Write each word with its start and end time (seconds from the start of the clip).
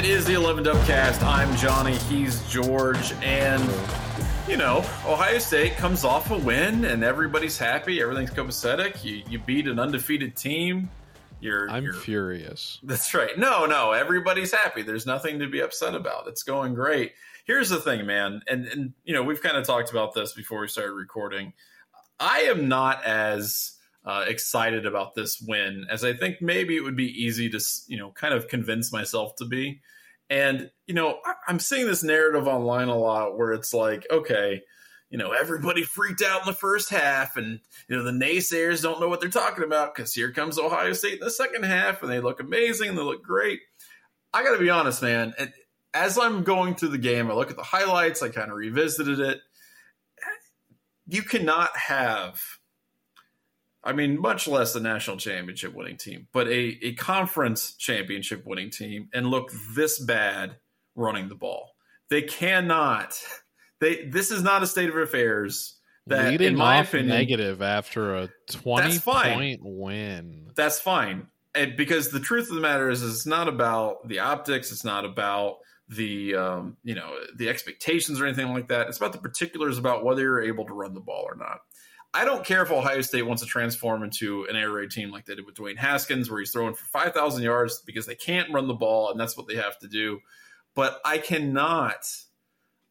It 0.00 0.06
is 0.06 0.24
the 0.24 0.32
11 0.32 0.64
Dubcast. 0.64 1.22
I'm 1.22 1.54
Johnny. 1.56 1.94
He's 1.94 2.42
George. 2.48 3.12
And, 3.20 3.62
you 4.48 4.56
know, 4.56 4.78
Ohio 5.04 5.38
State 5.38 5.76
comes 5.76 6.04
off 6.04 6.30
a 6.30 6.38
win 6.38 6.86
and 6.86 7.04
everybody's 7.04 7.58
happy. 7.58 8.00
Everything's 8.00 8.30
copacetic. 8.30 9.04
You, 9.04 9.22
you 9.28 9.38
beat 9.38 9.68
an 9.68 9.78
undefeated 9.78 10.36
team. 10.36 10.88
You're, 11.38 11.70
I'm 11.70 11.84
you're, 11.84 11.92
furious. 11.92 12.78
That's 12.82 13.12
right. 13.12 13.38
No, 13.38 13.66
no, 13.66 13.92
everybody's 13.92 14.54
happy. 14.54 14.80
There's 14.80 15.04
nothing 15.04 15.40
to 15.40 15.48
be 15.48 15.60
upset 15.60 15.94
about. 15.94 16.28
It's 16.28 16.44
going 16.44 16.72
great. 16.72 17.12
Here's 17.44 17.68
the 17.68 17.78
thing, 17.78 18.06
man. 18.06 18.40
And, 18.48 18.68
and 18.68 18.94
you 19.04 19.12
know, 19.12 19.22
we've 19.22 19.42
kind 19.42 19.58
of 19.58 19.66
talked 19.66 19.90
about 19.90 20.14
this 20.14 20.32
before 20.32 20.60
we 20.60 20.68
started 20.68 20.94
recording. 20.94 21.52
I 22.18 22.44
am 22.44 22.68
not 22.68 23.04
as 23.04 23.72
uh, 24.04 24.24
excited 24.26 24.86
about 24.86 25.14
this 25.14 25.40
win 25.46 25.86
as 25.90 26.04
I 26.04 26.14
think 26.14 26.40
maybe 26.40 26.76
it 26.76 26.82
would 26.82 26.96
be 26.96 27.24
easy 27.24 27.50
to 27.50 27.60
you 27.86 27.98
know 27.98 28.10
kind 28.10 28.34
of 28.34 28.48
convince 28.48 28.92
myself 28.92 29.36
to 29.36 29.44
be. 29.44 29.80
And 30.28 30.70
you 30.86 30.94
know 30.94 31.18
I'm 31.46 31.58
seeing 31.58 31.86
this 31.86 32.02
narrative 32.02 32.46
online 32.46 32.88
a 32.88 32.96
lot 32.96 33.36
where 33.36 33.52
it's 33.52 33.74
like, 33.74 34.06
okay, 34.10 34.62
you 35.10 35.18
know 35.18 35.32
everybody 35.32 35.82
freaked 35.82 36.22
out 36.22 36.42
in 36.42 36.46
the 36.46 36.54
first 36.54 36.88
half, 36.88 37.36
and 37.36 37.60
you 37.88 37.96
know 37.96 38.04
the 38.04 38.12
naysayers 38.12 38.82
don't 38.82 39.00
know 39.00 39.08
what 39.08 39.20
they're 39.20 39.28
talking 39.28 39.64
about 39.64 39.94
because 39.94 40.14
here 40.14 40.32
comes 40.32 40.58
Ohio 40.58 40.92
State 40.92 41.14
in 41.14 41.20
the 41.20 41.30
second 41.30 41.64
half, 41.64 42.02
and 42.02 42.10
they 42.10 42.20
look 42.20 42.40
amazing 42.40 42.90
and 42.90 42.98
they 42.98 43.02
look 43.02 43.22
great. 43.22 43.60
I 44.32 44.44
got 44.44 44.52
to 44.52 44.60
be 44.60 44.70
honest, 44.70 45.02
man. 45.02 45.34
As 45.92 46.16
I'm 46.16 46.44
going 46.44 46.76
through 46.76 46.90
the 46.90 46.98
game, 46.98 47.28
I 47.28 47.34
look 47.34 47.50
at 47.50 47.56
the 47.56 47.64
highlights. 47.64 48.22
I 48.22 48.28
kind 48.28 48.50
of 48.50 48.56
revisited 48.56 49.18
it. 49.18 49.40
You 51.08 51.22
cannot 51.22 51.76
have 51.76 52.40
I 53.82 53.92
mean, 53.92 54.20
much 54.20 54.46
less 54.46 54.74
a 54.74 54.80
national 54.80 55.16
championship 55.16 55.74
winning 55.74 55.96
team, 55.96 56.28
but 56.32 56.48
a, 56.48 56.78
a 56.82 56.94
conference 56.94 57.74
championship 57.76 58.44
winning 58.46 58.70
team 58.70 59.08
and 59.14 59.26
look 59.26 59.50
this 59.74 59.98
bad 59.98 60.56
running 60.94 61.28
the 61.28 61.34
ball. 61.34 61.70
They 62.10 62.22
cannot. 62.22 63.18
They 63.80 64.04
this 64.04 64.30
is 64.30 64.42
not 64.42 64.62
a 64.62 64.66
state 64.66 64.90
of 64.90 64.96
affairs 64.96 65.78
that, 66.06 66.30
Leading 66.30 66.48
in 66.48 66.56
my 66.56 66.80
opinion, 66.80 67.08
negative 67.08 67.62
after 67.62 68.14
a 68.14 68.28
twenty 68.50 68.98
point 68.98 69.60
win. 69.62 70.50
That's 70.54 70.78
fine, 70.78 71.28
and 71.54 71.76
because 71.76 72.10
the 72.10 72.20
truth 72.20 72.50
of 72.50 72.56
the 72.56 72.60
matter 72.60 72.90
is, 72.90 73.00
is, 73.00 73.14
it's 73.14 73.26
not 73.26 73.48
about 73.48 74.06
the 74.06 74.18
optics. 74.18 74.70
It's 74.72 74.84
not 74.84 75.06
about 75.06 75.58
the 75.88 76.34
um, 76.34 76.76
you 76.84 76.94
know 76.94 77.14
the 77.36 77.48
expectations 77.48 78.20
or 78.20 78.26
anything 78.26 78.52
like 78.52 78.68
that. 78.68 78.88
It's 78.88 78.98
about 78.98 79.12
the 79.12 79.18
particulars 79.18 79.78
about 79.78 80.04
whether 80.04 80.22
you're 80.22 80.42
able 80.42 80.66
to 80.66 80.74
run 80.74 80.94
the 80.94 81.00
ball 81.00 81.24
or 81.26 81.36
not. 81.36 81.60
I 82.12 82.24
don't 82.24 82.44
care 82.44 82.62
if 82.62 82.72
Ohio 82.72 83.02
State 83.02 83.22
wants 83.22 83.42
to 83.42 83.48
transform 83.48 84.02
into 84.02 84.44
an 84.44 84.56
air 84.56 84.70
raid 84.70 84.90
team 84.90 85.10
like 85.10 85.26
they 85.26 85.36
did 85.36 85.46
with 85.46 85.54
Dwayne 85.54 85.76
Haskins, 85.76 86.28
where 86.28 86.40
he's 86.40 86.50
throwing 86.50 86.74
for 86.74 86.84
5,000 86.86 87.42
yards 87.42 87.82
because 87.86 88.06
they 88.06 88.16
can't 88.16 88.52
run 88.52 88.66
the 88.66 88.74
ball 88.74 89.10
and 89.10 89.20
that's 89.20 89.36
what 89.36 89.46
they 89.46 89.56
have 89.56 89.78
to 89.78 89.88
do. 89.88 90.20
But 90.74 91.00
I 91.04 91.18
cannot, 91.18 92.08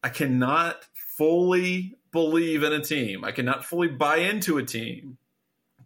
I 0.02 0.08
cannot 0.08 0.86
fully 1.16 1.98
believe 2.12 2.62
in 2.62 2.72
a 2.72 2.80
team. 2.80 3.24
I 3.24 3.32
cannot 3.32 3.64
fully 3.64 3.88
buy 3.88 4.18
into 4.18 4.56
a 4.56 4.64
team 4.64 5.18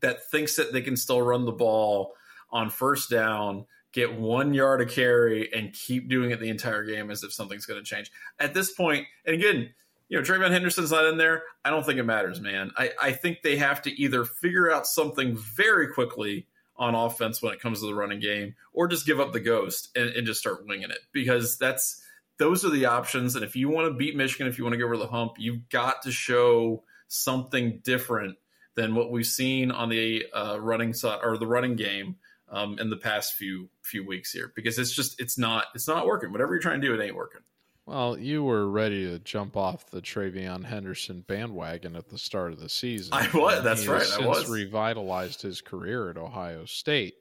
that 0.01 0.25
thinks 0.31 0.57
that 0.57 0.73
they 0.73 0.83
can 0.83 0.97
still 0.97 1.21
run 1.21 1.45
the 1.45 1.53
ball 1.53 2.15
on 2.51 2.71
first 2.71 3.11
down, 3.11 3.67
get 3.93 4.17
one 4.17 4.55
yard 4.55 4.81
of 4.81 4.91
carry, 4.91 5.53
and 5.53 5.73
keep 5.73 6.09
doing 6.09 6.31
it 6.31 6.39
the 6.39 6.51
entire 6.51 6.85
game 6.85 7.11
as 7.11 7.25
if 7.25 7.33
something's 7.33 7.67
going 7.67 7.83
to 7.83 7.85
change. 7.85 8.13
At 8.39 8.55
this 8.55 8.73
point, 8.73 9.07
and 9.25 9.35
again, 9.35 9.71
you 10.09 10.19
know, 10.19 10.23
TreVeyon 10.23 10.51
Henderson's 10.51 10.91
not 10.91 11.07
in 11.07 11.17
there. 11.17 11.43
I 11.65 11.71
don't 11.71 11.85
think 11.85 11.99
it 11.99 12.05
matters, 12.05 12.41
man. 12.41 12.71
I, 12.77 12.91
I 13.01 13.13
think 13.13 13.43
they 13.43 13.57
have 13.57 13.83
to 13.83 14.01
either 14.01 14.25
figure 14.25 14.71
out 14.71 14.87
something 14.87 15.37
very 15.37 15.89
quickly 15.89 16.47
on 16.77 16.95
offense 16.95 17.41
when 17.41 17.53
it 17.53 17.61
comes 17.61 17.81
to 17.81 17.87
the 17.87 17.95
running 17.95 18.21
game, 18.21 18.55
or 18.73 18.89
just 18.89 19.07
give 19.07 19.21
up 19.21 19.33
the 19.33 19.41
ghost 19.41 19.91
and, 19.97 20.11
and 20.11 20.27
just 20.27 20.41
start 20.41 20.67
winging 20.67 20.91
it 20.91 20.99
because 21.13 21.57
that's 21.57 22.03
those 22.39 22.65
are 22.65 22.71
the 22.71 22.87
options. 22.87 23.37
And 23.37 23.45
if 23.45 23.57
you 23.57 23.69
want 23.69 23.89
to 23.89 23.97
beat 23.97 24.17
Michigan, 24.17 24.47
if 24.47 24.59
you 24.59 24.65
want 24.65 24.75
to 24.75 24.79
get 24.79 24.85
over 24.85 24.97
the 24.97 25.07
hump, 25.07 25.35
you've 25.39 25.69
got 25.69 26.03
to 26.03 26.11
show 26.11 26.83
something 27.07 27.81
different 27.85 28.37
than 28.75 28.95
what 28.95 29.11
we've 29.11 29.27
seen 29.27 29.71
on 29.71 29.89
the 29.89 30.27
uh, 30.33 30.59
running 30.61 30.93
side 30.93 31.21
or 31.23 31.39
the 31.39 31.47
running 31.47 31.77
game 31.77 32.17
um, 32.49 32.79
in 32.79 32.91
the 32.91 32.97
past 32.97 33.35
few 33.35 33.69
few 33.83 34.07
weeks 34.07 34.33
here 34.33 34.53
because 34.55 34.79
it's 34.79 34.93
just 34.93 35.21
it's 35.21 35.39
not 35.39 35.67
it's 35.75 35.89
not 35.89 36.07
working. 36.07 36.33
Whatever 36.33 36.55
you're 36.55 36.63
trying 36.63 36.81
to 36.81 36.87
do, 36.87 36.95
it 36.95 37.05
ain't 37.05 37.17
working. 37.17 37.41
Well, 37.87 38.19
you 38.19 38.43
were 38.43 38.71
ready 38.71 39.05
to 39.05 39.19
jump 39.19 39.57
off 39.57 39.91
the 39.91 40.01
TreVeyon 40.01 40.65
Henderson 40.65 41.23
bandwagon 41.27 41.97
at 41.97 42.09
the 42.09 42.17
start 42.17 42.53
of 42.53 42.61
the 42.61 42.69
season. 42.69 43.13
I 43.13 43.29
was. 43.35 43.63
That's 43.63 43.83
he 43.83 43.89
right. 43.89 44.01
Has 44.01 44.13
I 44.13 44.17
since 44.17 44.27
was. 44.27 44.49
revitalized 44.49 45.43
his 45.43 45.61
career 45.61 46.09
at 46.11 46.17
Ohio 46.17 46.65
State. 46.65 47.15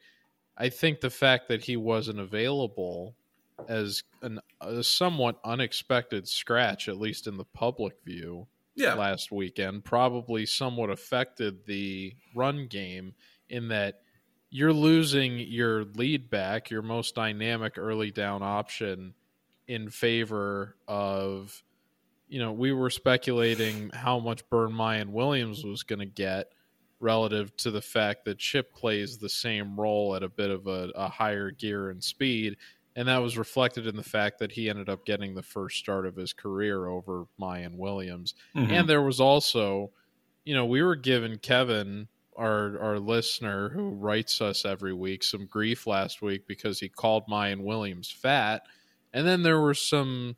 I 0.57 0.69
think 0.69 1.01
the 1.01 1.09
fact 1.09 1.49
that 1.49 1.63
he 1.63 1.75
wasn't 1.75 2.19
available 2.19 3.15
as 3.67 4.03
an, 4.21 4.39
a 4.61 4.83
somewhat 4.83 5.39
unexpected 5.43 6.27
scratch, 6.27 6.87
at 6.87 6.97
least 6.97 7.27
in 7.27 7.37
the 7.37 7.45
public 7.45 7.95
view, 8.05 8.47
yeah. 8.75 8.93
last 8.93 9.31
weekend, 9.31 9.83
probably 9.83 10.45
somewhat 10.45 10.89
affected 10.89 11.65
the 11.65 12.13
run 12.35 12.67
game 12.67 13.13
in 13.49 13.67
that 13.67 14.01
you're 14.49 14.73
losing 14.73 15.39
your 15.39 15.83
lead 15.83 16.29
back, 16.29 16.69
your 16.69 16.83
most 16.83 17.15
dynamic 17.15 17.77
early 17.77 18.11
down 18.11 18.41
option 18.43 19.13
in 19.67 19.89
favor 19.89 20.75
of 20.87 21.63
you 22.27 22.39
know 22.39 22.51
we 22.51 22.71
were 22.71 22.89
speculating 22.89 23.89
how 23.93 24.19
much 24.19 24.47
Burn 24.49 24.71
Miyan 24.71 25.09
Williams 25.09 25.63
was 25.63 25.83
going 25.83 25.99
to 25.99 26.05
get 26.05 26.47
relative 26.99 27.55
to 27.57 27.69
the 27.69 27.81
fact 27.81 28.25
that 28.25 28.39
Chip 28.39 28.73
plays 28.73 29.17
the 29.17 29.29
same 29.29 29.79
role 29.79 30.15
at 30.15 30.23
a 30.23 30.29
bit 30.29 30.49
of 30.49 30.67
a, 30.67 30.89
a, 30.95 31.09
higher 31.09 31.51
gear 31.51 31.89
and 31.89 32.01
speed. 32.01 32.55
And 32.95 33.09
that 33.09 33.17
was 33.17 33.37
reflected 33.37 33.87
in 33.87 33.97
the 33.97 34.03
fact 34.03 34.39
that 34.39 34.53
he 34.53 34.69
ended 34.69 34.87
up 34.87 35.05
getting 35.05 35.35
the 35.35 35.43
first 35.43 35.77
start 35.77 36.05
of 36.05 36.15
his 36.15 36.31
career 36.31 36.87
over 36.87 37.25
Miyan 37.39 37.75
Williams. 37.77 38.35
Mm-hmm. 38.55 38.71
and 38.71 38.89
there 38.89 39.01
was 39.01 39.19
also 39.19 39.91
you 40.45 40.53
know 40.53 40.65
we 40.65 40.81
were 40.81 40.95
given 40.95 41.37
Kevin 41.37 42.07
our 42.35 42.79
our 42.79 42.99
listener 42.99 43.69
who 43.69 43.89
writes 43.89 44.41
us 44.41 44.65
every 44.65 44.93
week 44.93 45.23
some 45.23 45.45
grief 45.45 45.85
last 45.87 46.21
week 46.21 46.47
because 46.47 46.79
he 46.79 46.89
called 46.89 47.23
Miyan 47.27 47.61
Williams 47.61 48.09
fat 48.09 48.63
and 49.13 49.27
then 49.27 49.43
there 49.43 49.59
were 49.59 49.73
some 49.73 50.35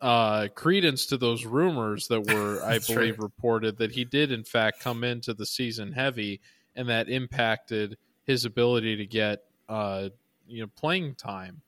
uh, 0.00 0.48
credence 0.54 1.06
to 1.06 1.16
those 1.16 1.44
rumors 1.44 2.08
that 2.08 2.26
were, 2.32 2.62
I 2.64 2.78
believe, 2.78 3.18
right. 3.18 3.22
reported 3.22 3.78
that 3.78 3.92
he 3.92 4.04
did 4.04 4.32
in 4.32 4.44
fact 4.44 4.80
come 4.80 5.04
into 5.04 5.34
the 5.34 5.46
season 5.46 5.92
heavy, 5.92 6.40
and 6.76 6.88
that 6.88 7.08
impacted 7.08 7.96
his 8.24 8.44
ability 8.44 8.96
to 8.96 9.06
get 9.06 9.44
uh, 9.68 10.08
you 10.46 10.62
know 10.62 10.70
playing 10.76 11.14
time. 11.14 11.62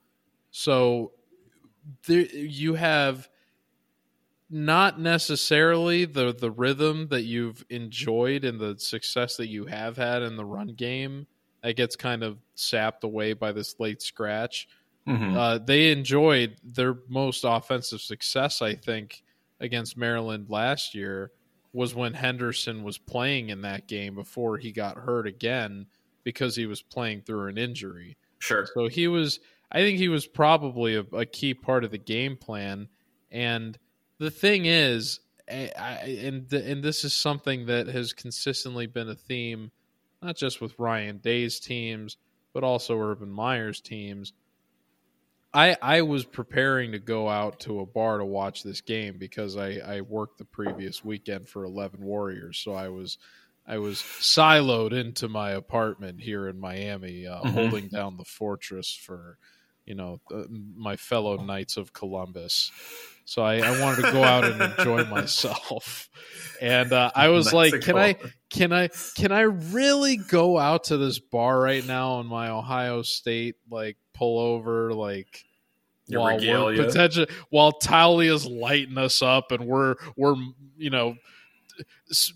So 0.51 1.11
there, 2.07 2.21
you 2.21 2.75
have 2.75 3.29
not 4.49 4.99
necessarily 4.99 6.05
the 6.05 6.33
the 6.33 6.51
rhythm 6.51 7.07
that 7.09 7.23
you've 7.23 7.65
enjoyed 7.69 8.45
and 8.45 8.59
the 8.59 8.77
success 8.77 9.37
that 9.37 9.47
you 9.47 9.65
have 9.65 9.97
had 9.97 10.21
in 10.21 10.35
the 10.35 10.45
run 10.45 10.67
game 10.67 11.27
that 11.63 11.75
gets 11.75 11.95
kind 11.95 12.23
of 12.23 12.37
sapped 12.55 13.03
away 13.03 13.33
by 13.33 13.51
this 13.51 13.79
late 13.79 14.01
scratch 14.01 14.67
Mm-hmm. 15.07 15.37
Uh, 15.37 15.57
they 15.57 15.91
enjoyed 15.91 16.57
their 16.63 16.95
most 17.09 17.43
offensive 17.43 18.01
success, 18.01 18.61
I 18.61 18.75
think, 18.75 19.23
against 19.59 19.97
Maryland 19.97 20.47
last 20.49 20.95
year 20.95 21.31
was 21.73 21.95
when 21.95 22.13
Henderson 22.13 22.83
was 22.83 22.97
playing 22.97 23.49
in 23.49 23.61
that 23.61 23.87
game 23.87 24.15
before 24.15 24.57
he 24.57 24.71
got 24.71 24.97
hurt 24.97 25.27
again 25.27 25.87
because 26.23 26.55
he 26.55 26.67
was 26.67 26.81
playing 26.81 27.21
through 27.21 27.47
an 27.47 27.57
injury. 27.57 28.15
Sure. 28.39 28.67
So 28.73 28.87
he 28.87 29.07
was, 29.07 29.39
I 29.71 29.79
think 29.79 29.97
he 29.97 30.09
was 30.09 30.27
probably 30.27 30.95
a, 30.95 31.01
a 31.13 31.25
key 31.25 31.53
part 31.53 31.83
of 31.83 31.91
the 31.91 31.97
game 31.97 32.37
plan. 32.37 32.87
And 33.31 33.77
the 34.19 34.31
thing 34.31 34.65
is, 34.65 35.19
I, 35.49 36.19
and 36.23 36.47
the, 36.47 36.63
and 36.63 36.83
this 36.83 37.03
is 37.03 37.13
something 37.13 37.65
that 37.65 37.87
has 37.87 38.13
consistently 38.13 38.85
been 38.85 39.09
a 39.09 39.15
theme, 39.15 39.71
not 40.21 40.37
just 40.37 40.61
with 40.61 40.77
Ryan 40.77 41.17
Day's 41.17 41.59
teams, 41.59 42.17
but 42.53 42.63
also 42.63 42.99
Urban 42.99 43.31
Meyer's 43.31 43.81
teams 43.81 44.31
I 45.53 45.77
I 45.81 46.01
was 46.01 46.25
preparing 46.25 46.93
to 46.93 46.99
go 46.99 47.29
out 47.29 47.59
to 47.61 47.79
a 47.79 47.85
bar 47.85 48.17
to 48.17 48.25
watch 48.25 48.63
this 48.63 48.81
game 48.81 49.17
because 49.17 49.55
I 49.57 49.79
I 49.85 50.01
worked 50.01 50.39
the 50.39 50.45
previous 50.45 51.03
weekend 51.03 51.47
for 51.47 51.63
Eleven 51.63 52.03
Warriors, 52.03 52.57
so 52.57 52.73
I 52.73 52.89
was 52.89 53.17
I 53.67 53.77
was 53.77 53.99
siloed 53.99 54.93
into 54.93 55.29
my 55.29 55.51
apartment 55.51 56.21
here 56.21 56.47
in 56.47 56.59
Miami, 56.59 57.27
uh, 57.27 57.39
mm-hmm. 57.39 57.49
holding 57.49 57.87
down 57.87 58.17
the 58.17 58.25
fortress 58.25 58.93
for 58.93 59.37
you 59.85 59.95
know 59.95 60.19
my 60.75 60.95
fellow 60.95 61.37
Knights 61.37 61.77
of 61.77 61.93
Columbus. 61.93 62.71
So 63.25 63.41
I, 63.41 63.59
I, 63.59 63.79
wanted 63.79 64.03
to 64.03 64.11
go 64.11 64.21
out 64.21 64.43
and 64.43 64.61
enjoy 64.61 65.05
myself, 65.09 66.09
and 66.59 66.91
uh, 66.91 67.11
I 67.15 67.29
was 67.29 67.53
like, 67.53 67.79
"Can 67.81 67.97
I? 67.97 68.15
Can 68.49 68.73
I? 68.73 68.89
Can 69.15 69.31
I 69.31 69.41
really 69.41 70.17
go 70.17 70.57
out 70.57 70.85
to 70.85 70.97
this 70.97 71.19
bar 71.19 71.57
right 71.57 71.85
now 71.85 72.19
in 72.19 72.27
my 72.27 72.49
Ohio 72.49 73.01
State 73.01 73.55
like 73.69 73.97
pull 74.13 74.39
over 74.39 74.93
like 74.93 75.43
Your 76.07 76.21
while 76.21 76.35
regalia. 76.37 76.79
we're 76.79 76.85
potentially 76.87 77.27
while 77.49 77.71
Taulia's 77.73 78.45
lighting 78.45 78.97
us 78.97 79.21
up 79.21 79.51
and 79.51 79.65
we're 79.65 79.95
we're 80.15 80.35
you 80.77 80.89
know 80.89 81.15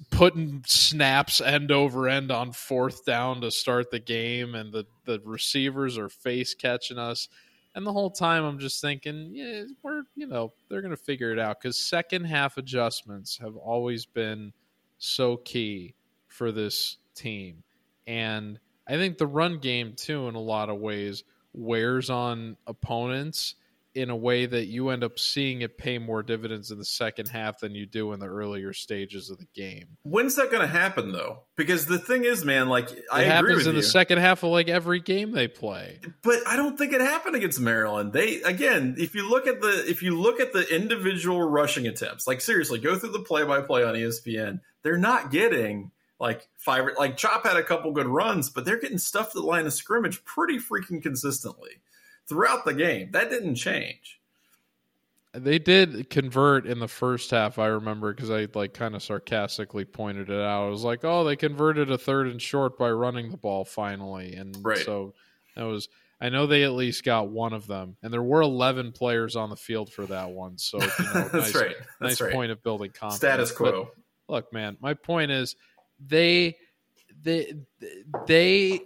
putting 0.09 0.63
snaps 0.65 1.41
end 1.41 1.71
over 1.71 2.07
end 2.09 2.31
on 2.31 2.51
fourth 2.51 3.05
down 3.05 3.41
to 3.41 3.51
start 3.51 3.91
the 3.91 3.99
game 3.99 4.55
and 4.55 4.73
the 4.73 4.85
the 5.05 5.21
receivers 5.23 5.97
are 5.97 6.09
face 6.09 6.55
catching 6.55 6.97
us 6.97 7.27
And 7.75 7.85
the 7.85 7.93
whole 7.93 8.09
time 8.09 8.43
I'm 8.43 8.57
just 8.57 8.81
thinking, 8.81 9.29
yeah, 9.33 9.65
we're, 9.83 10.01
you 10.15 10.25
know, 10.25 10.51
they're 10.67 10.81
going 10.81 10.95
to 10.95 10.97
figure 10.97 11.31
it 11.31 11.37
out 11.37 11.61
because 11.61 11.77
second 11.79 12.23
half 12.25 12.57
adjustments 12.57 13.37
have 13.37 13.55
always 13.55 14.03
been 14.07 14.51
so 14.97 15.37
key 15.37 15.93
for 16.27 16.51
this 16.51 16.97
team. 17.13 17.63
And 18.07 18.59
I 18.87 18.93
think 18.95 19.19
the 19.19 19.27
run 19.27 19.59
game, 19.59 19.93
too, 19.95 20.27
in 20.27 20.33
a 20.33 20.39
lot 20.39 20.69
of 20.69 20.79
ways, 20.79 21.23
wears 21.57 22.09
on 22.09 22.57
opponents 22.67 23.55
in 23.95 24.11
a 24.11 24.15
way 24.15 24.45
that 24.45 24.67
you 24.67 24.89
end 24.89 25.03
up 25.03 25.17
seeing 25.17 25.61
it 25.61 25.75
pay 25.75 25.97
more 25.97 26.21
dividends 26.21 26.69
in 26.69 26.77
the 26.77 26.85
second 26.85 27.27
half 27.27 27.61
than 27.61 27.73
you 27.73 27.87
do 27.87 28.13
in 28.13 28.19
the 28.19 28.27
earlier 28.27 28.71
stages 28.71 29.31
of 29.31 29.39
the 29.39 29.47
game. 29.55 29.97
When's 30.03 30.35
that 30.35 30.51
going 30.51 30.61
to 30.61 30.67
happen 30.67 31.11
though? 31.11 31.45
Because 31.55 31.87
the 31.87 31.97
thing 31.97 32.23
is, 32.23 32.45
man, 32.45 32.69
like 32.69 32.91
It 32.91 33.05
I 33.11 33.21
agree 33.21 33.31
happens 33.53 33.65
in 33.65 33.73
you, 33.75 33.81
the 33.81 33.87
second 33.87 34.19
half 34.19 34.43
of 34.43 34.51
like 34.51 34.69
every 34.69 34.99
game 34.99 35.31
they 35.31 35.47
play. 35.47 35.99
but 36.21 36.35
I 36.45 36.55
don't 36.57 36.77
think 36.77 36.93
it 36.93 37.01
happened 37.01 37.35
against 37.37 37.59
Maryland. 37.59 38.13
They 38.13 38.43
again, 38.43 38.97
if 38.99 39.15
you 39.15 39.27
look 39.27 39.47
at 39.47 39.61
the 39.61 39.83
if 39.89 40.03
you 40.03 40.19
look 40.19 40.39
at 40.39 40.53
the 40.53 40.63
individual 40.75 41.41
rushing 41.41 41.87
attempts, 41.87 42.27
like 42.27 42.39
seriously, 42.39 42.77
go 42.77 42.99
through 42.99 43.13
the 43.13 43.21
play 43.21 43.45
by 43.45 43.61
play 43.61 43.83
on 43.83 43.95
ESPN. 43.95 44.59
They're 44.83 44.97
not 44.99 45.31
getting 45.31 45.89
like 46.19 46.47
five. 46.57 46.87
Like 46.97 47.17
Chip 47.17 47.43
had 47.43 47.57
a 47.57 47.63
couple 47.63 47.91
good 47.91 48.07
runs, 48.07 48.49
but 48.49 48.65
they're 48.65 48.79
getting 48.79 48.97
stuffed 48.97 49.29
at 49.35 49.41
the 49.41 49.47
line 49.47 49.65
of 49.65 49.73
scrimmage 49.73 50.23
pretty 50.25 50.57
freaking 50.57 51.01
consistently 51.01 51.81
throughout 52.27 52.65
the 52.65 52.73
game. 52.73 53.11
That 53.11 53.29
didn't 53.29 53.55
change. 53.55 54.19
They 55.33 55.59
did 55.59 56.09
convert 56.09 56.65
in 56.65 56.79
the 56.79 56.87
first 56.87 57.29
half, 57.29 57.59
I 57.59 57.67
remember, 57.67 58.11
because 58.13 58.31
I 58.31 58.47
like 58.55 58.73
kind 58.73 58.95
of 58.95 59.03
sarcastically 59.03 59.85
pointed 59.85 60.29
it 60.29 60.41
out. 60.41 60.65
I 60.65 60.69
was 60.69 60.83
like, 60.83 61.01
"Oh, 61.03 61.23
they 61.23 61.35
converted 61.35 61.91
a 61.91 61.97
third 61.97 62.27
and 62.27 62.41
short 62.41 62.77
by 62.77 62.89
running 62.89 63.29
the 63.29 63.37
ball 63.37 63.63
finally," 63.65 64.33
and 64.35 64.55
Right. 64.65 64.77
so 64.79 65.13
that 65.55 65.63
was. 65.63 65.89
I 66.19 66.29
know 66.29 66.47
they 66.47 66.63
at 66.63 66.71
least 66.71 67.03
got 67.03 67.27
one 67.29 67.53
of 67.53 67.67
them, 67.67 67.95
and 68.01 68.11
there 68.11 68.23
were 68.23 68.41
eleven 68.41 68.91
players 68.91 69.35
on 69.35 69.51
the 69.51 69.55
field 69.55 69.93
for 69.93 70.07
that 70.07 70.31
one. 70.31 70.57
So 70.57 70.79
you 70.81 70.87
know, 70.87 70.89
That's 71.31 71.33
nice, 71.33 71.55
right. 71.55 71.75
That's 71.99 72.19
nice 72.19 72.21
right. 72.21 72.33
point 72.33 72.51
of 72.51 72.63
building 72.63 72.89
confidence. 72.91 73.17
Status 73.17 73.51
But 73.51 73.57
quo. 73.73 73.91
look, 74.27 74.51
man, 74.51 74.77
my 74.79 74.95
point 74.95 75.29
is 75.29 75.55
they 75.99 76.57
they 77.21 77.53
they 78.27 78.81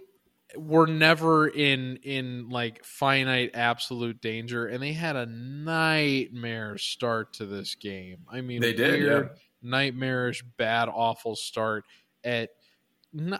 were 0.56 0.86
never 0.86 1.48
in 1.48 1.96
in 2.02 2.48
like 2.50 2.84
finite 2.84 3.50
absolute 3.54 4.20
danger 4.20 4.66
and 4.66 4.82
they 4.82 4.92
had 4.92 5.16
a 5.16 5.26
nightmare 5.26 6.76
start 6.78 7.32
to 7.34 7.46
this 7.46 7.74
game. 7.74 8.18
I 8.30 8.40
mean 8.40 8.60
They 8.60 8.72
did, 8.74 9.00
weird, 9.00 9.30
yeah. 9.32 9.38
nightmarish, 9.62 10.42
bad, 10.58 10.88
awful 10.88 11.36
start 11.36 11.84
at 12.24 12.50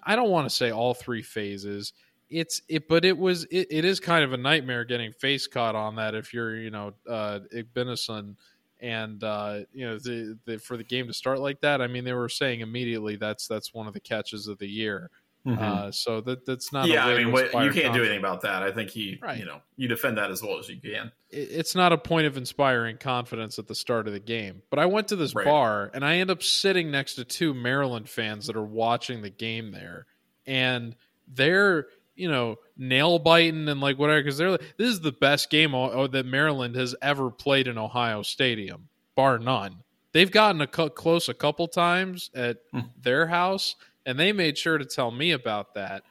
i 0.04 0.16
don't 0.16 0.30
want 0.30 0.48
to 0.48 0.54
say 0.54 0.70
all 0.70 0.94
three 0.94 1.22
phases. 1.22 1.92
It's 2.28 2.62
it, 2.68 2.88
but 2.88 3.04
it 3.04 3.16
was 3.16 3.44
it, 3.44 3.68
it 3.70 3.84
is 3.84 4.00
kind 4.00 4.24
of 4.24 4.32
a 4.32 4.38
nightmare 4.38 4.84
getting 4.84 5.12
face 5.12 5.46
caught 5.46 5.74
on 5.74 5.96
that 5.96 6.14
if 6.14 6.32
you're 6.32 6.56
you 6.56 6.70
know 6.70 6.94
uh, 7.08 7.40
Igbinosun 7.54 8.36
and 8.82 9.22
uh, 9.24 9.60
you 9.72 9.86
know 9.86 9.98
the, 9.98 10.38
the, 10.44 10.58
for 10.58 10.76
the 10.76 10.84
game 10.84 11.06
to 11.06 11.14
start 11.14 11.38
like 11.40 11.60
that. 11.62 11.80
I 11.80 11.86
mean, 11.86 12.04
they 12.04 12.12
were 12.12 12.28
saying 12.28 12.60
immediately 12.60 13.16
that's 13.16 13.46
that's 13.48 13.72
one 13.72 13.86
of 13.86 13.94
the 13.94 14.00
catches 14.00 14.48
of 14.48 14.58
the 14.58 14.68
year. 14.68 15.10
Mhm. 15.46 15.58
Uh, 15.58 15.90
so 15.90 16.20
that 16.20 16.44
that's 16.46 16.72
not. 16.72 16.86
yeah, 16.86 17.04
way 17.06 17.14
I 17.14 17.18
mean, 17.18 17.32
what, 17.32 17.46
you 17.64 17.70
can't 17.72 17.92
do 17.94 18.00
anything 18.00 18.18
about 18.20 18.42
that. 18.42 18.62
I 18.62 18.70
think 18.70 18.90
he, 18.90 19.18
Right. 19.20 19.38
you 19.38 19.44
know, 19.44 19.60
you 19.76 19.88
defend 19.88 20.16
that 20.18 20.30
as 20.30 20.40
well 20.40 20.58
as 20.58 20.68
you 20.68 20.76
can. 20.80 21.10
it- 21.30 21.48
it's 21.50 21.74
not 21.74 21.92
a 21.92 21.98
point 21.98 22.26
of 22.28 22.36
inspiring 22.36 22.96
confidence 22.96 23.58
at 23.58 23.66
the 23.66 23.74
start 23.74 24.06
of 24.06 24.12
the 24.12 24.20
game. 24.20 24.62
But 24.70 24.78
I 24.78 24.86
went 24.86 25.08
to 25.08 25.16
this 25.16 25.34
Right. 25.34 25.44
bar 25.44 25.90
and 25.94 26.04
I 26.04 26.18
end 26.18 26.30
up 26.30 26.44
sitting 26.44 26.92
next 26.92 27.16
to 27.16 27.24
two 27.24 27.54
Maryland 27.54 28.08
fans 28.08 28.46
that 28.46 28.54
are 28.54 28.62
watching 28.62 29.22
the 29.22 29.30
game 29.30 29.72
there, 29.72 30.06
and 30.46 30.94
they're 31.26 31.86
you 32.22 32.30
know 32.30 32.56
nail 32.76 33.18
biting 33.18 33.68
and 33.68 33.80
like 33.80 33.98
whatever 33.98 34.20
because 34.20 34.38
they're 34.38 34.52
like, 34.52 34.62
this 34.78 34.88
is 34.88 35.00
the 35.00 35.12
best 35.12 35.50
game 35.50 35.74
o- 35.74 35.90
o- 35.90 36.06
that 36.06 36.24
Maryland 36.26 36.74
has 36.76 36.94
ever 37.02 37.30
played 37.30 37.66
in 37.66 37.76
Ohio 37.76 38.22
Stadium, 38.22 38.88
bar 39.16 39.38
none. 39.38 39.76
They've 40.12 40.30
gotten 40.30 40.60
a 40.60 40.66
cu- 40.66 40.90
close 40.90 41.28
a 41.28 41.34
couple 41.34 41.66
times 41.68 42.30
at 42.34 42.58
Hmm. 42.72 42.80
their 43.02 43.26
house, 43.26 43.76
and 44.06 44.18
they 44.18 44.32
made 44.32 44.56
sure 44.58 44.78
to 44.78 44.84
tell 44.84 45.10
me 45.10 45.32
about 45.32 45.74
that. 45.74 46.02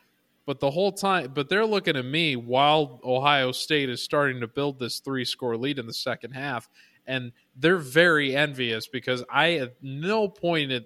But 0.46 0.60
the 0.60 0.72
whole 0.72 0.92
time, 0.92 1.32
but 1.34 1.50
they're 1.50 1.66
looking 1.66 1.96
at 1.96 2.04
me 2.06 2.36
while 2.36 3.00
Ohio 3.04 3.52
State 3.52 3.90
is 3.90 4.04
starting 4.04 4.42
to 4.42 4.48
build 4.48 4.80
this 4.80 5.00
three 5.00 5.24
score 5.26 5.56
lead 5.56 5.80
in 5.80 5.86
the 5.88 5.94
second 5.94 6.32
half. 6.32 6.68
And 7.08 7.32
they're 7.56 7.78
very 7.78 8.36
envious 8.36 8.88
because 8.88 9.24
I 9.30 9.54
at 9.54 9.76
no 9.82 10.28
point 10.28 10.72
at 10.72 10.86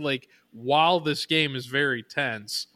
like 0.00 0.28
while 0.52 1.00
this 1.00 1.24
game 1.26 1.54
is 1.56 1.66
very 1.66 2.02
tense, 2.02 2.66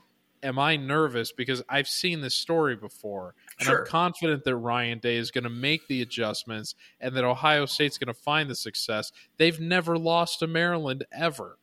am 0.42 0.58
I 0.58 0.76
nervous 0.76 1.32
because 1.32 1.62
I've 1.68 1.88
seen 1.88 2.20
this 2.20 2.34
story 2.34 2.76
before. 2.76 3.34
And 3.58 3.66
Sure. 3.66 3.80
I'm 3.80 3.86
confident 3.86 4.44
that 4.44 4.56
Ryan 4.56 4.98
Day 4.98 5.16
is 5.16 5.30
going 5.30 5.44
to 5.44 5.50
make 5.50 5.86
the 5.88 6.00
adjustments 6.02 6.74
and 7.00 7.14
that 7.16 7.24
Ohio 7.24 7.66
State's 7.66 7.98
going 7.98 8.14
to 8.14 8.20
find 8.20 8.48
the 8.48 8.54
success. 8.54 9.12
They've 9.36 9.60
never 9.60 9.98
lost 9.98 10.38
to 10.40 10.46
Maryland 10.46 11.04
ever. 11.12 11.56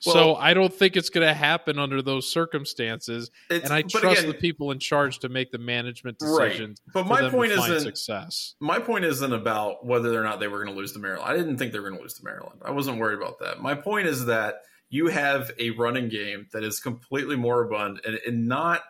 so 0.00 0.12
Well- 0.32 0.36
I 0.36 0.52
don't 0.54 0.74
think 0.74 0.96
it's 0.96 1.08
going 1.08 1.26
to 1.26 1.32
happen 1.32 1.78
under 1.78 2.02
those 2.02 2.28
circumstances 2.30 3.30
and 3.48 3.66
I 3.70 3.82
trust 3.82 4.18
again, 4.22 4.26
the 4.26 4.34
people 4.34 4.70
in 4.70 4.78
charge 4.78 5.20
to 5.20 5.28
make 5.28 5.50
the 5.50 5.58
management 5.58 6.18
Right. 6.20 6.48
decisions. 6.48 6.80
But 6.92 7.04
for 7.04 7.08
my 7.08 7.30
point 7.30 7.52
isn't 7.52 7.80
success. 7.80 8.54
my 8.60 8.80
point 8.80 9.04
isn't 9.04 9.32
about 9.32 9.86
whether 9.86 10.18
or 10.20 10.24
not 10.24 10.40
they 10.40 10.48
were 10.48 10.62
going 10.62 10.74
to 10.74 10.78
lose 10.78 10.92
to 10.92 10.98
Maryland. 10.98 11.30
I 11.30 11.36
didn't 11.36 11.58
think 11.58 11.72
they 11.72 11.78
were 11.78 11.88
going 11.88 11.98
to 11.98 12.02
lose 12.02 12.14
to 12.14 12.24
Maryland. 12.24 12.60
I 12.64 12.70
wasn't 12.72 12.98
worried 12.98 13.18
about 13.18 13.38
that. 13.40 13.62
My 13.62 13.74
point 13.74 14.06
is 14.06 14.26
that 14.26 14.62
you 14.94 15.08
have 15.08 15.50
a 15.58 15.70
running 15.70 16.08
game 16.08 16.46
that 16.52 16.62
is 16.62 16.78
completely 16.78 17.34
moribund 17.34 18.00
and, 18.06 18.20
and 18.24 18.46
not 18.46 18.82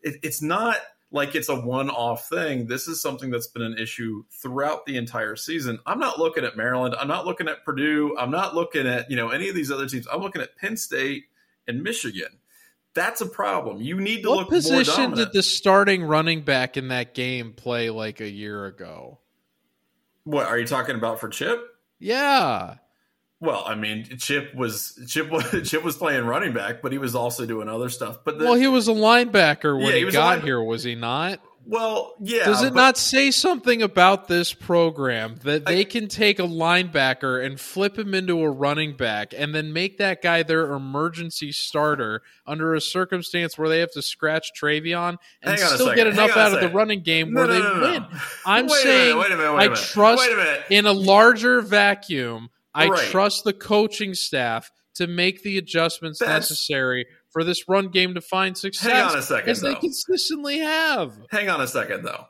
it, 0.00 0.16
it's 0.22 0.40
not 0.40 0.76
like 1.12 1.34
it's 1.34 1.50
a 1.50 1.60
one-off 1.60 2.28
thing. 2.28 2.66
This 2.66 2.88
is 2.88 3.02
something 3.02 3.30
that's 3.30 3.48
been 3.48 3.62
an 3.62 3.76
issue 3.76 4.22
throughout 4.30 4.86
the 4.86 4.96
entire 4.96 5.36
season. 5.36 5.78
I'm 5.84 5.98
not 5.98 6.18
looking 6.18 6.44
at 6.44 6.56
Maryland. 6.56 6.94
I'm 6.98 7.08
not 7.08 7.26
looking 7.26 7.48
at 7.48 7.64
Purdue. 7.64 8.16
I'm 8.16 8.30
not 8.30 8.54
looking 8.54 8.86
at, 8.86 9.10
you 9.10 9.16
know, 9.16 9.28
any 9.28 9.50
of 9.50 9.54
these 9.54 9.70
other 9.70 9.86
teams. 9.86 10.06
I'm 10.10 10.20
looking 10.20 10.40
at 10.40 10.56
Penn 10.56 10.76
State 10.76 11.24
and 11.68 11.82
Michigan. 11.82 12.38
That's 12.94 13.20
a 13.20 13.26
problem. 13.26 13.82
You 13.82 14.00
need 14.00 14.22
to 14.22 14.30
What 14.30 14.38
look 14.38 14.48
position 14.48 15.12
did 15.12 15.32
the 15.32 15.42
starting 15.42 16.04
running 16.04 16.42
back 16.42 16.76
in 16.76 16.88
that 16.88 17.12
game 17.12 17.52
play 17.52 17.90
like 17.90 18.20
a 18.20 18.30
year 18.30 18.64
ago? 18.64 19.18
what 20.24 20.46
are 20.46 20.58
you 20.58 20.66
talking 20.66 20.94
about 20.94 21.20
for 21.20 21.28
Chip? 21.28 21.60
Yeah. 21.98 22.76
Well, 23.40 23.64
I 23.66 23.74
mean, 23.74 24.06
Chip 24.18 24.54
was 24.54 24.98
Chip 25.08 25.30
was 25.30 25.44
Chip 25.70 25.82
was 25.82 25.96
playing 25.96 26.24
running 26.26 26.52
back, 26.52 26.82
but 26.82 26.92
he 26.92 26.98
was 26.98 27.14
also 27.14 27.46
doing 27.46 27.68
other 27.68 27.88
stuff. 27.88 28.18
But 28.24 28.38
the, 28.38 28.44
well, 28.44 28.54
he 28.54 28.68
was 28.68 28.86
a 28.88 28.92
linebacker 28.92 29.76
when 29.76 29.88
Yeah, 29.88 29.94
he 30.00 30.04
he, 30.06 30.10
got 30.10 30.42
here, 30.42 30.62
was 30.62 30.84
he 30.84 30.94
not? 30.94 31.40
well, 31.66 32.14
yeah. 32.20 32.44
Does 32.46 32.62
it 32.62 32.70
but- 32.74 32.80
not 32.80 32.98
say 32.98 33.30
something 33.30 33.80
about 33.82 34.28
this 34.28 34.52
program 34.52 35.36
that 35.44 35.62
I- 35.66 35.74
they 35.74 35.84
can 35.84 36.08
take 36.08 36.38
a 36.38 36.42
linebacker 36.42 37.44
and 37.44 37.58
flip 37.60 37.98
him 37.98 38.12
into 38.14 38.40
a 38.42 38.50
running 38.50 38.94
back 38.96 39.32
and 39.36 39.54
then 39.54 39.72
make 39.72 39.98
that 39.98 40.20
guy 40.22 40.42
their 40.42 40.72
emergency 40.72 41.52
starter 41.52 42.22
under 42.46 42.74
a 42.74 42.80
circumstance 42.80 43.56
where 43.56 43.68
they 43.68 43.78
have 43.80 43.92
to 43.92 44.02
scratch 44.02 44.50
TreVeyon 44.60 45.16
and 45.42 45.50
Hang 45.58 45.60
on 45.60 45.64
a 45.72 45.74
still 45.74 45.86
second. 45.88 45.96
get 45.96 46.06
enough 46.08 46.36
out 46.36 46.52
of 46.54 46.60
the 46.60 46.68
running 46.70 47.02
game 47.02 47.32
No, 47.32 47.40
where 47.40 47.48
no, 47.48 47.54
they 47.54 47.60
no, 47.60 47.74
no, 47.74 47.80
win? 47.92 48.06
I'm 48.44 48.66
Wait 48.66 48.80
saying 48.82 49.16
minute, 49.16 49.20
wait 49.20 49.32
a 49.32 49.36
minute, 49.36 49.54
wait 49.54 49.70
I 49.70 49.74
trust 49.74 50.28
Wait 50.28 50.62
in 50.70 50.86
a 50.86 50.92
larger 50.92 51.60
vacuum, 51.62 52.48
I 52.74 52.88
Right. 52.88 53.08
trust 53.10 53.44
the 53.44 53.52
coaching 53.52 54.14
staff 54.14 54.70
to 54.96 55.06
make 55.06 55.42
the 55.42 55.58
adjustments 55.58 56.18
That's- 56.18 56.50
necessary 56.50 57.06
for 57.32 57.44
this 57.44 57.68
run 57.68 57.88
game 57.90 58.14
to 58.14 58.20
find 58.20 58.56
success 58.58 58.90
Hang 58.90 59.02
on 59.04 59.18
a 59.18 59.22
second, 59.22 59.50
as 59.50 59.60
they 59.60 59.74
consistently 59.76 60.58
have. 60.58 61.14
Hang 61.30 61.48
on 61.48 61.60
a 61.60 61.66
second, 61.68 62.04
though. 62.04 62.26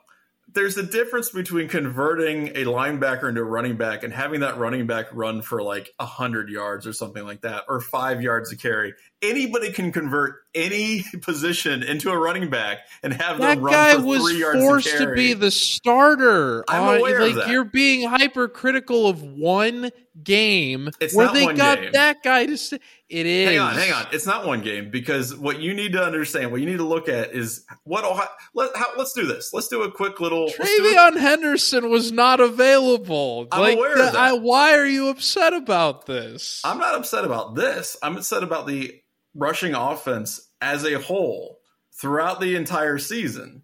There's 0.53 0.77
a 0.77 0.83
difference 0.83 1.29
between 1.29 1.67
converting 1.69 2.49
a 2.49 2.65
linebacker 2.65 3.29
into 3.29 3.41
a 3.41 3.45
running 3.45 3.77
back 3.77 4.03
and 4.03 4.11
having 4.13 4.41
that 4.41 4.57
running 4.57 4.85
back 4.87 5.05
run 5.13 5.41
for 5.41 5.61
like 5.63 5.89
100 5.97 6.49
yards 6.49 6.85
or 6.85 6.93
something 6.93 7.23
like 7.23 7.41
that, 7.41 7.63
or 7.69 7.79
five 7.79 8.21
yards 8.21 8.49
to 8.49 8.57
carry. 8.57 8.93
Anybody 9.21 9.71
can 9.71 9.91
convert 9.91 10.35
any 10.53 11.03
position 11.21 11.83
into 11.83 12.09
a 12.11 12.17
running 12.17 12.49
back 12.49 12.79
and 13.03 13.13
have 13.13 13.39
That 13.39 13.55
them 13.55 13.63
run 13.63 13.73
guy 13.73 13.93
for 13.95 14.01
was 14.05 14.23
three 14.23 14.39
yards 14.39 14.59
forced 14.59 14.97
to, 14.97 15.13
be 15.13 15.33
the 15.33 15.51
starter. 15.51 16.63
I'm 16.67 16.83
on- 16.83 16.97
aware 16.97 17.21
of 17.21 17.27
like 17.27 17.35
that. 17.35 17.49
you're 17.49 17.63
being 17.63 18.09
hypercritical 18.09 19.07
of 19.07 19.21
one 19.23 19.91
game 20.23 20.89
It's 20.99 21.13
where 21.15 21.31
they 21.31 21.45
got 21.53 21.79
game. 21.79 21.91
that 21.93 22.21
guy 22.23 22.45
to 22.45 22.57
say 22.57 22.79
it 23.11 23.25
is. 23.25 23.49
Hang 23.49 23.59
on, 23.59 23.73
hang 23.75 23.91
on. 23.91 24.05
It's 24.13 24.25
not 24.25 24.45
one 24.45 24.61
game 24.61 24.89
because 24.89 25.35
what 25.35 25.59
you 25.59 25.73
need 25.73 25.91
to 25.93 26.03
understand, 26.03 26.51
what 26.51 26.61
you 26.61 26.65
need 26.65 26.77
to 26.77 26.87
look 26.87 27.09
at 27.09 27.33
is 27.33 27.65
what 27.83 28.05
Ohio. 28.05 28.29
Let, 28.53 28.75
how, 28.75 28.87
let's 28.97 29.11
do 29.11 29.27
this. 29.27 29.53
Let's 29.53 29.67
do 29.67 29.83
a 29.83 29.91
quick 29.91 30.21
little. 30.21 30.47
TreVeyon 30.47 31.19
Henderson 31.19 31.89
was 31.89 32.11
not 32.13 32.39
available. 32.39 33.47
I'm 33.51 33.59
like, 33.59 33.77
aware 33.77 33.93
of 33.93 34.13
that. 34.13 34.15
I, 34.15 34.33
why 34.33 34.75
are 34.75 34.85
you 34.85 35.09
upset 35.09 35.53
about 35.53 36.05
this? 36.05 36.61
I'm 36.63 36.77
not 36.77 36.95
upset 36.95 37.25
about 37.25 37.55
this. 37.55 37.97
I'm 38.01 38.15
upset 38.15 38.43
about 38.43 38.65
the 38.65 39.01
rushing 39.35 39.75
offense 39.75 40.49
as 40.61 40.85
a 40.85 40.99
whole 40.99 41.59
throughout 41.99 42.39
the 42.39 42.55
entire 42.55 42.97
season. 42.97 43.63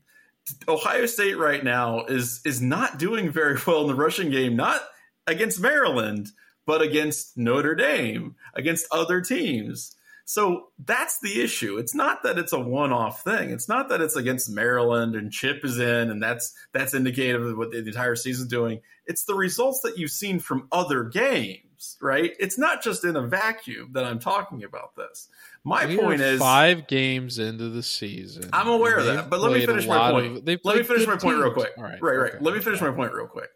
Ohio 0.68 1.06
State 1.06 1.38
right 1.38 1.64
now 1.64 2.04
is 2.06 2.42
is 2.46 2.62
not 2.62 3.00
doing 3.00 3.32
very 3.32 3.58
well 3.66 3.82
in 3.82 3.88
the 3.88 3.96
rushing 3.96 4.30
game, 4.30 4.58
not 4.58 4.82
against 5.26 5.62
Maryland, 5.62 6.30
but 6.68 6.84
against 6.84 7.36
Notre 7.36 7.74
Dame, 7.74 8.36
against 8.54 8.86
other 8.92 9.22
teams. 9.22 9.96
So 10.26 10.68
that's 10.86 11.20
the 11.22 11.42
issue. 11.42 11.78
It's 11.78 11.96
not 11.96 12.24
that 12.24 12.38
it's 12.38 12.52
a 12.52 12.60
one-off 12.60 13.24
thing. 13.24 13.50
It's 13.52 13.70
not 13.70 13.88
that 13.90 14.02
it's 14.02 14.18
against 14.18 14.50
Maryland 14.50 15.16
and 15.16 15.32
Chip 15.32 15.64
is 15.64 15.80
in 15.80 16.12
and 16.12 16.22
that's 16.22 16.54
that's 16.74 16.94
indicative 16.94 17.44
of 17.46 17.58
what 17.58 17.72
the 17.72 17.78
entire 17.78 18.18
season's 18.18 18.50
doing. 18.50 18.82
It's 19.06 19.24
the 19.24 19.36
results 19.36 19.80
that 19.84 19.98
you've 19.98 20.12
seen 20.12 20.40
from 20.40 20.68
other 20.70 21.06
games, 21.06 21.96
right? 22.02 22.32
It's 22.42 22.58
not 22.58 22.84
just 22.84 23.06
in 23.06 23.16
a 23.16 23.26
vacuum 23.26 23.92
that 23.94 24.04
I'm 24.04 24.20
talking 24.20 24.66
about 24.66 24.98
this. 24.98 25.30
My 25.64 25.86
We 25.86 25.98
point 25.98 26.20
is 26.20 26.40
five 26.42 26.88
games 26.88 27.40
into 27.40 27.70
the 27.70 27.82
season. 27.84 28.50
I'm 28.52 28.68
aware 28.68 28.98
of 28.98 29.06
that, 29.06 29.30
but 29.30 29.40
let 29.40 29.54
me 29.54 29.66
finish 29.66 29.88
my 29.88 30.12
point. 30.12 30.38
of- 30.40 30.66
Let 30.66 30.76
me 30.78 30.84
finish 30.84 31.08
my 31.08 31.16
point 31.16 31.38
real 31.38 31.52
quick. 31.54 31.72
All 31.78 31.84
right, 31.86 32.02
right, 32.02 32.16
right. 32.18 32.34
okay. 32.34 32.44
Let 32.44 32.54
me 32.54 32.60
finish 32.60 32.82
my 32.82 32.92
point 32.92 33.14
real 33.14 33.28
quick. 33.28 33.50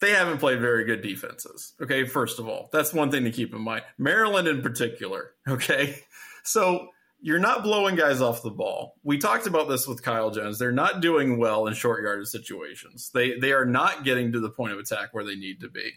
They 0.00 0.10
haven't 0.10 0.38
played 0.38 0.60
very 0.60 0.84
good 0.84 1.02
defenses. 1.02 1.72
Okay, 1.80 2.04
first 2.04 2.38
of 2.38 2.48
all, 2.48 2.68
that's 2.72 2.92
one 2.92 3.10
thing 3.10 3.24
to 3.24 3.30
keep 3.30 3.54
in 3.54 3.60
mind. 3.62 3.82
Maryland 3.98 4.48
in 4.48 4.62
particular. 4.62 5.32
Okay, 5.48 5.98
so 6.42 6.88
you're 7.20 7.38
not 7.38 7.62
blowing 7.62 7.96
guys 7.96 8.20
off 8.20 8.42
the 8.42 8.50
ball. 8.50 8.96
We 9.02 9.18
talked 9.18 9.46
about 9.46 9.68
this 9.68 9.86
with 9.86 10.02
Kyle 10.02 10.30
Jones. 10.30 10.58
They're 10.58 10.72
not 10.72 11.00
doing 11.00 11.38
well 11.38 11.66
in 11.66 11.74
short 11.74 12.02
yardage 12.02 12.28
situations. 12.28 13.10
They 13.14 13.38
they 13.38 13.52
are 13.52 13.64
not 13.64 14.04
getting 14.04 14.32
to 14.32 14.40
the 14.40 14.50
point 14.50 14.72
of 14.72 14.78
attack 14.78 15.08
where 15.12 15.24
they 15.24 15.34
need 15.34 15.60
to 15.60 15.68
be. 15.68 15.92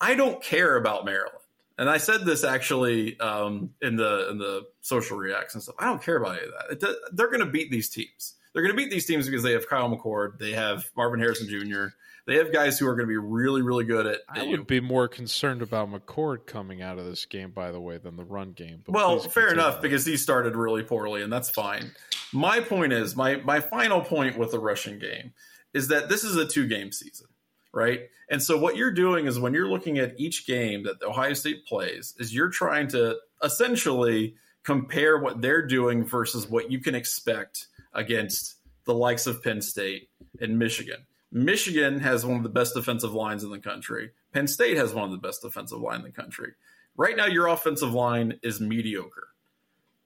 I 0.00 0.14
don't 0.14 0.42
care 0.42 0.76
about 0.76 1.04
Maryland. 1.04 1.38
And 1.76 1.90
I 1.90 1.96
said 1.96 2.24
this 2.24 2.44
actually 2.44 3.18
um, 3.18 3.70
in 3.82 3.96
the 3.96 4.30
in 4.30 4.38
the 4.38 4.62
social 4.80 5.16
reacts 5.16 5.54
and 5.54 5.62
stuff. 5.62 5.74
I 5.78 5.86
don't 5.86 6.02
care 6.02 6.16
about 6.16 6.36
any 6.38 6.46
of 6.46 6.80
that. 6.80 6.96
They're 7.12 7.30
going 7.30 7.44
to 7.44 7.50
beat 7.50 7.70
these 7.70 7.90
teams. 7.90 8.34
They're 8.52 8.62
going 8.62 8.74
to 8.74 8.76
beat 8.76 8.90
these 8.90 9.06
teams 9.06 9.26
because 9.26 9.42
they 9.42 9.52
have 9.52 9.68
Kyle 9.68 9.90
McCord, 9.90 10.38
they 10.38 10.52
have 10.52 10.84
Marvin 10.96 11.18
Harrison 11.18 11.48
Jr., 11.48 11.86
they 12.26 12.36
have 12.36 12.52
guys 12.52 12.78
who 12.78 12.86
are 12.86 12.94
going 12.94 13.06
to 13.06 13.10
be 13.10 13.18
really, 13.18 13.62
really 13.62 13.84
good 13.84 14.06
at. 14.06 14.20
I 14.28 14.44
would 14.44 14.66
be 14.66 14.80
more 14.80 15.08
concerned 15.08 15.62
about 15.62 15.90
McCord 15.90 16.46
coming 16.46 16.80
out 16.80 16.98
of 16.98 17.04
this 17.04 17.26
game, 17.26 17.50
by 17.50 17.70
the 17.70 17.80
way, 17.80 17.98
than 17.98 18.16
the 18.16 18.24
run 18.24 18.52
game. 18.52 18.82
But 18.84 18.94
Well, 18.94 19.18
fair 19.18 19.52
enough 19.52 19.82
because 19.82 20.06
he 20.06 20.16
started 20.16 20.56
really 20.56 20.82
poorly, 20.82 21.22
and 21.22 21.32
that's 21.32 21.50
fine. 21.50 21.92
My 22.32 22.60
point 22.60 22.92
is 22.92 23.14
my 23.14 23.36
my 23.36 23.60
final 23.60 24.00
point 24.00 24.38
with 24.38 24.50
the 24.50 24.58
Russian 24.58 24.98
game 24.98 25.32
is 25.74 25.88
that 25.88 26.08
this 26.08 26.24
is 26.24 26.36
a 26.36 26.46
two 26.46 26.66
game 26.66 26.92
season, 26.92 27.28
right? 27.72 28.08
And 28.30 28.42
so 28.42 28.56
what 28.58 28.76
you're 28.76 28.92
doing 28.92 29.26
is 29.26 29.38
when 29.38 29.52
you're 29.52 29.68
looking 29.68 29.98
at 29.98 30.18
each 30.18 30.46
game 30.46 30.84
that 30.84 31.02
Ohio 31.02 31.34
State 31.34 31.66
plays, 31.66 32.14
is 32.18 32.34
you're 32.34 32.48
trying 32.48 32.88
to 32.88 33.18
essentially 33.42 34.34
compare 34.62 35.18
what 35.18 35.42
they're 35.42 35.66
doing 35.66 36.04
versus 36.04 36.48
what 36.48 36.70
you 36.70 36.80
can 36.80 36.94
expect 36.94 37.66
against 37.92 38.56
the 38.86 38.94
likes 38.94 39.26
of 39.26 39.42
Penn 39.42 39.60
State 39.60 40.08
and 40.40 40.58
Michigan. 40.58 41.04
Michigan 41.34 41.98
has 41.98 42.24
one 42.24 42.36
of 42.36 42.44
the 42.44 42.48
best 42.48 42.74
defensive 42.74 43.12
lines 43.12 43.42
in 43.42 43.50
the 43.50 43.58
country. 43.58 44.12
Penn 44.32 44.46
State 44.46 44.76
has 44.76 44.94
one 44.94 45.04
of 45.04 45.10
the 45.10 45.18
best 45.18 45.42
defensive 45.42 45.80
line 45.80 45.96
in 45.98 46.04
the 46.04 46.12
country. 46.12 46.52
Right 46.96 47.16
now, 47.16 47.26
your 47.26 47.48
offensive 47.48 47.92
line 47.92 48.38
is 48.44 48.60
mediocre. 48.60 49.28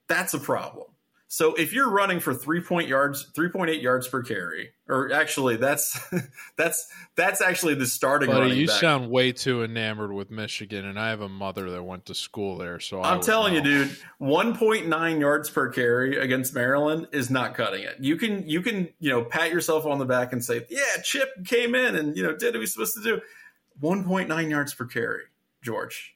That's 0.07 0.33
a 0.33 0.39
problem. 0.39 0.87
So 1.31 1.53
if 1.53 1.73
you're 1.73 1.91
running 1.91 2.19
for 2.19 2.33
three 2.33 2.59
point 2.59 2.87
yards, 2.87 3.27
three 3.35 3.49
point 3.49 3.69
eight 3.69 3.83
yards 3.83 4.07
per 4.07 4.23
carry, 4.23 4.71
or 4.87 5.13
actually 5.13 5.57
that's 5.57 5.95
that's 6.57 6.91
that's 7.15 7.39
actually 7.39 7.75
the 7.75 7.85
starting 7.85 8.31
Buddy, 8.31 8.55
you 8.55 8.65
back. 8.65 8.79
sound 8.81 9.11
way 9.11 9.31
too 9.31 9.63
enamored 9.63 10.11
with 10.11 10.31
Michigan, 10.31 10.85
and 10.85 10.99
I 10.99 11.09
have 11.09 11.21
a 11.21 11.29
mother 11.29 11.69
that 11.69 11.83
went 11.83 12.07
to 12.07 12.15
school 12.15 12.57
there, 12.57 12.79
so 12.79 13.03
I'm 13.03 13.21
telling 13.21 13.53
you, 13.53 13.61
dude, 13.61 13.95
1.9 14.19 15.19
yards 15.19 15.51
per 15.51 15.69
carry 15.69 16.17
against 16.17 16.55
Maryland 16.55 17.09
is 17.11 17.29
not 17.29 17.53
cutting 17.53 17.83
it. 17.83 17.97
You 17.99 18.17
can 18.17 18.49
you 18.49 18.63
can 18.63 18.89
you 18.99 19.11
know 19.11 19.23
pat 19.23 19.51
yourself 19.51 19.85
on 19.85 19.99
the 19.99 20.05
back 20.05 20.33
and 20.33 20.43
say, 20.43 20.65
yeah, 20.67 20.99
Chip 21.03 21.29
came 21.45 21.75
in 21.75 21.95
and 21.95 22.17
you 22.17 22.23
know 22.23 22.35
did 22.35 22.55
what 22.57 22.67
supposed 22.67 22.95
to 22.95 23.03
do. 23.03 23.21
1.9 23.83 24.49
yards 24.49 24.73
per 24.73 24.85
carry, 24.85 25.25
George. 25.61 26.15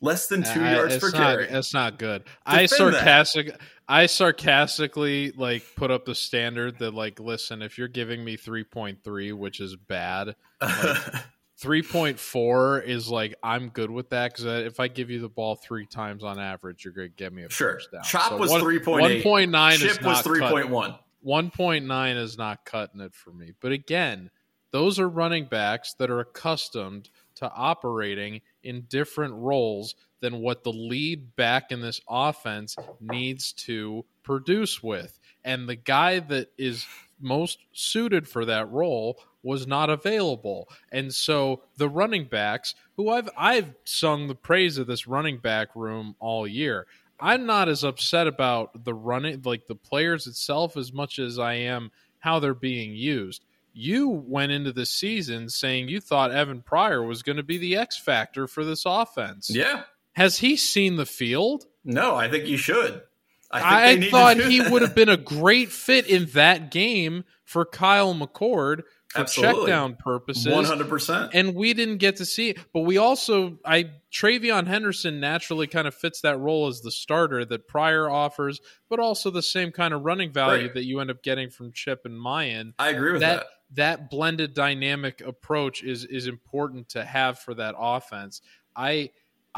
Less 0.00 0.26
than 0.26 0.42
two 0.42 0.60
I- 0.60 0.74
yards 0.74 0.98
per 0.98 1.10
not, 1.10 1.16
carry. 1.16 1.48
It's 1.48 1.72
not 1.72 1.98
good. 1.98 2.24
I 2.44 2.66
sarcastic. 2.66 3.48
that. 3.48 3.60
I 3.88 4.06
sarcastically 4.06 5.30
like 5.32 5.64
put 5.76 5.90
up 5.90 6.04
the 6.04 6.14
standard 6.14 6.78
that 6.80 6.92
like, 6.94 7.18
listen, 7.20 7.62
if 7.62 7.78
you're 7.78 7.88
giving 7.88 8.24
me 8.24 8.36
three 8.36 8.64
point 8.64 9.02
three, 9.02 9.32
which 9.32 9.60
is 9.60 9.76
bad, 9.76 10.36
point 11.90 12.18
four 12.18 12.80
is 12.80 13.08
like 13.08 13.34
I'm 13.42 13.68
good 13.70 13.90
with 13.90 14.10
that 14.10 14.32
because 14.32 14.46
uh, 14.46 14.62
if 14.66 14.78
I 14.80 14.88
give 14.88 15.10
you 15.10 15.20
the 15.20 15.28
ball 15.28 15.56
three 15.56 15.86
times 15.86 16.22
on 16.22 16.38
average, 16.38 16.84
you're 16.84 16.94
going 16.94 17.08
to 17.08 17.14
get 17.14 17.32
me 17.32 17.44
a 17.44 17.50
Sure. 17.50 17.74
first 17.74 17.90
down. 17.92 18.02
Chop 18.04 18.30
So 18.30 18.36
was 18.36 18.50
one- 18.50 18.60
3.8. 18.60 19.00
One 19.00 19.22
point 19.22 19.50
nine 19.50 19.78
Chip 19.78 20.02
was 20.02 20.24
not 20.24 20.24
3.1. 20.24 20.98
1.9 21.26 22.16
is 22.16 22.38
not 22.38 22.64
cutting 22.64 23.00
it 23.00 23.14
for 23.14 23.32
me. 23.32 23.52
But 23.60 23.72
again, 23.72 24.30
those 24.70 24.98
are 25.00 25.08
running 25.08 25.46
backs 25.46 25.94
that 25.94 26.10
are 26.10 26.20
accustomed 26.20 27.10
to 27.36 27.50
operating 27.50 28.40
in 28.62 28.82
different 28.82 29.34
roles 29.34 29.94
than 30.20 30.40
what 30.40 30.64
the 30.64 30.72
lead 30.72 31.36
back 31.36 31.70
in 31.70 31.80
this 31.80 32.00
offense 32.08 32.76
needs 33.00 33.52
to 33.52 34.04
produce 34.22 34.82
with. 34.82 35.18
And 35.44 35.68
the 35.68 35.76
guy 35.76 36.18
that 36.18 36.50
is 36.58 36.86
most 37.20 37.58
suited 37.72 38.28
for 38.28 38.44
that 38.44 38.70
role 38.70 39.18
was 39.42 39.66
not 39.66 39.90
available. 39.90 40.68
And 40.92 41.14
so 41.14 41.62
the 41.76 41.88
running 41.88 42.24
backs, 42.24 42.74
who 42.96 43.10
I've 43.10 43.30
I've 43.36 43.74
sung 43.84 44.28
the 44.28 44.34
praise 44.34 44.78
of 44.78 44.86
this 44.86 45.06
running 45.06 45.38
back 45.38 45.68
room 45.74 46.16
all 46.20 46.46
year. 46.46 46.86
I'm 47.20 47.46
not 47.46 47.68
as 47.68 47.82
upset 47.82 48.28
about 48.28 48.84
the 48.84 48.94
running 48.94 49.42
like 49.44 49.66
the 49.66 49.74
players 49.74 50.26
itself 50.26 50.76
as 50.76 50.92
much 50.92 51.18
as 51.18 51.38
I 51.38 51.54
am 51.54 51.90
how 52.20 52.38
they're 52.38 52.54
being 52.54 52.94
used. 52.94 53.44
You 53.72 54.08
went 54.08 54.52
into 54.52 54.72
the 54.72 54.86
season 54.86 55.48
saying 55.48 55.88
you 55.88 56.00
thought 56.00 56.32
Evan 56.32 56.62
Pryor 56.62 57.02
was 57.02 57.22
going 57.22 57.36
to 57.36 57.42
be 57.42 57.58
the 57.58 57.76
X 57.76 57.96
factor 57.96 58.46
for 58.46 58.64
this 58.64 58.84
offense. 58.86 59.50
Yeah. 59.50 59.82
Has 60.18 60.38
he 60.38 60.56
seen 60.56 60.96
the 60.96 61.06
field? 61.06 61.64
No, 61.84 62.14
I 62.16 62.28
think 62.28 62.46
you 62.46 62.56
should. 62.56 63.02
I, 63.50 63.60
think 63.60 63.72
I, 63.72 63.86
they 63.86 63.96
need 63.96 64.04
to 64.06 64.10
thought 64.10 64.36
he 64.36 64.58
that. 64.60 64.70
would 64.72 64.82
have 64.82 64.94
been 64.94 65.08
a 65.08 65.16
great 65.16 65.70
fit 65.70 66.06
in 66.06 66.26
that 66.34 66.70
game 66.70 67.24
for 67.44 67.64
Kyle 67.64 68.14
McCord 68.14 68.82
for 69.08 69.20
Absolutely. 69.20 69.60
check 69.62 69.66
down 69.68 69.96
purposes. 69.96 70.46
100%. 70.52 71.30
And 71.32 71.54
we 71.54 71.72
didn't 71.72 71.96
get 71.96 72.16
to 72.16 72.26
see 72.26 72.50
it. 72.50 72.58
But 72.74 72.80
we 72.80 72.98
also 72.98 73.58
I 73.64 73.90
TreVeyon 74.12 74.66
Henderson 74.66 75.18
naturally 75.20 75.66
kind 75.66 75.88
of 75.88 75.94
fits 75.94 76.20
that 76.20 76.38
role 76.38 76.66
as 76.66 76.82
the 76.82 76.90
starter 76.90 77.44
that 77.46 77.66
Pryor 77.68 78.10
offers, 78.10 78.60
but 78.90 78.98
also 79.00 79.30
the 79.30 79.40
same 79.40 79.72
kind 79.72 79.94
of 79.94 80.02
running 80.02 80.30
value 80.30 80.64
Right. 80.64 80.74
that 80.74 80.84
you 80.84 81.00
end 81.00 81.10
up 81.10 81.22
getting 81.22 81.48
from 81.48 81.72
Chip 81.72 82.02
and 82.04 82.18
Miyan. 82.20 82.74
I 82.78 82.90
agree 82.90 83.12
with 83.12 83.22
That 83.22 83.46
that. 83.70 83.76
that 83.76 84.10
blended 84.10 84.52
dynamic 84.52 85.22
approach 85.22 85.82
is 85.82 86.04
is 86.04 86.26
important 86.26 86.90
to 86.90 87.02
have 87.04 87.38
for 87.38 87.54
that 87.54 87.76
offense. 87.78 88.42
I 88.76 89.08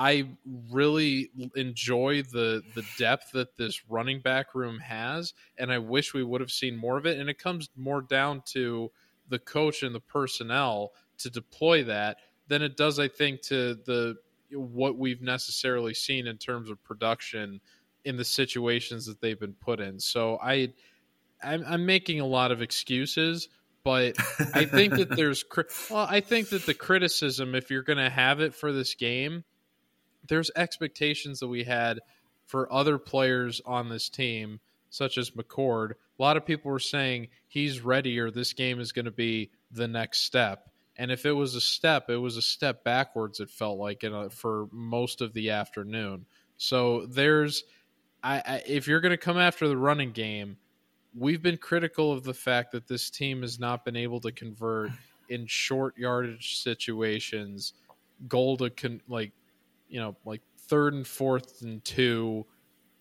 I 0.01 0.29
really 0.71 1.31
enjoy 1.55 2.23
the 2.23 2.63
the 2.75 2.87
depth 2.97 3.33
that 3.33 3.59
this 3.59 3.83
running 3.87 4.21
back 4.21 4.55
room 4.55 4.79
has, 4.79 5.35
and 5.59 5.71
I 5.71 5.77
wish 5.77 6.15
we 6.15 6.25
would 6.25 6.41
have 6.41 6.51
seen 6.51 6.75
more 6.75 6.97
of 6.97 7.05
it. 7.05 7.19
And 7.19 7.29
it 7.29 7.39
comes 7.39 7.69
more 7.77 8.01
down 8.01 8.43
to 8.53 8.91
the 9.29 9.39
coach 9.39 9.83
and 9.83 9.95
the 9.95 10.01
personnel 10.01 10.93
to 11.19 11.29
deploy 11.29 11.85
that 11.85 12.17
than 12.49 12.63
it 12.63 12.79
does, 12.79 12.99
I 12.99 13.09
think, 13.09 13.43
to 13.43 13.75
the 13.75 14.17
what 14.53 14.97
we've 14.97 15.21
necessarily 15.21 15.93
seen 15.93 16.27
in 16.27 16.39
terms 16.39 16.71
of 16.71 16.83
production 16.83 17.61
in 18.07 18.17
the 18.17 18.25
situations 18.25 19.05
that 19.05 19.21
they've 19.21 19.39
been 19.39 19.53
put 19.53 19.81
in. 19.81 20.01
So 20.01 20.39
I, 20.43 20.73
I'm, 21.43 21.63
I'm 21.69 21.85
making 21.85 22.21
a 22.21 22.27
lot 22.27 22.53
of 22.53 22.63
excuses, 22.63 23.51
but 23.85 24.17
I 24.55 24.65
think 24.65 24.95
that 24.95 25.11
there's 25.15 25.45
well, 25.91 26.07
I 26.09 26.21
think 26.21 26.49
that 26.49 26.65
the 26.65 26.73
criticism, 26.73 27.55
if 27.55 27.71
you're 27.71 27.83
going 27.83 27.99
to 27.99 28.09
have 28.09 28.41
it 28.41 28.55
for 28.55 28.73
this 28.73 28.95
game, 28.95 29.45
there's 30.31 30.51
expectations 30.57 31.41
that 31.41 31.49
we 31.49 31.65
had 31.65 32.01
for 32.47 32.73
other 32.73 32.97
players 32.97 33.61
on 33.67 33.91
this 33.91 34.09
team, 34.09 34.61
such 34.89 35.19
as 35.19 35.33
McCord. 35.33 35.91
A 35.91 36.23
lot 36.23 36.39
of 36.39 36.47
people 36.47 36.71
were 36.71 36.79
saying 36.79 37.29
he's 37.49 37.81
ready 37.81 38.19
or 38.19 38.31
this 38.31 38.55
game 38.55 38.81
is 38.81 38.93
going 38.93 39.05
to 39.05 39.11
be 39.11 39.51
the 39.71 39.87
next 39.87 40.25
step. 40.25 40.71
And 40.97 41.11
if 41.11 41.27
it 41.27 41.33
was 41.33 41.55
a 41.55 41.61
step, 41.61 42.11
it 42.11 42.17
was 42.17 42.37
a 42.37 42.43
step 42.43 42.85
backwards. 42.85 43.41
It 43.41 43.51
felt 43.51 43.79
like 43.79 44.05
for 44.31 44.69
most 44.73 45.21
of 45.21 45.33
the 45.33 45.51
afternoon. 45.51 46.27
So 46.57 47.07
there's, 47.07 47.65
I, 48.23 48.43
I 48.45 48.63
if 48.67 48.87
you're 48.87 49.01
going 49.01 49.11
to 49.11 49.17
come 49.17 49.39
after 49.39 49.69
the 49.69 49.77
running 49.77 50.13
game, 50.13 50.57
we've 51.17 51.43
been 51.43 51.57
critical 51.57 52.13
of 52.13 52.23
the 52.23 52.35
fact 52.35 52.73
that 52.73 52.87
this 52.87 53.11
team 53.11 53.43
has 53.43 53.59
not 53.59 53.85
been 53.85 53.97
able 53.97 54.21
to 54.21 54.33
convert 54.33 54.91
in 55.29 55.47
short 55.47 55.97
yardage 55.97 56.57
situations, 56.57 57.73
goal 58.29 58.57
to 58.59 58.71
con- 58.71 59.01
like, 59.09 59.33
you 59.91 60.01
know, 60.01 60.17
like 60.25 60.43
third 60.69 60.95
and 60.95 61.07
fourth 61.07 61.63
and 61.63 61.85
two, 61.85 62.47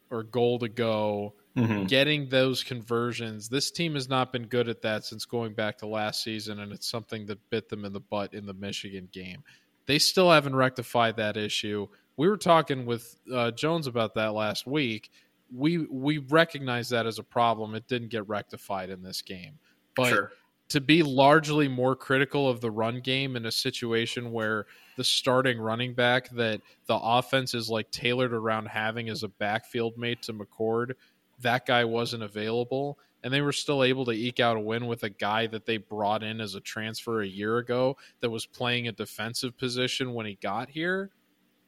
or 0.10 0.24
goal 0.24 0.60
to 0.60 0.68
go. 0.70 1.36
Mhm. 1.56 1.88
Getting 1.88 2.30
those 2.30 2.64
conversions, 2.64 3.50
this 3.50 3.72
team 3.72 3.96
has 3.96 4.08
not 4.08 4.32
been 4.32 4.48
good 4.48 4.70
at 4.70 4.82
that 4.84 5.04
since 5.04 5.26
going 5.26 5.54
back 5.54 5.78
to 5.80 5.88
last 5.88 6.24
season, 6.24 6.60
and 6.60 6.72
it's 6.72 6.88
something 6.90 7.26
that 7.26 7.50
bit 7.50 7.70
them 7.70 7.86
in 7.86 7.94
the 7.94 8.00
butt 8.00 8.34
in 8.34 8.46
the 8.46 8.54
Michigan 8.54 9.10
game. 9.12 9.44
They 9.86 10.00
still 10.00 10.32
haven't 10.32 10.56
rectified 10.56 11.18
that 11.18 11.36
issue. 11.38 11.88
We 12.18 12.28
were 12.30 12.38
talking 12.38 12.86
with 12.86 13.20
uh, 13.34 13.52
Jones 13.52 13.88
about 13.88 14.14
that 14.16 14.34
last 14.34 14.68
week. 14.68 15.10
We 15.52 15.80
we 15.80 16.20
recognize 16.20 16.90
that 16.90 17.08
as 17.08 17.18
a 17.18 17.24
problem. 17.24 17.74
It 17.76 17.88
didn't 17.88 18.10
get 18.10 18.28
rectified 18.28 18.90
in 18.90 19.02
this 19.02 19.22
game, 19.22 19.58
but 19.96 20.10
Sure. 20.10 20.32
To 20.70 20.80
be 20.80 21.02
largely 21.02 21.68
more 21.68 21.96
critical 21.96 22.48
of 22.48 22.62
the 22.62 22.72
run 22.72 23.00
game 23.00 23.36
in 23.36 23.46
a 23.46 23.52
situation 23.52 24.32
where 24.32 24.68
the 24.98 25.04
starting 25.04 25.60
running 25.60 25.96
back 25.96 26.30
that 26.30 26.62
the 26.86 26.96
offense 26.96 27.54
is 27.54 27.70
like 27.70 27.90
tailored 27.90 28.34
around 28.34 28.68
having 28.68 29.10
as 29.10 29.24
a 29.24 29.28
backfield 29.28 29.98
mate 29.98 30.22
to 30.24 30.34
McCord, 30.34 30.94
that 31.42 31.66
guy 31.66 31.86
wasn't 31.86 32.24
available. 32.24 33.00
And 33.24 33.34
they 33.34 33.42
were 33.42 33.52
still 33.52 33.84
able 33.84 34.06
to 34.06 34.12
eke 34.12 34.40
out 34.40 34.56
a 34.56 34.62
win 34.62 34.86
with 34.86 35.04
a 35.04 35.10
guy 35.10 35.48
that 35.48 35.66
they 35.66 35.78
brought 35.78 36.24
in 36.24 36.40
as 36.40 36.56
a 36.56 36.62
transfer 36.62 37.22
a 37.22 37.28
year 37.28 37.58
ago 37.58 37.98
that 38.22 38.30
was 38.30 38.46
playing 38.46 38.88
a 38.88 38.94
defensive 38.94 39.58
position 39.58 40.14
when 40.14 40.26
he 40.26 40.38
got 40.42 40.70
here. 40.70 41.10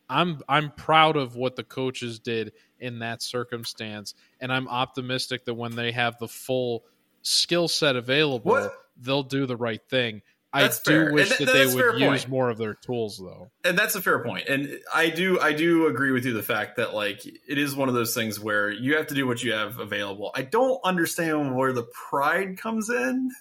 I'm 0.08 0.42
I'm 0.48 0.72
proud 0.72 1.18
of 1.18 1.36
what 1.36 1.56
the 1.56 1.64
coaches 1.64 2.20
did 2.20 2.54
in 2.80 3.00
that 3.00 3.22
circumstance, 3.22 4.14
and 4.42 4.52
I'm 4.52 4.68
optimistic 4.68 5.46
that 5.46 5.54
when 5.54 5.76
they 5.76 5.94
have 5.94 6.18
the 6.20 6.28
full 6.28 6.84
skill 7.22 7.70
set 7.70 7.96
available, 7.96 8.52
what? 8.52 8.74
They'll 8.98 9.24
do 9.24 9.46
the 9.46 9.58
right 9.58 9.82
thing. 9.90 10.22
That's 10.54 10.80
I 10.80 10.92
do 10.92 11.04
fair. 11.06 11.14
wish 11.14 11.30
th- 11.30 11.40
that 11.40 11.54
they 11.54 11.66
would 11.66 12.00
use 12.00 12.28
more 12.28 12.50
of 12.50 12.58
their 12.58 12.74
tools 12.74 13.18
though. 13.18 13.52
And 13.64 13.78
that's 13.78 13.96
a 13.96 14.02
fair 14.02 14.22
point. 14.24 14.50
And 14.50 14.80
I 14.94 15.10
do 15.10 15.40
I 15.40 15.54
do 15.54 15.88
agree 15.88 16.12
with 16.12 16.26
you 16.26 16.34
the 16.34 16.44
fact 16.44 16.76
that 16.76 16.94
like 16.94 17.26
it 17.26 17.58
is 17.58 17.76
one 17.76 17.88
of 17.88 17.96
those 17.96 18.14
things 18.14 18.40
where 18.40 18.70
you 18.70 18.98
have 18.98 19.08
to 19.08 19.14
do 19.14 19.26
what 19.26 19.42
you 19.44 19.54
have 19.54 19.80
available. 19.80 20.32
I 20.36 20.42
don't 20.42 20.80
understand 20.84 21.56
where 21.56 21.72
the 21.72 21.88
pride 22.10 22.58
comes 22.58 22.90
in. 22.90 23.32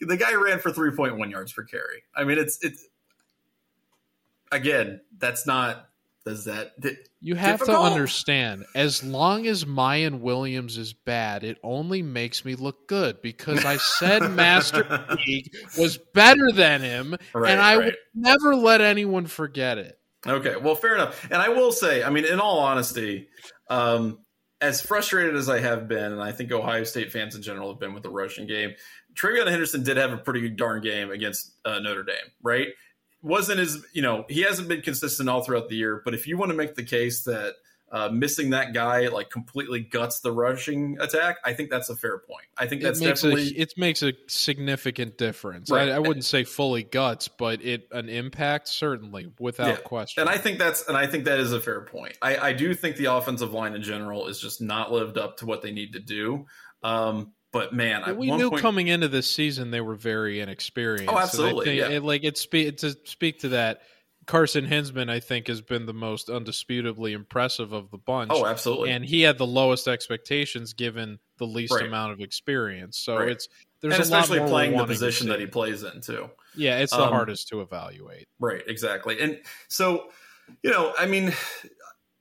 The 0.00 0.16
guy 0.16 0.34
ran 0.34 0.58
for 0.58 0.72
3.1 0.72 1.30
yards 1.30 1.52
per 1.52 1.62
carry. 1.62 2.02
I 2.16 2.24
mean 2.24 2.38
it's 2.38 2.58
it's 2.62 2.84
again, 4.50 5.00
that's 5.18 5.46
not 5.46 5.85
does 6.26 6.44
that 6.46 6.72
you 7.20 7.36
have 7.36 7.60
difficult? 7.60 7.86
to 7.86 7.92
understand 7.92 8.64
as 8.74 9.02
long 9.04 9.46
as 9.46 9.64
Miyan 9.64 10.20
Williams 10.20 10.76
is 10.76 10.92
bad 10.92 11.44
it 11.44 11.56
only 11.62 12.02
makes 12.02 12.44
me 12.44 12.56
look 12.56 12.88
good 12.88 13.22
because 13.22 13.64
i 13.64 13.76
said 13.76 14.20
master 14.30 15.06
league 15.26 15.54
was 15.78 15.98
better 16.12 16.50
than 16.52 16.82
him 16.82 17.16
right, 17.32 17.52
and 17.52 17.60
i 17.60 17.76
right. 17.76 17.84
would 17.86 17.96
never 18.14 18.56
let 18.56 18.80
anyone 18.80 19.26
forget 19.26 19.78
it 19.78 19.98
okay 20.26 20.56
well 20.56 20.74
fair 20.74 20.94
enough 20.94 21.24
and 21.30 21.40
i 21.40 21.48
will 21.48 21.72
say 21.72 22.02
i 22.02 22.10
mean 22.10 22.24
in 22.24 22.40
all 22.40 22.58
honesty 22.58 23.28
um, 23.70 24.18
as 24.60 24.82
frustrated 24.82 25.36
as 25.36 25.48
i 25.48 25.60
have 25.60 25.86
been 25.86 26.12
and 26.12 26.22
i 26.22 26.32
think 26.32 26.50
ohio 26.50 26.82
state 26.84 27.12
fans 27.12 27.36
in 27.36 27.42
general 27.42 27.70
have 27.70 27.80
been 27.80 27.94
with 27.94 28.02
the 28.02 28.10
rushing 28.10 28.46
game 28.46 28.72
TreVeyon 29.16 29.48
Henderson 29.48 29.82
did 29.82 29.96
have 29.96 30.12
a 30.12 30.18
pretty 30.18 30.48
darn 30.50 30.82
game 30.82 31.10
against 31.10 31.54
uh, 31.64 31.78
Notre 31.78 32.02
Dame, 32.02 32.16
right? 32.42 32.68
Wasn't 33.22 33.60
as 33.60 33.82
you 33.92 34.02
know 34.02 34.24
he 34.28 34.42
hasn't 34.42 34.68
been 34.68 34.82
consistent 34.82 35.28
all 35.28 35.42
throughout 35.42 35.68
the 35.68 35.76
year. 35.76 36.02
But 36.04 36.14
if 36.14 36.26
you 36.26 36.36
want 36.36 36.50
to 36.50 36.56
make 36.56 36.74
the 36.74 36.84
case 36.84 37.24
that 37.24 37.54
uh, 37.90 38.08
missing 38.08 38.50
that 38.50 38.74
guy 38.74 39.06
like 39.08 39.30
completely 39.30 39.80
guts 39.80 40.20
the 40.20 40.32
rushing 40.32 40.96
attack, 41.00 41.36
I 41.44 41.52
think 41.52 41.70
that's 41.70 41.88
a 41.88 41.94
fair 41.94 42.18
point. 42.18 42.46
I 42.58 42.66
think 42.66 42.82
that's 42.82 43.00
it 43.00 43.04
makes 43.04 43.22
definitely 43.22 43.56
a, 43.56 43.62
it 43.62 43.74
makes 43.76 44.02
a 44.02 44.12
significant 44.26 45.16
difference. 45.18 45.70
Right. 45.70 45.90
I, 45.90 45.96
I, 45.96 45.98
wouldn't 46.00 46.24
say 46.24 46.42
fully 46.42 46.82
guts, 46.82 47.28
but 47.28 47.62
it 47.62 47.88
an 47.92 48.08
impact 48.08 48.68
certainly 48.68 49.32
without 49.38 49.68
yeah. 49.68 49.76
question. 49.76 50.22
And 50.22 50.30
I 50.30 50.38
think 50.38 50.58
that's 50.58 50.86
and 50.88 50.96
I 50.96 51.06
think 51.06 51.26
that 51.26 51.38
is 51.38 51.52
a 51.52 51.60
fair 51.60 51.82
point. 51.82 52.18
I, 52.20 52.36
I 52.38 52.52
do 52.54 52.74
think 52.74 52.96
the 52.96 53.12
offensive 53.12 53.52
line 53.52 53.74
in 53.74 53.82
general 53.82 54.26
is 54.26 54.40
just 54.40 54.60
not 54.60 54.90
lived 54.90 55.16
up 55.16 55.36
to 55.38 55.46
what 55.46 55.62
they 55.62 55.70
need 55.70 55.92
to 55.92 56.00
do. 56.00 56.46
Um, 56.82 57.32
but 57.58 57.72
man, 57.72 58.16
we 58.16 58.30
knew 58.30 58.50
point... 58.50 58.62
coming 58.62 58.88
into 58.88 59.08
this 59.08 59.30
season 59.30 59.70
they 59.70 59.80
were 59.80 59.94
very 59.94 60.40
inexperienced. 60.40 61.12
Oh, 61.12 61.18
absolutely. 61.18 61.64
So 61.64 61.64
think, 61.64 61.80
yeah. 61.80 61.96
it, 61.96 62.02
like 62.02 62.24
it 62.24 62.38
spe- 62.38 62.76
to 62.78 62.96
speak 63.04 63.40
to 63.40 63.48
that. 63.50 63.82
Carson 64.26 64.66
Hinzman, 64.66 65.08
I 65.08 65.20
think, 65.20 65.46
has 65.46 65.60
been 65.60 65.86
the 65.86 65.94
most 65.94 66.26
undisputably 66.26 67.12
impressive 67.12 67.72
of 67.72 67.92
the 67.92 67.96
bunch. 67.96 68.32
Oh, 68.34 68.44
absolutely. 68.44 68.90
And 68.90 69.04
he 69.04 69.22
had 69.22 69.38
the 69.38 69.46
lowest 69.46 69.86
expectations 69.86 70.72
given 70.72 71.20
the 71.38 71.46
least 71.46 71.72
right. 71.72 71.86
amount 71.86 72.12
of 72.12 72.20
experience. 72.20 72.98
So 72.98 73.18
right. 73.18 73.28
it's 73.28 73.48
there's 73.82 73.94
and 73.94 74.02
especially 74.02 74.40
playing 74.40 74.76
the 74.76 74.84
position 74.84 75.28
that 75.28 75.38
he 75.38 75.46
plays 75.46 75.84
in 75.84 76.00
too. 76.00 76.28
Yeah, 76.56 76.78
it's 76.78 76.90
the 76.90 77.04
um, 77.04 77.12
hardest 77.12 77.48
to 77.48 77.60
evaluate. 77.60 78.26
Right, 78.40 78.62
exactly. 78.66 79.20
And 79.20 79.38
so, 79.68 80.08
you 80.64 80.70
know, 80.70 80.92
I 80.98 81.06
mean, 81.06 81.32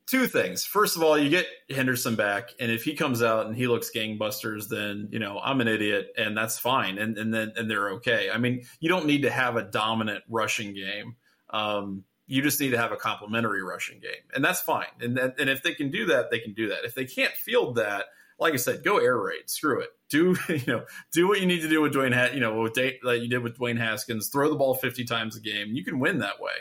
two 0.07 0.27
things. 0.27 0.65
First 0.65 0.95
of 0.95 1.03
all, 1.03 1.17
you 1.17 1.29
get 1.29 1.47
Henderson 1.69 2.15
back, 2.15 2.49
and 2.59 2.71
if 2.71 2.83
he 2.83 2.95
comes 2.95 3.23
out 3.23 3.47
and 3.47 3.55
he 3.55 3.67
looks 3.67 3.91
gangbusters, 3.93 4.69
then 4.69 5.09
you 5.11 5.19
know 5.19 5.39
I'm 5.43 5.61
an 5.61 5.67
idiot, 5.67 6.13
and 6.17 6.37
that's 6.37 6.57
fine, 6.57 6.97
and 6.97 7.17
and 7.17 7.33
then 7.33 7.53
and 7.55 7.69
they're 7.69 7.91
okay. 7.93 8.29
I 8.31 8.37
mean, 8.37 8.65
you 8.79 8.89
don't 8.89 9.05
need 9.05 9.23
to 9.23 9.31
have 9.31 9.55
a 9.55 9.63
dominant 9.63 10.23
rushing 10.29 10.73
game. 10.73 11.15
Um, 11.49 12.03
you 12.27 12.41
just 12.41 12.59
need 12.59 12.71
to 12.71 12.77
have 12.77 12.91
a 12.91 12.97
complementary 12.97 13.63
rushing 13.63 13.99
game, 13.99 14.23
and 14.33 14.43
that's 14.43 14.61
fine. 14.61 14.87
And 14.99 15.17
that, 15.17 15.39
and 15.39 15.49
if 15.49 15.63
they 15.63 15.73
can 15.73 15.91
do 15.91 16.07
that, 16.07 16.31
they 16.31 16.39
can 16.39 16.53
do 16.53 16.69
that. 16.69 16.85
If 16.85 16.95
they 16.95 17.05
can't 17.05 17.33
field 17.33 17.75
that, 17.75 18.05
like 18.39 18.53
I 18.53 18.57
said, 18.57 18.83
go 18.83 18.97
air 18.97 19.17
raid. 19.17 19.49
Screw 19.49 19.81
it. 19.81 19.89
Do 20.09 20.35
you 20.49 20.61
know? 20.67 20.85
Do 21.11 21.27
what 21.27 21.39
you 21.39 21.45
need 21.45 21.61
to 21.61 21.69
do 21.69 21.81
with 21.81 21.93
Dwayne. 21.93 22.33
You 22.33 22.39
know, 22.39 22.61
with 22.61 22.73
Dave, 22.73 22.99
like 23.03 23.21
you 23.21 23.29
did 23.29 23.43
with 23.43 23.57
Dwayne 23.57 23.77
Haskins. 23.77 24.29
Throw 24.29 24.49
the 24.49 24.55
ball 24.55 24.75
fifty 24.75 25.03
times 25.03 25.35
a 25.35 25.39
game. 25.39 25.73
You 25.73 25.83
can 25.83 25.99
win 25.99 26.19
that 26.19 26.39
way. 26.39 26.53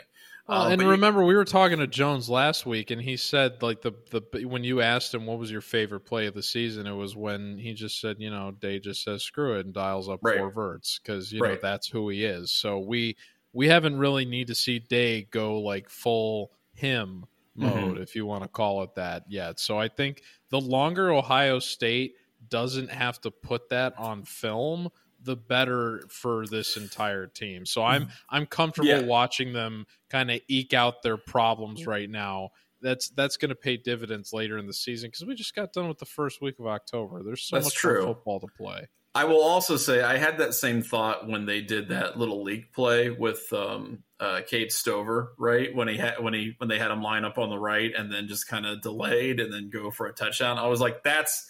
Uh, 0.47 0.69
and 0.71 0.81
remember, 0.81 1.23
we 1.23 1.35
were 1.35 1.45
talking 1.45 1.79
to 1.79 1.87
Jones 1.87 2.29
last 2.29 2.67
week, 2.67 2.91
and 2.91 3.01
he 3.01 3.17
said 3.17 3.63
like 3.63 3.81
the 3.81 3.93
the 4.11 4.45
when 4.45 4.63
you 4.63 4.79
asked 4.79 5.11
him 5.11 5.25
what 5.25 5.39
was 5.39 5.49
your 5.49 5.61
favorite 5.61 6.01
play 6.01 6.27
of 6.27 6.35
the 6.35 6.43
season, 6.43 6.85
it 6.85 6.93
was 6.93 7.15
when 7.15 7.57
he 7.57 7.73
just 7.73 7.99
said, 7.99 8.17
you 8.19 8.29
know, 8.29 8.51
Day 8.51 8.79
just 8.79 9.03
says 9.03 9.23
screw 9.23 9.57
it 9.57 9.65
and 9.65 9.73
dials 9.73 10.07
up 10.07 10.19
right. 10.21 10.37
four 10.37 10.51
verts 10.51 10.99
because 10.99 11.31
you 11.31 11.41
right. 11.41 11.53
know 11.53 11.59
that's 11.59 11.87
who 11.87 12.09
he 12.09 12.23
is. 12.25 12.51
So 12.51 12.77
we 12.77 13.17
we 13.53 13.69
haven't 13.69 13.97
really 13.97 14.25
need 14.25 14.47
to 14.47 14.55
see 14.55 14.77
Day 14.77 15.23
go 15.31 15.59
like 15.61 15.89
full 15.89 16.51
him 16.73 17.25
mode, 17.55 17.73
mm-hmm. 17.73 18.01
if 18.03 18.15
you 18.15 18.27
want 18.27 18.43
to 18.43 18.49
call 18.49 18.83
it 18.83 18.93
that, 18.95 19.23
yet. 19.27 19.59
So 19.59 19.79
I 19.79 19.87
think 19.87 20.21
the 20.49 20.59
longer 20.59 21.11
Ohio 21.11 21.57
State 21.57 22.15
doesn't 22.49 22.91
have 22.91 23.19
to 23.21 23.31
put 23.31 23.69
that 23.69 23.97
on 23.97 24.23
film 24.23 24.89
the 25.25 25.35
better 25.35 26.03
for 26.09 26.45
this 26.47 26.77
entire 26.77 27.27
team. 27.27 27.65
So 27.65 27.83
I'm 27.83 28.03
mm-hmm. 28.03 28.11
I'm 28.29 28.45
comfortable 28.45 28.89
yeah. 28.89 29.01
watching 29.01 29.53
them 29.53 29.85
kind 30.09 30.31
of 30.31 30.39
eke 30.47 30.73
out 30.73 31.01
their 31.03 31.17
problems 31.17 31.85
right 31.85 32.09
now. 32.09 32.49
That's 32.81 33.09
that's 33.09 33.37
going 33.37 33.49
to 33.49 33.55
pay 33.55 33.77
dividends 33.77 34.31
later 34.31 34.57
in 34.57 34.67
the 34.67 34.73
season 34.73 35.09
because 35.09 35.25
we 35.25 35.35
just 35.35 35.55
got 35.55 35.73
done 35.73 35.87
with 35.87 35.97
the 35.97 36.05
first 36.05 36.41
week 36.41 36.59
of 36.59 36.67
October. 36.67 37.23
There's 37.23 37.43
so 37.43 37.55
that's 37.55 37.67
much 37.67 37.75
true. 37.75 38.03
football 38.03 38.39
to 38.39 38.47
play. 38.57 38.87
I 39.15 39.23
will 39.23 39.41
also 39.41 39.77
say 39.77 40.03
I 40.03 40.17
had 40.17 40.39
that 40.39 40.53
same 40.53 40.81
thought 40.81 41.25
when 41.25 41.45
they 41.45 41.61
did 41.61 41.87
that 41.87 42.19
little 42.19 42.43
league 42.43 42.73
play 42.73 43.09
with 43.09 43.51
um, 43.53 44.03
uh, 44.19 44.41
Cade 44.45 44.73
Stover, 44.73 45.31
right? 45.39 45.73
When 45.73 45.87
he 45.87 45.95
had 45.95 46.21
when 46.21 46.33
he 46.33 46.53
when 46.57 46.67
they 46.67 46.77
had 46.77 46.91
him 46.91 47.01
line 47.01 47.23
up 47.23 47.37
on 47.37 47.49
the 47.49 47.57
right 47.57 47.93
and 47.97 48.11
then 48.11 48.27
just 48.27 48.49
kind 48.49 48.65
of 48.65 48.81
delayed 48.81 49.39
and 49.39 49.53
then 49.53 49.69
go 49.69 49.89
for 49.89 50.07
a 50.07 50.13
touchdown. 50.13 50.57
I 50.57 50.67
was 50.67 50.81
like, 50.81 51.01
that's 51.03 51.49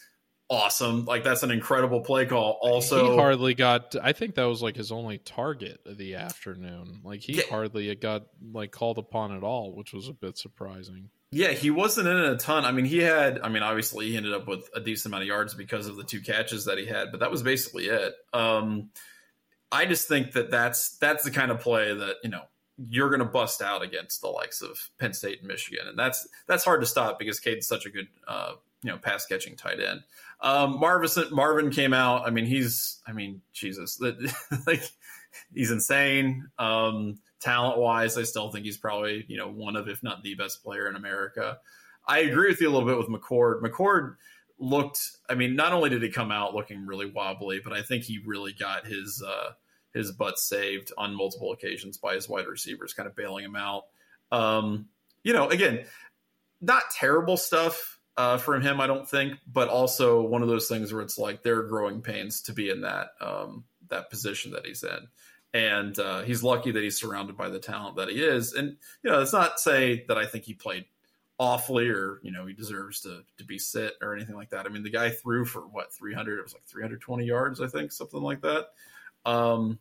awesome. 0.49 1.05
Like 1.05 1.23
that's 1.23 1.43
an 1.43 1.51
incredible 1.51 2.01
play 2.01 2.25
call. 2.25 2.58
Also, 2.62 3.12
he 3.12 3.17
hardly 3.17 3.53
got. 3.53 3.95
I 4.01 4.13
think 4.13 4.36
that 4.36 4.45
was 4.45 4.62
like 4.62 4.75
his 4.75 4.91
only 4.91 5.17
target 5.17 5.79
of 5.86 5.97
the 5.97 6.15
afternoon. 6.15 7.01
Like 7.03 7.21
he 7.21 7.34
yeah. 7.34 7.43
hardly 7.49 7.93
got 7.95 8.23
like 8.53 8.71
called 8.71 8.97
upon 8.97 9.36
at 9.36 9.43
all, 9.43 9.73
which 9.73 9.93
was 9.93 10.08
a 10.08 10.13
bit 10.13 10.38
surprising. 10.38 11.10
Yeah, 11.31 11.51
he 11.51 11.69
wasn't 11.69 12.08
in 12.08 12.17
a 12.17 12.38
ton. 12.38 12.65
I 12.65 12.71
mean, 12.71 12.86
he 12.86 12.99
had. 12.99 13.39
I 13.39 13.49
mean, 13.49 13.63
obviously, 13.63 14.10
he 14.10 14.17
ended 14.17 14.34
up 14.34 14.47
with 14.47 14.69
a 14.73 14.79
decent 14.79 15.12
amount 15.12 15.23
of 15.23 15.27
yards 15.27 15.53
because 15.53 15.88
of 15.88 15.95
the 15.95 16.03
two 16.03 16.21
catches 16.21 16.65
that 16.65 16.77
he 16.77 16.86
had, 16.86 17.12
but 17.12 17.19
that 17.19 17.31
was 17.31 17.43
basically 17.43 17.88
it. 17.88 18.13
Um, 18.34 18.89
I 19.71 19.86
just 19.86 20.08
think 20.08 20.34
that 20.34 20.51
that's 20.51 20.97
that's 20.97 21.23
the 21.23 21.31
kind 21.31 21.51
of 21.51 21.60
play 21.60 21.93
that 21.93 22.15
you 22.23 22.29
know 22.29 22.43
you're 22.77 23.10
going 23.10 23.19
to 23.19 23.25
bust 23.25 23.62
out 23.62 23.81
against 23.81 24.21
the 24.21 24.27
likes 24.27 24.62
of 24.62 24.89
Penn 24.99 25.13
State 25.13 25.39
and 25.39 25.47
Michigan, 25.47 25.88
and 25.88 25.97
that's 25.97 26.27
that's 26.47 26.63
hard 26.63 26.81
to 26.81 26.88
stop 26.88 27.19
because 27.19 27.39
Cade's 27.39 27.67
such 27.67 27.86
a 27.86 27.89
good 27.89 28.08
uh, 28.27 28.53
you 28.84 28.91
know 28.91 28.97
pass 28.97 29.25
catching 29.25 29.55
tight 29.55 29.79
end. 29.79 30.03
Um, 30.41 30.79
Marvin 30.79 31.09
Marvin 31.31 31.71
came 31.71 31.93
out. 31.93 32.27
I 32.27 32.29
mean, 32.29 32.45
he's 32.45 33.01
I 33.07 33.13
mean 33.13 33.41
Jesus, 33.53 33.99
like 34.67 34.83
he's 35.53 35.71
insane. 35.71 36.47
Um, 36.57 37.19
talent 37.39 37.77
wise, 37.77 38.17
I 38.17 38.23
still 38.23 38.51
think 38.51 38.65
he's 38.65 38.77
probably 38.77 39.25
you 39.27 39.37
know 39.37 39.49
one 39.49 39.75
of 39.75 39.87
if 39.87 40.03
not 40.03 40.23
the 40.23 40.35
best 40.35 40.63
player 40.63 40.87
in 40.87 40.95
America. 40.95 41.57
I 42.07 42.19
agree 42.19 42.49
with 42.49 42.61
you 42.61 42.69
a 42.69 42.71
little 42.71 42.87
bit 42.87 42.97
with 42.97 43.07
McCord. 43.07 43.61
McCord 43.61 44.15
looked. 44.59 44.99
I 45.29 45.35
mean, 45.35 45.55
not 45.55 45.73
only 45.73 45.89
did 45.89 46.03
he 46.03 46.09
come 46.09 46.31
out 46.31 46.53
looking 46.53 46.85
really 46.85 47.09
wobbly, 47.09 47.59
but 47.63 47.73
I 47.73 47.81
think 47.81 48.03
he 48.03 48.19
really 48.25 48.53
got 48.53 48.85
his 48.85 49.23
uh, 49.25 49.51
his 49.93 50.11
butt 50.11 50.37
saved 50.37 50.91
on 50.97 51.15
multiple 51.15 51.51
occasions 51.53 51.97
by 51.97 52.15
his 52.15 52.29
wide 52.29 52.47
receivers, 52.47 52.93
kind 52.93 53.07
of 53.07 53.15
bailing 53.15 53.45
him 53.45 53.55
out. 53.55 53.85
Um, 54.31 54.87
you 55.23 55.33
know, 55.33 55.49
again, 55.49 55.85
not 56.61 56.83
terrible 56.91 57.37
stuff 57.37 57.94
uh, 58.17 58.38
from 58.38 58.62
him, 58.62 58.80
I 58.80 58.88
don't 58.88 59.08
think, 59.08 59.39
but 59.51 59.67
also 59.67 60.21
one 60.21 60.41
of 60.41 60.47
those 60.47 60.67
things 60.67 60.93
where 60.93 61.01
it's 61.01 61.17
like 61.17 61.43
there 61.43 61.60
are 61.60 61.67
growing 61.67 62.01
pains 62.01 62.41
to 62.43 62.54
be 62.54 62.69
in 62.69 62.82
that 62.82 63.10
um, 63.19 63.65
that 63.89 64.10
position 64.10 64.51
that 64.51 64.65
he's 64.65 64.84
in, 64.84 65.08
and 65.54 65.97
uh, 65.99 66.21
he's 66.21 66.43
lucky 66.43 66.71
that 66.71 66.84
he's 66.84 66.99
surrounded 66.99 67.36
by 67.36 67.49
the 67.49 67.60
talent 67.60 67.97
that 67.97 68.10
he 68.10 68.23
is. 68.23 68.54
And 68.54 68.78
you 69.04 69.12
know, 69.12 69.21
it's 69.21 69.34
not 69.34 69.60
say 69.60 70.06
that 70.08 70.17
I 70.17 70.25
think 70.25 70.45
he 70.45 70.54
played 70.54 70.86
awfully 71.38 71.89
or 71.89 72.19
you 72.23 72.32
know 72.32 72.45
he 72.45 72.54
deserves 72.54 73.01
to 73.01 73.21
to 73.38 73.43
be 73.43 73.60
sit 73.60 73.93
or 74.01 74.15
anything 74.15 74.36
like 74.36 74.51
that. 74.51 74.65
I 74.65 74.69
mean, 74.69 74.84
the 74.84 74.89
guy 74.89 75.10
threw 75.10 75.43
for 75.43 75.62
what 75.62 75.93
300? 75.93 76.39
It 76.39 76.43
was 76.43 76.54
like 76.54 76.65
320 76.65 77.25
yards, 77.25 77.60
I 77.60 77.67
think, 77.67 77.91
something 77.91 78.21
like 78.21 78.41
that. 78.41 78.67
Um, 79.25 79.80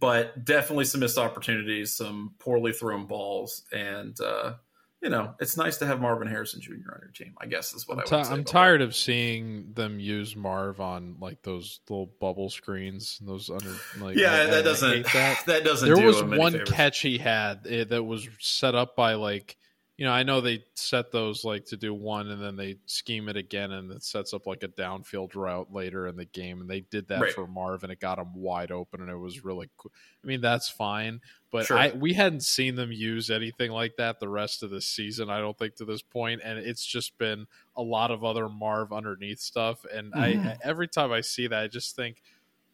but 0.00 0.44
definitely 0.44 0.84
some 0.86 1.00
missed 1.00 1.18
opportunities, 1.18 1.94
some 1.94 2.34
poorly 2.38 2.72
thrown 2.72 3.06
balls, 3.06 3.62
and 3.72 4.18
uh, 4.20 4.54
you 5.02 5.10
know, 5.10 5.34
it's 5.40 5.56
nice 5.56 5.76
to 5.78 5.86
have 5.86 6.00
Marvin 6.00 6.26
Harrison 6.26 6.60
Jr. 6.60 6.72
on 6.72 7.00
your 7.02 7.10
team. 7.14 7.34
I 7.40 7.46
guess 7.46 7.74
is 7.74 7.86
what 7.86 7.98
I'm, 7.98 8.04
I 8.04 8.04
ti- 8.06 8.16
would 8.16 8.26
say. 8.26 8.32
I'm 8.32 8.44
tired 8.44 8.82
of 8.82 8.94
seeing 8.96 9.72
them 9.74 10.00
use 10.00 10.34
Marv 10.34 10.80
on 10.80 11.16
like 11.20 11.42
those 11.42 11.80
little 11.88 12.10
bubble 12.20 12.48
screens. 12.50 13.18
And 13.20 13.28
those 13.28 13.50
under 13.50 13.72
like 14.00 14.16
Yeah, 14.16 14.32
I- 14.32 14.42
I 14.42 14.46
that 14.46 14.64
doesn't 14.64 14.90
hate 14.90 15.06
that. 15.12 15.42
that 15.46 15.64
doesn't. 15.64 15.86
there 15.88 16.04
was 16.04 16.22
one 16.22 16.52
favors. 16.52 16.70
catch 16.70 17.00
he 17.00 17.18
had 17.18 17.66
eh, 17.68 17.84
that 17.84 18.02
was 18.02 18.26
set 18.40 18.74
up 18.74 18.96
by 18.96 19.14
like 19.14 19.56
you 19.96 20.04
know 20.04 20.12
i 20.12 20.22
know 20.22 20.40
they 20.40 20.62
set 20.74 21.10
those 21.10 21.44
like 21.44 21.64
to 21.64 21.76
do 21.76 21.94
one 21.94 22.28
and 22.30 22.42
then 22.42 22.54
they 22.56 22.76
scheme 22.86 23.28
it 23.28 23.36
again 23.36 23.72
and 23.72 23.90
it 23.90 24.02
sets 24.02 24.34
up 24.34 24.46
like 24.46 24.62
a 24.62 24.68
downfield 24.68 25.34
route 25.34 25.72
later 25.72 26.06
in 26.06 26.16
the 26.16 26.24
game 26.26 26.60
and 26.60 26.68
they 26.68 26.80
did 26.80 27.08
that 27.08 27.20
Right. 27.22 27.32
for 27.32 27.46
marv 27.46 27.82
and 27.82 27.90
it 27.92 27.98
got 28.00 28.18
him 28.18 28.34
wide 28.34 28.70
open 28.70 29.00
and 29.00 29.10
it 29.10 29.16
was 29.16 29.44
really 29.44 29.70
cool 29.78 29.92
i 30.22 30.26
mean 30.26 30.40
that's 30.40 30.68
fine 30.68 31.20
but 31.50 31.66
Sure. 31.66 31.78
I, 31.78 31.92
we 31.92 32.12
hadn't 32.12 32.42
seen 32.42 32.74
them 32.74 32.92
use 32.92 33.30
anything 33.30 33.70
like 33.70 33.96
that 33.96 34.20
the 34.20 34.28
rest 34.28 34.62
of 34.62 34.70
the 34.70 34.80
season 34.82 35.30
i 35.30 35.38
don't 35.38 35.56
think 35.56 35.76
to 35.76 35.84
this 35.84 36.02
point. 36.02 36.40
point 36.42 36.42
and 36.44 36.58
it's 36.58 36.84
just 36.84 37.16
been 37.18 37.46
a 37.76 37.82
lot 37.82 38.10
of 38.10 38.22
other 38.24 38.48
marv 38.48 38.92
underneath 38.92 39.38
stuff 39.40 39.84
and 39.92 40.12
Mhm. 40.12 40.46
i 40.46 40.56
every 40.62 40.88
time 40.88 41.10
i 41.12 41.20
see 41.22 41.46
that 41.46 41.62
i 41.62 41.68
just 41.68 41.96
think 41.96 42.22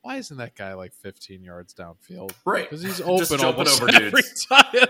why 0.02 0.16
isn't 0.16 0.36
that 0.36 0.54
guy 0.56 0.74
like 0.74 0.92
15 0.94 1.42
yards 1.42 1.74
downfield 1.74 2.32
right? 2.44 2.68
because 2.68 2.82
he's 2.82 3.00
open, 3.02 3.18
Just 3.18 3.38
jumping 3.38 3.68
over 3.68 3.86
dudes. 4.10 4.46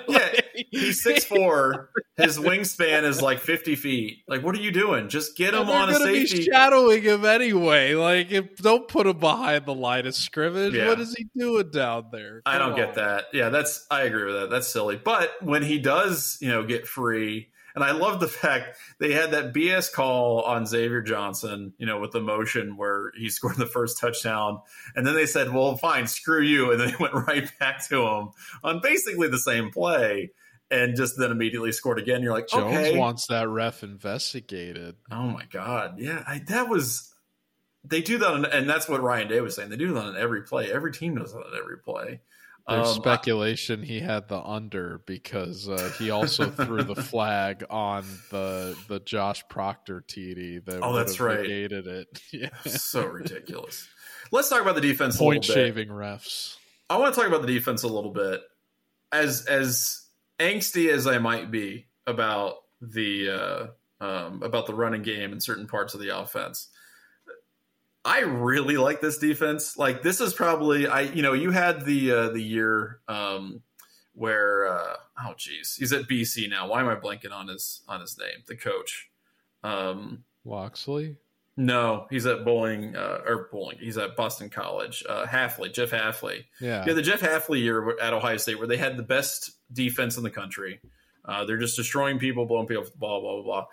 Yeah, 0.09 0.41
He's 0.71 1.03
six 1.03 1.25
four. 1.25 1.91
His 2.17 2.39
wingspan 2.39 3.05
is 3.05 3.23
like 3.23 3.39
fifty 3.41 3.75
feet. 3.75 4.19
Like, 4.29 4.43
what 4.43 4.55
are 4.55 4.61
you 4.61 4.71
doing? 4.71 5.09
Just 5.09 5.37
get 5.37 5.55
him 5.55 5.69
on 5.69 5.89
a 5.91 5.95
safety. 5.95 6.43
shadowing 6.43 7.03
him 7.03 7.25
anyway. 7.25 7.95
Like, 7.95 8.31
if, 8.31 8.57
don't 8.57 8.87
put 8.87 9.07
him 9.07 9.19
behind 9.19 9.65
the 9.67 9.75
line 9.75 10.07
of 10.07 10.15
scrimmage. 10.15 10.75
Yeah. 10.75 10.89
What 10.89 11.01
is 11.01 11.15
he 11.15 11.27
doing 11.37 11.71
down 11.71 12.07
there? 12.13 12.43
I 12.45 12.59
don't 12.59 12.71
Come 12.71 12.77
get 12.79 12.95
that. 12.95 13.25
Yeah, 13.33 13.49
that's 13.49 13.87
I 13.91 14.03
agree 14.03 14.25
with 14.25 14.35
that. 14.35 14.51
That's 14.51 14.69
silly. 14.69 14.97
But 15.03 15.31
when 15.41 15.63
he 15.63 15.79
does, 15.79 16.37
you 16.41 16.49
know, 16.49 16.65
get 16.65 16.87
free, 16.87 17.49
and 17.75 17.85
I 17.85 17.93
love 17.93 18.21
the 18.21 18.29
fact 18.43 18.79
they 18.99 19.13
had 19.13 19.33
that 19.33 19.53
BS 19.53 19.93
call 19.93 20.43
on 20.43 20.67
Xavier 20.67 21.03
Johnson, 21.03 21.73
you 21.79 21.87
know, 21.87 22.01
with 22.01 22.13
the 22.13 22.21
motion 22.21 22.77
where 22.77 23.13
he 23.17 23.29
scored 23.29 23.57
the 23.57 23.67
first 23.67 24.01
touchdown, 24.01 24.61
and 24.95 25.07
then 25.07 25.15
they 25.15 25.27
said, 25.27 25.53
"Well, 25.53 25.77
fine, 25.77 26.07
screw 26.07 26.43
you," 26.43 26.71
and 26.71 26.81
then 26.81 26.89
they 26.91 26.97
went 27.01 27.15
right 27.15 27.51
back 27.59 27.87
to 27.89 28.03
him 28.03 28.31
on 28.63 28.81
basically 28.83 29.29
the 29.29 29.39
same 29.39 29.71
play, 29.71 30.31
and 30.71 30.97
just 30.97 31.19
then 31.19 31.31
immediately 31.31 31.73
scored 31.73 31.99
again. 31.99 32.23
You're 32.23 32.33
like, 32.33 32.49
Jones 32.49 32.77
okay, 32.77 32.99
wants 32.99 33.27
that 33.27 33.49
ref 33.49 33.83
investigated. 33.83 34.97
oh 35.11 35.29
my 35.29 35.45
god, 35.51 35.99
yeah, 35.99 36.23
I, 36.27 36.41
that 36.49 36.69
was. 36.69 37.09
They 37.85 38.01
do 38.01 38.19
that, 38.19 38.31
on, 38.31 38.45
and 38.45 38.71
that's 38.71 38.89
what 38.89 39.03
Ryan 39.03 39.27
Day 39.27 39.41
was 39.41 39.57
saying. 39.57 39.71
They 39.71 39.77
do 39.77 39.93
that 39.95 40.05
on 40.05 40.17
every 40.17 40.43
play. 40.43 40.71
Every 40.71 40.93
team 40.93 41.17
does 41.17 41.33
that 41.33 41.41
on 41.41 41.59
every 41.59 41.79
play. 41.79 42.21
There's 42.69 42.89
Um, 42.89 42.95
speculation 42.95 43.83
he 43.83 44.01
had 44.01 44.29
the 44.29 44.41
under 44.41 45.03
because 45.07 45.69
uh, 45.69 45.93
he 45.99 46.11
also 46.11 46.49
threw 46.51 46.83
the 46.85 46.95
flag 47.03 47.65
on 47.71 48.05
the 48.31 48.77
the 48.89 49.01
Josh 49.01 49.43
Proctor 49.49 50.05
TD 50.07 50.65
that 50.67 50.81
Oh, 50.83 50.93
that's 50.95 51.19
right. 51.21 51.41
negated 51.41 51.87
it. 51.87 52.21
Yeah. 52.33 52.51
so 52.67 53.05
ridiculous. 53.07 53.89
Let's 54.31 54.49
talk 54.49 54.63
about 54.63 54.77
the 54.77 54.81
defense 54.81 55.17
a 55.17 55.19
Point 55.19 55.43
little 55.49 55.55
bit. 55.55 55.67
shaving 55.75 55.89
refs. 55.89 56.57
I 56.89 56.97
want 56.99 57.15
to 57.15 57.21
talk 57.21 57.29
about 57.29 57.41
the 57.43 57.49
defense 57.53 57.83
a 57.83 57.89
little 57.89 58.13
bit. 58.13 58.41
As 59.11 59.45
as 59.47 60.07
angsty 60.39 60.89
as 60.91 61.07
I 61.07 61.19
might 61.19 61.51
be 61.51 61.87
about 62.07 62.57
the 62.81 63.31
uh, 63.31 63.67
um, 64.05 64.43
about 64.43 64.67
the 64.67 64.75
running 64.75 65.03
game 65.03 65.33
and 65.33 65.43
certain 65.43 65.67
parts 65.67 65.95
of 65.95 66.01
the 66.01 66.17
offense, 66.19 66.69
I 68.05 68.21
really 68.21 68.77
like 68.77 69.01
this 69.01 69.19
defense. 69.19 69.77
Like 69.77 70.03
this 70.03 70.21
is 70.21 70.35
probably 70.35 70.87
I 70.87 71.03
you 71.03 71.23
know 71.23 71.33
you 71.33 71.51
had 71.51 71.85
the 71.85 72.11
uh, 72.13 72.29
the 72.31 72.43
year 72.43 72.99
um, 73.09 73.63
where 74.15 74.67
uh, 74.67 74.97
oh 75.25 75.35
geez 75.37 75.77
he's 75.79 75.93
at 75.93 76.09
BC 76.09 76.51
now. 76.51 76.69
Why 76.69 76.81
am 76.81 76.89
I 76.89 76.97
blanking 76.97 77.33
on 77.33 77.49
his 77.49 77.83
on 77.89 78.01
his 78.01 78.19
name? 78.19 78.43
The 78.47 78.57
coach. 78.57 79.09
Um, 79.63 80.25
Loxley. 80.45 81.17
no, 81.57 82.07
he's 82.11 82.27
at 82.27 82.45
Bowling 82.45 82.97
uh, 82.97 83.21
or 83.25 83.49
Bowling. 83.53 83.79
He's 83.79 83.97
at 83.97 84.17
Boston 84.17 84.51
College. 84.51 85.05
Uh, 85.09 85.25
Hafley, 85.25 85.73
Jeff 85.73 85.91
Hafley. 85.91 86.47
Yeah. 86.61 86.85
Yeah, 86.85 86.95
the 86.95 87.03
Jeff 87.03 87.21
Hafley 87.21 87.61
year 87.63 87.97
at 88.01 88.13
Ohio 88.13 88.39
State, 88.39 88.59
where 88.59 88.67
they 88.67 88.77
had 88.79 88.97
the 88.97 89.05
best 89.05 89.53
defense 89.73 90.17
in 90.17 90.25
the 90.25 90.31
country. 90.31 90.81
Uh, 91.25 91.45
they're 91.45 91.59
just 91.59 91.77
destroying 91.77 92.19
people, 92.19 92.47
blowing 92.47 92.67
people 92.67 92.83
off 92.83 92.91
the 92.91 92.99
ball, 92.99 93.21
blah 93.21 93.35
blah 93.35 93.43
blah. 93.43 93.67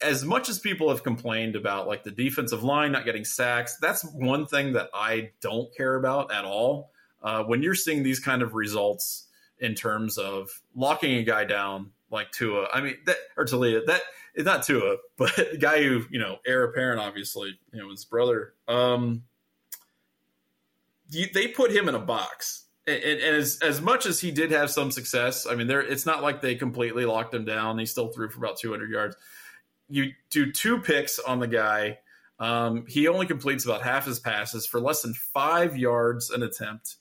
As 0.00 0.24
much 0.24 0.48
as 0.48 0.58
people 0.58 0.90
have 0.90 1.02
complained 1.02 1.56
about 1.56 1.88
like 1.88 2.04
the 2.04 2.10
defensive 2.10 2.62
line 2.62 2.92
not 2.92 3.04
getting 3.04 3.24
sacks, 3.24 3.76
that's 3.80 4.02
one 4.04 4.46
thing 4.46 4.74
that 4.74 4.90
I 4.94 5.30
don't 5.40 5.74
care 5.76 5.96
about 5.96 6.32
at 6.32 6.44
all. 6.44 6.92
Uh, 7.22 7.42
when 7.42 7.62
you're 7.62 7.74
seeing 7.74 8.02
these 8.02 8.20
kind 8.20 8.42
of 8.42 8.54
results 8.54 9.26
in 9.58 9.74
terms 9.74 10.18
of 10.18 10.50
locking 10.74 11.16
a 11.16 11.24
guy 11.24 11.44
down 11.44 11.90
like 12.10 12.30
Tua, 12.30 12.68
I 12.72 12.80
mean 12.80 12.96
that 13.06 13.16
or 13.36 13.44
Taulia, 13.44 13.84
that 13.86 14.02
it's 14.34 14.46
not 14.46 14.62
Tua, 14.62 14.96
but 15.16 15.34
the 15.34 15.58
guy 15.58 15.82
who 15.82 16.04
you 16.10 16.18
know 16.18 16.38
heir 16.46 16.64
apparent, 16.64 17.00
obviously, 17.00 17.58
you 17.72 17.80
know 17.80 17.90
his 17.90 18.04
brother. 18.04 18.54
Um, 18.68 19.24
you, 21.10 21.26
they 21.32 21.48
put 21.48 21.72
him 21.72 21.88
in 21.88 21.94
a 21.94 22.00
box, 22.00 22.66
and, 22.86 23.02
and 23.02 23.20
as 23.20 23.58
as 23.62 23.80
much 23.80 24.06
as 24.06 24.20
he 24.20 24.30
did 24.30 24.52
have 24.52 24.70
some 24.70 24.90
success, 24.90 25.46
I 25.46 25.56
mean, 25.56 25.66
there 25.66 25.80
it's 25.80 26.06
not 26.06 26.22
like 26.22 26.40
they 26.40 26.54
completely 26.54 27.04
locked 27.04 27.34
him 27.34 27.44
down. 27.44 27.78
He 27.78 27.86
still 27.86 28.08
threw 28.08 28.28
for 28.28 28.38
about 28.38 28.58
200 28.58 28.90
yards. 28.90 29.16
You 29.88 30.12
do 30.30 30.52
two 30.52 30.78
picks 30.78 31.18
on 31.18 31.40
the 31.40 31.46
guy. 31.46 31.98
Um, 32.38 32.84
he 32.86 33.08
only 33.08 33.26
completes 33.26 33.64
about 33.64 33.82
half 33.82 34.06
his 34.06 34.20
passes 34.20 34.66
for 34.66 34.80
less 34.80 35.02
than 35.02 35.14
five 35.14 35.76
yards 35.76 36.30
an 36.30 36.42
attempt. 36.42 36.96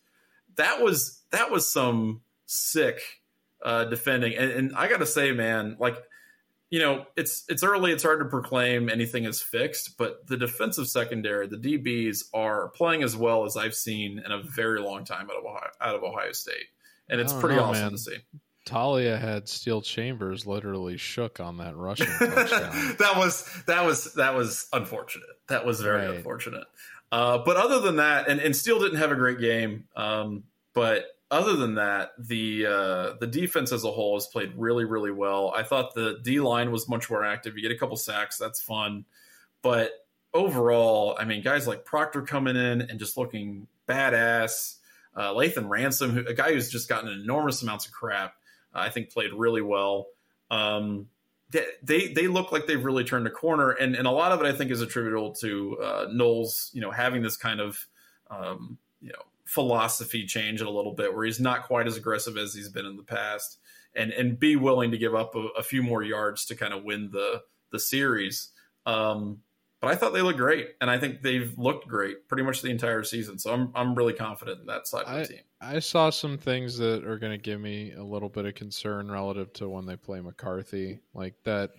That 0.56 0.82
was 0.82 1.22
that 1.32 1.52
was 1.52 1.72
some 1.72 2.22
sick 2.46 3.02
uh, 3.64 3.86
defending, 3.86 4.36
and, 4.36 4.52
and 4.52 4.76
I 4.76 4.88
got 4.88 5.00
to 5.00 5.06
say, 5.06 5.32
man, 5.32 5.78
like 5.80 5.98
you 6.70 6.80
know, 6.80 7.06
it's 7.16 7.46
it's 7.48 7.64
early. 7.64 7.92
It's 7.92 8.04
hard 8.04 8.20
to 8.20 8.26
proclaim 8.26 8.90
anything 8.90 9.24
is 9.24 9.42
fixed, 9.42 9.98
but 9.98 10.28
the 10.28 10.36
defensive 10.36 10.88
secondary, 10.88 11.48
the 11.48 11.58
DBs, 11.58 12.26
are 12.34 12.70
playing 12.70 13.04
as 13.04 13.16
well 13.16 13.46
as 13.46 13.56
I've 13.56 13.76
seen 13.76 14.22
in 14.24 14.32
a 14.32 14.42
very 14.42 14.82
long 14.82 15.06
time 15.06 15.30
out 15.30 15.38
of 15.38 15.46
Ohio, 15.46 15.70
out 15.80 15.96
of 15.96 16.04
Ohio 16.04 16.34
State, 16.34 16.66
and 17.10 17.22
it's 17.22 17.32
pretty 17.32 17.56
know, 17.56 17.66
awesome 17.66 17.84
man. 17.84 17.92
to 17.92 17.98
see. 17.98 18.18
Taulia 18.68 19.20
had 19.20 19.48
Steele 19.48 19.82
Chambers 19.82 20.46
literally 20.46 20.98
shook 20.98 21.40
on 21.40 21.58
that 21.58 21.76
rushing 21.76 22.08
touchdown. 22.08 22.96
that 23.00 23.14
was 23.16 23.50
that 23.68 23.86
was 23.86 24.14
that 24.16 24.36
was 24.36 24.68
unfortunate. 24.74 25.28
That 25.48 25.66
was 25.66 25.82
very 25.82 26.06
Right. 26.08 26.16
unfortunate. 26.18 26.66
Uh, 27.12 27.38
but 27.40 27.56
other 27.58 27.80
than 27.80 27.96
that, 27.96 28.28
and, 28.28 28.40
and 28.42 28.56
Steele 28.56 28.80
didn't 28.80 28.98
have 29.00 29.12
a 29.12 29.16
great 29.16 29.40
game. 29.40 29.86
Um, 29.96 30.44
but 30.74 31.06
other 31.32 31.56
than 31.56 31.76
that, 31.76 32.12
the 32.20 32.66
uh, 32.66 33.14
the 33.20 33.28
defense 33.28 33.72
as 33.72 33.84
a 33.84 33.92
whole 33.92 34.16
has 34.16 34.28
played 34.28 34.52
really 34.56 34.86
really 34.86 35.12
well. 35.12 35.52
I 35.56 35.64
thought 35.64 35.94
the 35.96 36.20
D 36.22 36.40
line 36.40 36.72
was 36.72 36.88
much 36.90 37.10
more 37.10 37.24
active. 37.26 37.56
You 37.56 37.62
get 37.62 37.72
a 37.76 37.80
couple 37.80 37.96
sacks, 37.98 38.38
that's 38.38 38.62
fun. 38.62 39.06
But 39.62 39.92
overall, 40.34 41.16
I 41.20 41.26
mean, 41.26 41.42
guys 41.42 41.68
like 41.68 41.86
Proctor 41.86 42.22
coming 42.22 42.56
in 42.56 42.82
and 42.82 43.00
just 43.00 43.18
looking 43.18 43.68
badass. 43.88 44.76
Uh, 45.16 45.34
Lathan 45.34 45.68
Ransom, 45.68 46.12
who, 46.12 46.26
a 46.28 46.34
guy 46.34 46.54
who's 46.54 46.70
just 46.70 46.88
gotten 46.88 47.10
enormous 47.10 47.64
amounts 47.64 47.88
of 47.88 47.92
crap, 47.92 48.36
I 48.74 48.90
think 48.90 49.12
played 49.12 49.34
really 49.34 49.62
well. 49.62 50.08
Um, 50.52 51.08
they, 51.82 52.10
they 52.10 52.28
look 52.28 52.52
like 52.52 52.68
they've 52.68 52.84
really 52.84 53.04
turned 53.04 53.26
a 53.28 53.32
corner, 53.32 53.72
and 53.72 53.96
and 53.96 54.06
a 54.06 54.12
lot 54.12 54.32
of 54.32 54.42
it 54.42 54.46
I 54.46 54.52
think 54.52 54.70
is 54.70 54.82
attributable 54.82 55.34
to 55.36 55.78
uh, 55.82 56.08
Knowles, 56.12 56.72
you 56.74 56.82
know, 56.82 56.92
having 56.92 57.22
this 57.22 57.38
kind 57.38 57.62
of 57.62 57.78
um, 58.30 58.78
you 59.02 59.10
know 59.10 59.22
philosophy 59.46 60.26
change 60.26 60.60
a 60.60 60.70
little 60.70 60.94
bit, 60.94 61.14
where 61.16 61.26
he's 61.26 61.40
not 61.40 61.64
quite 61.64 61.88
as 61.88 61.96
aggressive 61.96 62.38
as 62.38 62.54
he's 62.54 62.70
been 62.70 62.86
in 62.86 62.98
the 62.98 63.04
past, 63.04 63.60
and 63.96 64.12
and 64.12 64.40
be 64.40 64.58
willing 64.58 64.92
to 64.92 64.98
give 64.98 65.16
up 65.16 65.36
a, 65.36 65.48
a 65.58 65.64
few 65.64 65.82
more 65.82 66.04
yards 66.04 66.46
to 66.46 66.56
kind 66.56 66.74
of 66.74 66.84
win 66.84 67.10
the 67.12 67.42
the 67.72 67.80
series. 67.80 68.50
Um, 68.86 69.40
but 69.82 69.92
I 69.92 69.96
thought 69.96 70.14
they 70.14 70.22
looked 70.22 70.40
great, 70.40 70.70
and 70.82 70.90
I 70.90 70.98
think 70.98 71.22
they've 71.22 71.54
looked 71.58 71.88
great 71.88 72.28
pretty 72.28 72.44
much 72.44 72.62
the 72.62 72.70
entire 72.70 73.04
season. 73.04 73.38
So 73.40 73.54
I'm 73.54 73.72
I'm 73.76 73.96
really 73.96 74.14
confident 74.14 74.62
in 74.62 74.66
that 74.68 74.88
side 74.88 75.06
of 75.06 75.28
the 75.28 75.34
team. 75.34 75.44
I 75.62 75.80
saw 75.80 76.10
some 76.10 76.38
things 76.38 76.78
that 76.78 77.06
are 77.06 77.18
going 77.18 77.32
to 77.32 77.38
give 77.38 77.60
me 77.60 77.94
a 77.94 78.04
little 78.04 78.30
bit 78.30 78.46
of 78.46 78.56
concern 78.56 79.12
relative 79.12 79.54
to 79.54 79.70
when 79.70 79.86
they 79.86 79.96
play 79.96 80.22
McCarthy, 80.22 81.00
like 81.14 81.36
that 81.44 81.72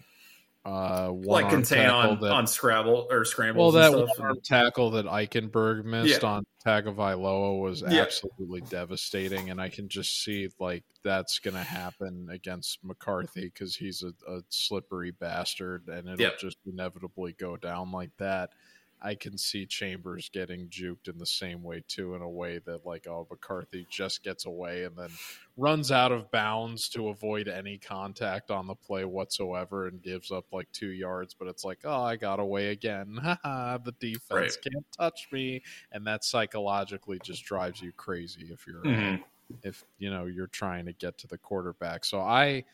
uh, 0.65 1.09
one 1.09 1.43
Like 1.45 1.51
contain 1.51 1.87
on 1.89 2.21
that, 2.21 2.31
on 2.33 2.47
Scrabble 2.47 3.07
or 3.11 3.25
Scramble. 3.25 3.73
well 3.73 3.73
scrambles 3.73 3.75
that 3.75 3.87
and 3.87 3.97
one 3.97 4.09
stuff. 4.15 4.25
arm 4.25 4.37
tackle 4.45 4.91
that 4.93 5.07
Eichenberg 5.07 5.85
missed 5.85 6.23
Yeah. 6.23 6.29
on 6.29 6.45
Tagovailoa 6.67 7.61
was 7.61 7.83
Yeah. 7.89 8.03
absolutely 8.03 8.61
devastating, 8.63 9.51
and 9.51 9.61
I 9.61 9.69
can 9.69 9.89
just 9.89 10.23
see 10.23 10.49
like 10.59 10.85
that's 11.03 11.39
going 11.39 11.55
to 11.55 11.63
happen 11.63 12.29
against 12.31 12.85
McCarthy 12.85 13.43
because 13.47 13.77
he's 13.77 14.03
a, 14.03 14.13
a 14.31 14.43
slippery 14.51 15.11
bastard, 15.13 15.89
and 15.89 16.09
it'll 16.09 16.21
Yeah. 16.21 16.31
just 16.39 16.59
inevitably 16.67 17.33
go 17.33 17.57
down 17.57 17.91
like 17.93 18.11
that. 18.19 18.51
I 19.01 19.15
can 19.15 19.39
see 19.39 19.67
Chambers 19.67 20.29
getting 20.29 20.69
juked 20.69 21.09
in 21.09 21.19
the 21.19 21.27
same 21.27 21.63
way 21.63 21.83
too, 21.87 22.15
in 22.15 22.23
a 22.23 22.29
way 22.31 22.59
that 22.61 22.85
like 22.85 23.07
oh 23.07 23.27
McCarthy 23.31 23.87
just 23.89 24.23
gets 24.23 24.47
away 24.47 24.85
and 24.85 24.97
then 24.97 25.19
runs 25.57 25.91
out 25.91 26.13
of 26.13 26.31
bounds 26.31 26.89
to 26.91 27.09
avoid 27.09 27.49
any 27.49 27.79
contact 27.79 28.51
on 28.51 28.67
the 28.67 28.75
play 28.75 29.05
whatsoever 29.05 29.87
and 29.87 30.03
gives 30.03 30.31
up 30.31 30.47
like 30.53 30.71
two 30.73 30.91
yards. 30.91 31.35
But 31.35 31.49
it's 31.49 31.65
like 31.65 31.81
oh 31.85 32.03
I 32.03 32.17
got 32.17 32.41
away 32.41 32.69
again, 32.69 33.15
the 33.45 33.95
defense 34.01 34.57
Right. 34.57 34.57
can't 34.57 34.87
touch 34.99 35.29
me, 35.33 35.63
and 35.93 36.07
that 36.07 36.25
psychologically 36.25 37.21
just 37.21 37.45
drives 37.45 37.81
you 37.81 37.93
crazy 37.93 38.51
if 38.53 38.67
you're 38.67 38.85
Mhm. 38.85 39.23
if 39.63 39.85
you 39.99 40.11
know 40.11 40.27
you're 40.27 40.47
trying 40.49 40.87
to 40.87 40.93
get 40.93 41.19
to 41.19 41.27
the 41.27 41.39
quarterback. 41.39 42.05
So 42.05 42.21
I 42.21 42.65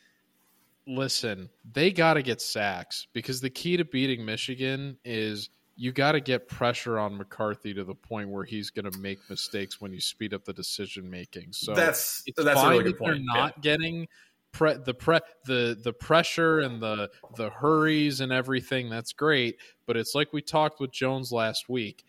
listen, 0.86 1.50
they 1.64 1.92
got 1.92 2.14
to 2.14 2.22
get 2.22 2.40
sacks 2.40 3.06
because 3.12 3.40
the 3.40 3.50
key 3.50 3.76
to 3.76 3.84
beating 3.84 4.24
Michigan 4.24 4.98
is 5.04 5.50
you 5.76 5.92
got 5.92 6.12
to 6.12 6.20
get 6.20 6.48
pressure 6.48 6.98
on 6.98 7.16
McCarthy 7.16 7.74
to 7.74 7.84
the 7.84 7.94
point 7.94 8.28
where 8.28 8.44
he's 8.44 8.70
going 8.70 8.90
to 8.90 8.98
make 8.98 9.18
mistakes 9.28 9.80
when 9.80 9.92
you 9.92 10.00
speed 10.00 10.32
up 10.32 10.44
the 10.44 10.52
decision 10.52 11.10
making. 11.10 11.52
So 11.52 11.74
that's 11.74 12.22
that's 12.36 12.48
a 12.48 12.54
fine 12.54 12.70
really 12.70 12.84
good 12.84 12.98
point. 12.98 13.22
not 13.24 13.60
getting 13.60 14.06
pre- 14.52 14.78
the 14.84 14.94
pre- 14.94 15.20
the 15.46 15.78
the 15.82 15.92
pressure 15.92 16.60
and 16.60 16.80
the 16.80 17.10
the 17.36 17.50
hurries 17.50 18.20
and 18.20 18.32
everything. 18.32 18.88
That's 18.88 19.12
great, 19.12 19.56
but 19.86 19.96
it's 19.96 20.14
like 20.14 20.32
we 20.32 20.40
talked 20.40 20.80
with 20.80 20.92
Jones 20.92 21.32
last 21.32 21.68
week. 21.68 22.04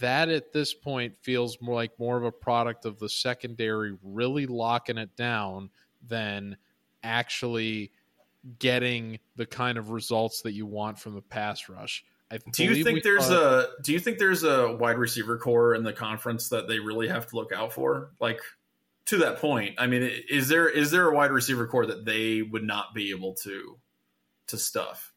That 0.00 0.28
at 0.28 0.52
this 0.52 0.74
point 0.74 1.14
feels 1.20 1.58
more 1.60 1.74
like 1.74 1.98
more 1.98 2.16
of 2.16 2.24
a 2.24 2.32
product 2.32 2.84
of 2.84 2.98
the 2.98 3.08
secondary 3.08 3.96
really 4.02 4.46
locking 4.46 4.98
it 4.98 5.16
down 5.16 5.70
than 6.06 6.56
actually 7.02 7.90
getting 8.58 9.18
the 9.36 9.46
kind 9.46 9.78
of 9.78 9.90
results 9.90 10.42
that 10.42 10.52
you 10.52 10.66
want 10.66 10.98
from 10.98 11.14
the 11.14 11.22
pass 11.22 11.68
rush. 11.68 12.04
I 12.30 12.38
Do 12.52 12.64
you 12.64 12.84
think 12.84 13.02
there's 13.02 13.26
saw- 13.26 13.60
a 13.60 13.66
Do 13.82 13.92
you 13.92 14.00
think 14.00 14.18
there's 14.18 14.42
a 14.44 14.72
wide 14.74 14.98
receiver 14.98 15.38
core 15.38 15.74
in 15.74 15.82
the 15.82 15.92
conference 15.92 16.50
that 16.50 16.68
they 16.68 16.78
really 16.78 17.08
have 17.08 17.26
to 17.28 17.36
look 17.36 17.52
out 17.52 17.72
for? 17.72 18.10
Like 18.20 18.40
to 19.06 19.16
that 19.18 19.38
point, 19.38 19.76
I 19.78 19.86
mean, 19.86 20.02
is 20.28 20.48
there 20.48 20.68
is 20.68 20.90
there 20.90 21.08
a 21.08 21.14
wide 21.14 21.30
receiver 21.30 21.66
core 21.66 21.86
that 21.86 22.04
they 22.04 22.42
would 22.42 22.64
not 22.64 22.94
be 22.94 23.10
able 23.10 23.34
to 23.44 23.78
to 24.48 24.58
stuff? 24.58 25.12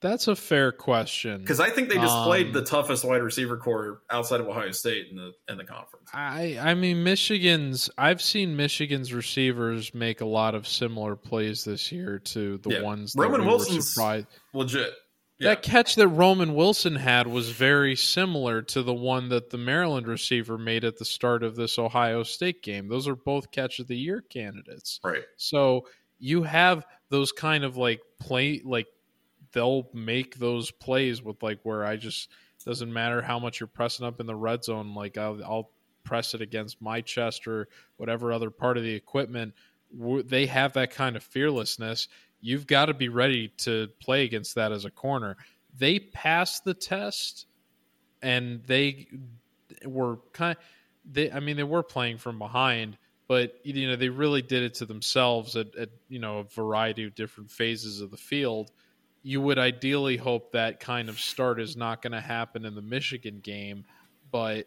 That's 0.00 0.28
a 0.28 0.36
fair 0.36 0.70
question. 0.70 1.40
Because 1.40 1.60
I 1.60 1.70
think 1.70 1.88
they 1.88 1.94
just 1.94 2.24
played 2.24 2.48
Um, 2.48 2.52
the 2.52 2.62
toughest 2.62 3.04
wide 3.06 3.22
receiver 3.22 3.56
core 3.56 4.02
outside 4.10 4.38
of 4.40 4.46
Ohio 4.48 4.70
State 4.72 5.06
in 5.10 5.16
the 5.16 5.32
in 5.48 5.56
the 5.56 5.64
conference. 5.64 6.10
I 6.12 6.58
I 6.60 6.74
mean 6.74 7.04
Michigan's 7.04 7.88
I've 7.96 8.20
seen 8.20 8.56
Michigan's 8.56 9.14
receivers 9.14 9.94
make 9.94 10.20
a 10.20 10.26
lot 10.26 10.54
of 10.56 10.66
similar 10.66 11.14
plays 11.16 11.64
this 11.64 11.90
year 11.92 12.18
to 12.18 12.58
the 12.58 12.70
Yeah. 12.70 12.82
ones 12.82 13.14
Roman 13.16 13.40
that 13.40 13.44
we 13.44 13.48
Wilson's-. 13.50 13.96
Legit. 14.52 14.92
Yeah. 15.38 15.50
That 15.50 15.62
catch 15.62 15.96
that 15.96 16.08
Roman 16.08 16.54
Wilson 16.54 16.94
had 16.94 17.26
was 17.26 17.50
very 17.50 17.96
similar 17.96 18.62
to 18.62 18.82
the 18.82 18.94
one 18.94 19.30
that 19.30 19.50
the 19.50 19.58
Maryland 19.58 20.06
receiver 20.06 20.56
made 20.56 20.84
at 20.84 20.96
the 20.96 21.04
start 21.04 21.42
of 21.42 21.56
this 21.56 21.76
Ohio 21.78 22.22
State 22.22 22.62
game. 22.62 22.88
Those 22.88 23.08
are 23.08 23.16
both 23.16 23.50
catch 23.50 23.80
of 23.80 23.88
the 23.88 23.96
year 23.96 24.20
candidates. 24.20 25.00
right. 25.02 25.24
So 25.36 25.88
you 26.20 26.44
have 26.44 26.86
those 27.08 27.32
kind 27.32 27.64
of 27.64 27.76
like 27.76 28.00
play 28.20 28.62
like 28.64 28.86
they'll 29.52 29.88
make 29.92 30.38
those 30.38 30.70
plays 30.70 31.22
with 31.22 31.42
like 31.42 31.60
where 31.64 31.84
I 31.84 31.96
just 31.96 32.30
doesn't 32.64 32.92
matter 32.92 33.20
how 33.20 33.38
much 33.38 33.60
you're 33.60 33.66
pressing 33.66 34.06
up 34.06 34.20
in 34.20 34.26
the 34.26 34.34
red 34.34 34.64
zone. 34.64 34.94
Like 34.94 35.18
I'll, 35.18 35.42
I'll 35.44 35.70
press 36.02 36.34
it 36.34 36.40
against 36.40 36.80
my 36.80 37.00
chest 37.00 37.46
or 37.46 37.68
whatever 37.96 38.32
other 38.32 38.50
part 38.50 38.76
of 38.76 38.82
the 38.82 38.94
equipment. 38.94 39.54
They 39.92 40.46
have 40.46 40.74
that 40.74 40.90
kind 40.90 41.16
of 41.16 41.22
fearlessness. 41.22 42.08
You've 42.44 42.66
got 42.66 42.86
to 42.86 42.94
be 42.94 43.08
ready 43.08 43.48
to 43.58 43.88
play 44.00 44.24
against 44.24 44.56
that 44.56 44.70
as 44.70 44.84
a 44.84 44.90
corner. 44.90 45.36
They 45.78 45.98
passed 45.98 46.64
the 46.64 46.74
test, 46.74 47.46
and 48.20 48.62
they 48.64 49.08
were 49.86 50.18
kind. 50.32 50.56
They, 51.10 51.32
I 51.32 51.40
mean, 51.40 51.56
they 51.56 51.62
were 51.62 51.82
playing 51.82 52.18
from 52.18 52.38
behind, 52.38 52.98
but 53.28 53.54
you 53.64 53.88
know 53.88 53.96
they 53.96 54.08
really 54.08 54.42
did 54.42 54.62
it 54.62 54.74
to 54.74 54.86
themselves 54.86 55.56
at, 55.56 55.74
at 55.76 55.88
you 56.08 56.18
know 56.18 56.40
a 56.40 56.44
variety 56.44 57.04
of 57.04 57.14
different 57.14 57.50
phases 57.50 58.00
of 58.00 58.10
the 58.10 58.16
field 58.16 58.70
you 59.22 59.40
would 59.40 59.58
ideally 59.58 60.18
hope 60.18 60.52
that 60.52 60.80
kind 60.80 61.08
of 61.08 61.18
start 61.18 61.58
is 61.58 61.76
not 61.76 62.02
going 62.02 62.12
to 62.12 62.20
happen 62.20 62.64
in 62.64 62.74
the 62.74 62.82
Michigan 62.82 63.40
game 63.40 63.84
but 64.30 64.66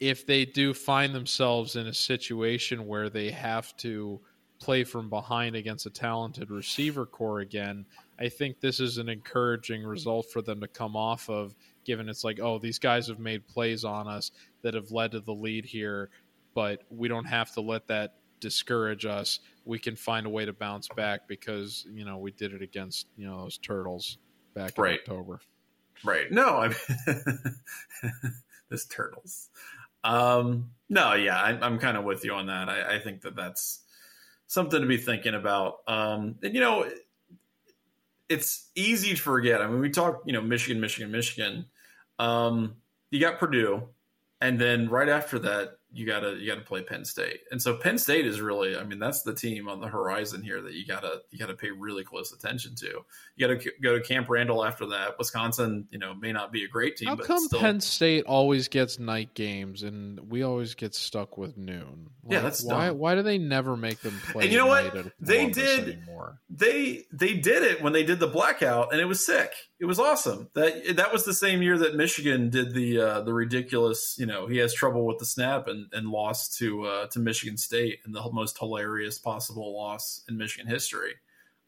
if 0.00 0.26
they 0.26 0.44
do 0.44 0.74
find 0.74 1.14
themselves 1.14 1.76
in 1.76 1.86
a 1.86 1.94
situation 1.94 2.86
where 2.86 3.08
they 3.08 3.30
have 3.30 3.76
to 3.76 4.20
play 4.64 4.84
from 4.84 5.10
behind 5.10 5.54
against 5.56 5.86
a 5.86 5.90
talented 5.90 6.50
receiver 6.50 7.04
core 7.06 7.40
again 7.40 7.84
I 8.18 8.28
think 8.28 8.60
this 8.60 8.80
is 8.80 8.98
an 8.98 9.08
encouraging 9.08 9.82
result 9.82 10.26
for 10.32 10.40
them 10.40 10.60
to 10.60 10.68
come 10.68 10.96
off 10.96 11.28
of 11.28 11.54
given 11.84 12.08
it's 12.08 12.24
like 12.24 12.40
oh 12.40 12.58
these 12.58 12.78
guys 12.78 13.08
have 13.08 13.18
made 13.18 13.46
plays 13.46 13.84
on 13.84 14.08
us 14.08 14.30
that 14.62 14.74
have 14.74 14.90
led 14.90 15.12
to 15.12 15.20
the 15.20 15.34
lead 15.34 15.64
here 15.64 16.10
but 16.54 16.82
we 16.88 17.08
don't 17.08 17.24
have 17.26 17.52
to 17.54 17.60
let 17.60 17.88
that 17.88 18.14
discourage 18.40 19.06
us. 19.06 19.40
We 19.64 19.78
can 19.78 19.96
find 19.96 20.26
a 20.26 20.28
way 20.28 20.44
to 20.44 20.52
bounce 20.52 20.86
back 20.88 21.26
because 21.26 21.86
you 21.90 22.04
know 22.04 22.18
we 22.18 22.30
did 22.30 22.52
it 22.52 22.60
against 22.62 23.06
you 23.16 23.26
know 23.26 23.42
those 23.42 23.56
turtles 23.58 24.18
back 24.54 24.76
in 24.76 24.84
Right. 24.84 25.00
October. 25.00 25.40
Right. 26.04 26.30
No, 26.30 26.58
I 26.58 26.68
mean, 26.68 26.76
this 28.70 28.84
turtles. 28.86 29.48
Um, 30.04 30.70
no, 30.90 31.14
yeah, 31.14 31.36
I, 31.40 31.58
I'm 31.64 31.78
kind 31.78 31.96
of 31.96 32.04
with 32.04 32.24
you 32.24 32.34
on 32.34 32.46
that. 32.48 32.68
I, 32.68 32.96
I 32.96 32.98
think 32.98 33.22
that 33.22 33.34
that's 33.34 33.80
something 34.46 34.80
to 34.80 34.86
be 34.86 34.96
thinking 34.96 35.34
about. 35.34 35.78
Um, 35.86 36.36
and 36.42 36.54
you 36.54 36.60
know, 36.60 36.88
it's 38.28 38.70
easy 38.74 39.14
to 39.14 39.20
forget. 39.20 39.60
I 39.60 39.66
mean, 39.66 39.80
we 39.80 39.90
talk, 39.90 40.22
you 40.26 40.32
know, 40.32 40.40
Michigan, 40.40 40.80
Michigan, 40.80 41.10
Michigan. 41.10 41.66
Um, 42.18 42.76
you 43.10 43.20
got 43.20 43.38
Purdue, 43.38 43.88
and 44.40 44.58
then 44.58 44.88
right 44.88 45.08
after 45.08 45.38
that, 45.40 45.78
you 45.94 46.06
gotta 46.06 46.34
you 46.36 46.46
gotta 46.48 46.60
play 46.64 46.82
Penn 46.82 47.04
State. 47.04 47.40
And 47.50 47.62
so 47.62 47.76
Penn 47.76 47.98
State 47.98 48.26
is 48.26 48.40
really, 48.40 48.76
I 48.76 48.84
mean, 48.84 48.98
that's 48.98 49.22
the 49.22 49.34
team 49.34 49.68
on 49.68 49.80
the 49.80 49.86
horizon 49.88 50.42
here 50.42 50.60
that 50.62 50.74
you 50.74 50.84
gotta 50.86 51.22
you 51.30 51.38
gotta 51.38 51.54
pay 51.54 51.70
really 51.70 52.04
close 52.04 52.32
attention 52.32 52.74
to. 52.76 53.04
You 53.36 53.46
gotta 53.48 53.70
go 53.82 53.96
to 53.98 54.04
Camp 54.04 54.28
Randall 54.28 54.64
after 54.64 54.86
that. 54.86 55.18
Wisconsin, 55.18 55.86
you 55.90 55.98
know, 55.98 56.14
may 56.14 56.32
not 56.32 56.52
be 56.52 56.64
a 56.64 56.68
great 56.68 56.96
team, 56.96 57.08
How 57.08 57.16
but 57.16 57.26
come 57.26 57.38
still, 57.44 57.60
Penn 57.60 57.80
State 57.80 58.24
always 58.26 58.68
gets 58.68 58.98
night 58.98 59.34
games 59.34 59.82
and 59.82 60.18
we 60.30 60.42
always 60.42 60.74
get 60.74 60.94
stuck 60.94 61.38
with 61.38 61.56
noon? 61.56 62.10
Yeah, 62.28 62.40
that's 62.40 62.62
why. 62.64 62.88
dumb. 62.88 62.98
Why 62.98 63.14
do 63.14 63.22
they 63.22 63.38
never 63.38 63.76
make 63.76 64.00
them 64.00 64.18
play? 64.32 64.44
And 64.44 64.52
you 64.52 64.58
know 64.58 64.72
at 64.74 64.94
what? 64.94 65.12
They 65.20 65.48
did- 65.50 65.88
anymore. 65.88 66.40
they 66.50 67.04
they 67.12 67.34
did 67.34 67.62
it 67.62 67.82
when 67.82 67.92
they 67.92 68.02
did 68.04 68.18
the 68.18 68.26
blackout 68.26 68.92
and 68.92 69.00
it 69.00 69.04
was 69.04 69.24
sick 69.24 69.52
it 69.80 69.84
was 69.86 69.98
awesome 69.98 70.48
that 70.54 70.96
that 70.96 71.12
was 71.12 71.24
the 71.24 71.34
same 71.34 71.60
year 71.62 71.76
that 71.78 71.94
michigan 71.94 72.48
did 72.48 72.72
the 72.74 72.98
uh 73.00 73.20
the 73.22 73.32
ridiculous 73.34 74.16
you 74.18 74.24
know 74.26 74.46
he 74.46 74.58
has 74.58 74.72
trouble 74.72 75.04
with 75.06 75.18
the 75.18 75.24
snap 75.26 75.66
and 75.66 75.83
and 75.92 76.08
lost 76.08 76.58
to 76.58 76.84
uh 76.84 77.06
to 77.08 77.18
michigan 77.20 77.56
state 77.56 78.00
in 78.06 78.12
the 78.12 78.22
most 78.32 78.58
hilarious 78.58 79.18
possible 79.18 79.76
loss 79.76 80.22
in 80.28 80.36
michigan 80.36 80.66
history. 80.66 81.14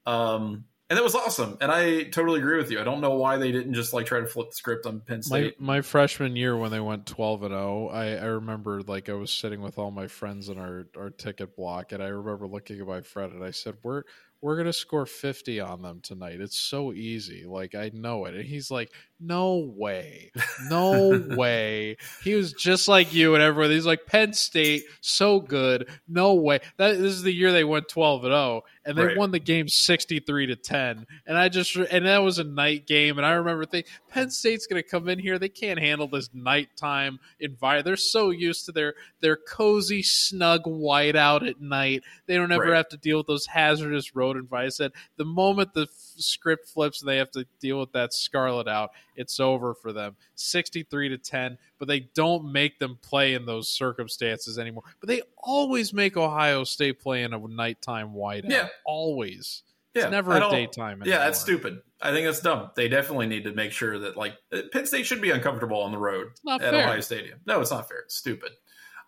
Um 0.07 0.65
and 0.89 0.97
that 0.97 1.03
was 1.03 1.17
awesome. 1.17 1.59
And 1.61 1.73
i 1.73 2.05
totally 2.05 2.39
agree 2.39 2.59
with 2.59 2.71
you. 2.71 2.81
I 2.81 2.85
don't 2.85 3.01
know 3.01 3.17
why 3.17 3.39
they 3.39 3.51
didn't 3.51 3.75
just 3.75 3.93
like 3.93 4.07
try 4.07 4.21
to 4.21 4.27
flip 4.27 4.51
the 4.51 4.55
script 4.55 4.87
on 4.87 5.01
penn 5.01 5.17
My 5.29 5.41
state. 5.41 5.61
my 5.61 5.81
freshman 5.81 6.37
year 6.37 6.57
when 6.57 6.71
they 6.71 6.79
went 6.79 7.07
twelve 7.07 7.43
and 7.43 7.51
zero, 7.51 7.89
I 7.89 8.15
I 8.15 8.27
remember 8.27 8.83
like 8.83 9.09
I 9.09 9.15
was 9.15 9.33
sitting 9.33 9.61
with 9.63 9.79
all 9.79 9.91
my 9.91 10.07
friends 10.07 10.49
in 10.49 10.59
our 10.59 10.87
our 10.97 11.11
ticket 11.11 11.57
block, 11.57 11.91
and 11.91 12.01
I 12.01 12.07
remember 12.07 12.47
looking 12.47 12.81
at 12.81 12.87
my 12.87 13.01
friend 13.01 13.33
and 13.33 13.43
I 13.43 13.51
said, 13.51 13.75
"We're 13.83 14.05
we're 14.41 14.57
gonna 14.57 14.73
score 14.73 15.07
fifty 15.07 15.61
on 15.61 15.83
them 15.83 16.01
tonight. 16.03 16.41
It's 16.41 16.59
so 16.59 16.93
easy. 16.93 17.45
Like 17.47 17.75
I 17.75 17.91
know 17.95 18.27
it." 18.27 18.35
And 18.35 18.45
he's 18.45 18.71
like, 18.71 18.93
"No 19.19 19.73
way, 19.77 20.31
no 20.69 21.25
way." 21.37 21.97
He 22.23 22.35
was 22.35 22.53
just 22.53 22.89
like 22.89 23.15
you 23.15 23.35
and 23.35 23.43
everyone. 23.43 23.71
He's 23.71 23.87
like 23.87 24.07
Penn 24.07 24.33
State, 24.33 24.85
so 25.01 25.41
good. 25.41 25.89
No 26.09 26.35
way. 26.35 26.61
That 26.77 26.93
this 26.99 27.13
is 27.13 27.23
the 27.23 27.33
year 27.35 27.53
they 27.53 27.65
went 27.65 27.89
twelve 27.89 28.25
and 28.25 28.33
zero, 28.33 28.63
and 28.87 28.97
they 28.97 29.05
Right. 29.07 29.17
won 29.17 29.33
the 29.33 29.39
game 29.39 29.69
sixty 29.69 30.21
three 30.21 30.47
to 30.47 30.57
ten. 30.57 31.07
And 31.27 31.37
I 31.37 31.49
just 31.49 31.75
and 31.77 32.07
that 32.07 32.23
was 32.23 32.39
a 32.39 32.45
night 32.45 32.87
game, 32.87 33.19
and 33.19 33.27
I 33.27 33.33
remember 33.33 33.67
thinking 33.67 33.91
Penn 34.09 34.31
State's 34.31 34.67
going 34.67 34.83
to 34.83 34.89
come 34.89 35.09
in 35.09 35.19
here. 35.19 35.39
They 35.39 35.49
can't 35.49 35.79
handle 35.79 36.07
this 36.09 36.31
nighttime 36.33 37.19
environment. 37.41 37.85
They're 37.85 37.97
so 37.97 38.31
used 38.31 38.65
to 38.67 38.73
their 38.73 38.95
their 39.21 39.37
cozy, 39.37 40.03
snug 40.03 40.63
whiteout 40.65 41.47
at 41.49 41.61
night. 41.61 42.03
They 42.27 42.37
don't 42.37 42.53
ever 42.53 42.65
Right. 42.71 42.77
have 42.77 42.89
to 42.91 42.97
deal 42.97 43.19
with 43.19 43.27
those 43.27 43.47
hazardous 43.47 44.15
road 44.15 44.37
environments. 44.37 44.77
Said 44.77 44.93
the 45.17 45.25
moment 45.25 45.75
the 45.75 45.87
script 46.23 46.69
flips 46.69 47.01
and 47.03 47.09
they 47.09 47.17
have 47.19 47.31
to 47.33 47.47
deal 47.61 47.79
with 47.81 47.93
that 47.93 48.13
scarlet 48.13 48.69
out, 48.69 48.91
it's 49.17 49.39
over 49.41 49.75
for 49.75 49.93
them. 49.93 50.17
Sixty 50.35 50.83
three 50.83 51.09
to 51.09 51.19
ten, 51.19 51.59
but 51.79 51.89
they 51.89 52.01
don't 52.15 52.53
make 52.53 52.79
them 52.79 52.99
play 53.03 53.35
in 53.35 53.47
those 53.47 53.69
circumstances 53.69 54.59
anymore. 54.59 54.85
But 55.01 55.09
they 55.09 55.23
always 55.39 55.93
make 55.93 56.17
Ohio 56.17 56.65
State 56.65 57.01
play 57.01 57.23
in 57.23 57.33
a 57.33 57.39
nighttime 57.39 58.13
whiteout. 58.13 58.51
Yeah. 58.51 58.69
always. 58.85 59.63
yeah 59.95 60.03
It's 60.05 60.11
never 60.11 60.37
a 60.37 60.51
daytime. 60.51 61.03
yeah 61.07 61.19
that's 61.21 61.41
stupid 61.41 61.81
i 62.03 62.11
think 62.13 62.27
that's 62.27 62.41
dumb 62.41 62.71
they 62.77 62.87
definitely 62.89 63.27
need 63.27 63.45
to 63.45 63.53
make 63.53 63.73
sure 63.73 63.99
that 64.01 64.15
like 64.19 64.35
penn 64.73 64.85
state 64.85 65.07
should 65.07 65.23
be 65.23 65.31
uncomfortable 65.31 65.81
on 65.81 65.91
the 65.93 65.99
road 65.99 66.27
at 66.51 66.61
fair. 66.61 66.75
Ohio 66.85 67.01
Stadium. 67.01 67.39
No, 67.47 67.61
it's 67.63 67.71
not 67.71 67.89
fair. 67.89 68.01
It's 68.01 68.15
stupid. 68.17 68.51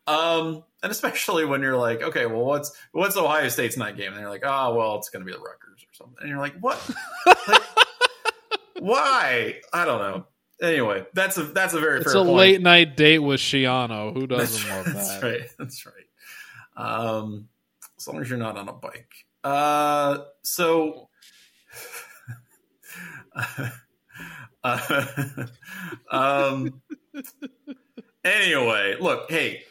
Um, 0.09 0.65
and 0.83 0.91
especially 0.91 1.45
when 1.45 1.61
you're 1.61 1.77
like, 1.77 2.03
okay, 2.03 2.25
well, 2.27 2.45
what's 2.45 2.73
what's 2.93 3.17
Ohio 3.17 3.49
State's 3.49 3.77
night 3.77 3.97
game? 3.97 4.13
And 4.13 4.17
they're 4.21 4.31
like, 4.31 4.45
oh, 4.45 4.75
well, 4.75 4.97
it's 4.97 5.11
going 5.11 5.21
to 5.21 5.27
be 5.27 5.33
the 5.33 5.39
Rutgers 5.39 5.83
or 5.83 5.93
something. 5.93 6.17
And 6.21 6.31
you're 6.31 6.39
like, 6.39 6.55
what? 6.61 6.81
Like, 7.47 7.63
why? 8.81 9.57
I 9.73 9.85
don't 9.85 9.99
know. 10.01 10.27
Anyway, 10.63 11.05
that's 11.15 11.37
a 11.37 11.45
that's 11.45 11.75
a 11.75 11.81
very 11.81 12.01
It's 12.01 12.13
fair 12.13 12.23
a 12.23 12.25
point. 12.25 12.37
late 12.37 12.63
night 12.63 12.97
date 12.97 13.19
with 13.19 13.39
Schiano. 13.41 14.15
Who 14.15 14.27
doesn't 14.27 14.71
love 14.71 14.87
that's 14.87 15.09
that? 15.19 15.23
right. 15.23 15.41
That's 15.59 15.85
right. 15.87 15.95
Um, 16.77 17.49
as 17.99 18.09
long 18.09 18.21
as 18.21 18.31
you're 18.31 18.39
not 18.39 18.57
on 18.57 18.69
a 18.69 18.73
bike. 18.73 19.13
Uh, 19.45 20.19
so. 20.43 21.09
uh, 24.65 25.07
um. 26.11 26.81
Anyway, 28.25 28.97
look, 29.01 29.31
hey, 29.31 29.63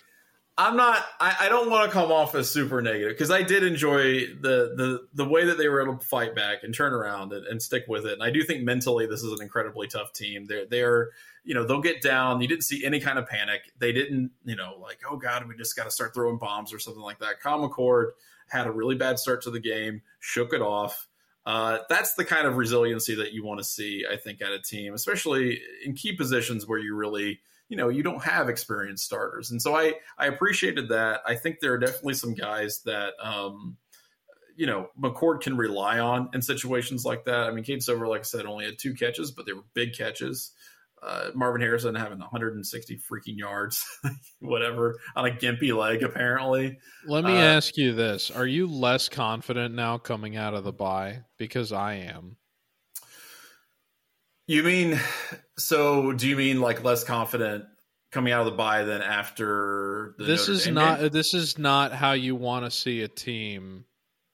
I'm 0.60 0.76
not. 0.76 1.06
I, 1.20 1.36
I 1.42 1.50
don't 1.50 1.70
want 1.70 1.86
to 1.86 1.94
come 1.94 2.12
off 2.12 2.34
as 2.34 2.50
super 2.50 2.82
negative 2.82 3.14
because 3.14 3.30
I 3.30 3.44
did 3.44 3.64
enjoy 3.64 4.26
the 4.28 4.74
the 4.76 5.08
the 5.14 5.26
way 5.26 5.46
that 5.46 5.60
they 5.60 5.68
were 5.68 5.82
able 5.84 5.98
to 5.98 6.06
fight 6.06 6.34
back 6.34 6.64
and 6.64 6.74
turn 6.74 6.94
around 6.94 7.32
and, 7.32 7.46
and 7.46 7.62
stick 7.62 7.86
with 7.88 8.08
it. 8.08 8.14
And 8.14 8.24
I 8.24 8.32
do 8.32 8.42
think 8.42 8.64
mentally 8.64 9.06
this 9.06 9.22
is 9.22 9.32
an 9.32 9.42
incredibly 9.42 9.88
tough 9.88 10.14
team. 10.14 10.46
They're 10.46 10.66
they're 10.66 11.10
you 11.44 11.54
know 11.54 11.64
they'll 11.64 11.82
get 11.82 12.02
down. 12.02 12.42
You 12.42 12.48
didn't 12.48 12.64
see 12.64 12.84
any 12.84 13.00
kind 13.00 13.20
of 13.20 13.28
panic. 13.28 13.72
They 13.78 13.92
didn't 13.92 14.32
you 14.46 14.56
know 14.56 14.78
like 14.82 15.02
oh 15.08 15.18
god 15.18 15.48
we 15.48 15.56
just 15.56 15.76
got 15.76 15.84
to 15.84 15.92
start 15.92 16.16
throwing 16.16 16.40
bombs 16.40 16.74
or 16.74 16.80
something 16.80 17.04
like 17.04 17.20
that. 17.20 17.36
McCord 17.44 18.12
had 18.50 18.66
a 18.66 18.72
really 18.72 18.96
bad 18.96 19.20
start 19.20 19.44
to 19.44 19.52
the 19.52 19.60
game, 19.60 20.02
shook 20.20 20.54
it 20.54 20.62
off. 20.62 21.08
Uh, 21.46 21.80
that's 21.88 22.16
the 22.16 22.26
kind 22.26 22.46
of 22.46 22.58
resiliency 22.58 23.16
that 23.16 23.32
you 23.32 23.44
want 23.44 23.58
to 23.60 23.64
see, 23.64 24.06
I 24.12 24.18
think, 24.18 24.42
at 24.42 24.52
a 24.52 24.60
team, 24.60 24.94
especially 24.94 25.62
in 25.86 25.94
key 25.94 26.14
positions 26.14 26.68
where 26.68 26.78
you 26.78 26.94
really 26.94 27.40
you 27.70 27.78
know 27.78 27.90
you 27.90 28.04
don't 28.04 28.24
have 28.24 28.50
experienced 28.50 29.06
starters 29.06 29.52
and 29.52 29.62
so 29.62 29.76
i 29.76 29.94
i 30.18 30.28
appreciated 30.28 30.90
that 30.90 31.22
i 31.26 31.36
think 31.36 31.60
there 31.60 31.74
are 31.74 31.78
definitely 31.78 32.14
some 32.14 32.34
guys 32.34 32.82
that 32.84 33.14
um 33.22 33.78
you 34.56 34.66
know 34.66 34.90
mccord 35.02 35.42
can 35.42 35.58
rely 35.58 36.00
on 36.00 36.30
in 36.34 36.42
situations 36.42 37.06
like 37.06 37.26
that 37.26 37.48
i 37.48 37.52
mean 37.52 37.64
Cade 37.64 37.84
Stover 37.84 38.08
like 38.08 38.22
i 38.22 38.24
said 38.24 38.46
only 38.46 38.66
had 38.66 38.80
two 38.80 38.94
catches 38.94 39.32
but 39.32 39.46
they 39.46 39.54
were 39.54 39.64
big 39.74 39.94
catches 39.94 40.54
uh, 41.04 41.30
Marvin 41.36 41.62
Harrison 41.62 41.94
having 41.94 42.20
160 42.20 43.00
freaking 43.10 43.38
yards, 43.38 43.86
whatever, 44.40 45.00
on 45.16 45.28
a 45.28 45.30
gimpy 45.30 45.76
leg, 45.76 46.02
apparently. 46.02 46.80
Let 47.06 47.24
me 47.24 47.34
uh, 47.34 47.42
ask 47.42 47.78
you 47.78 47.94
this: 47.94 48.32
Are 48.32 48.48
you 48.48 48.68
less 48.68 49.08
confident 49.08 49.76
now 49.76 50.00
coming 50.00 50.38
out 50.38 50.56
of 50.56 50.64
the 50.64 50.74
bye? 50.74 51.22
Because 51.38 51.72
I 51.72 51.96
am. 51.96 52.38
You 54.48 54.64
mean 54.64 55.00
so? 55.58 56.14
Do 56.14 56.28
you 56.28 56.36
mean 56.38 56.62
like 56.62 56.84
less 56.84 57.04
confident 57.04 57.66
coming 58.12 58.32
out 58.34 58.42
of 58.42 58.46
the 58.46 58.58
bye 58.58 58.84
than 58.84 59.02
after? 59.02 60.16
this 60.18 60.48
Notre 60.48 60.52
is 60.54 60.64
Dame 60.66 60.74
not. 60.74 61.00
game? 61.00 61.10
This 61.10 61.34
is 61.34 61.58
not 61.58 61.92
how 61.92 62.14
you 62.14 62.36
want 62.36 62.66
to 62.66 62.72
see 62.72 63.02
a 63.02 63.08
team 63.08 63.84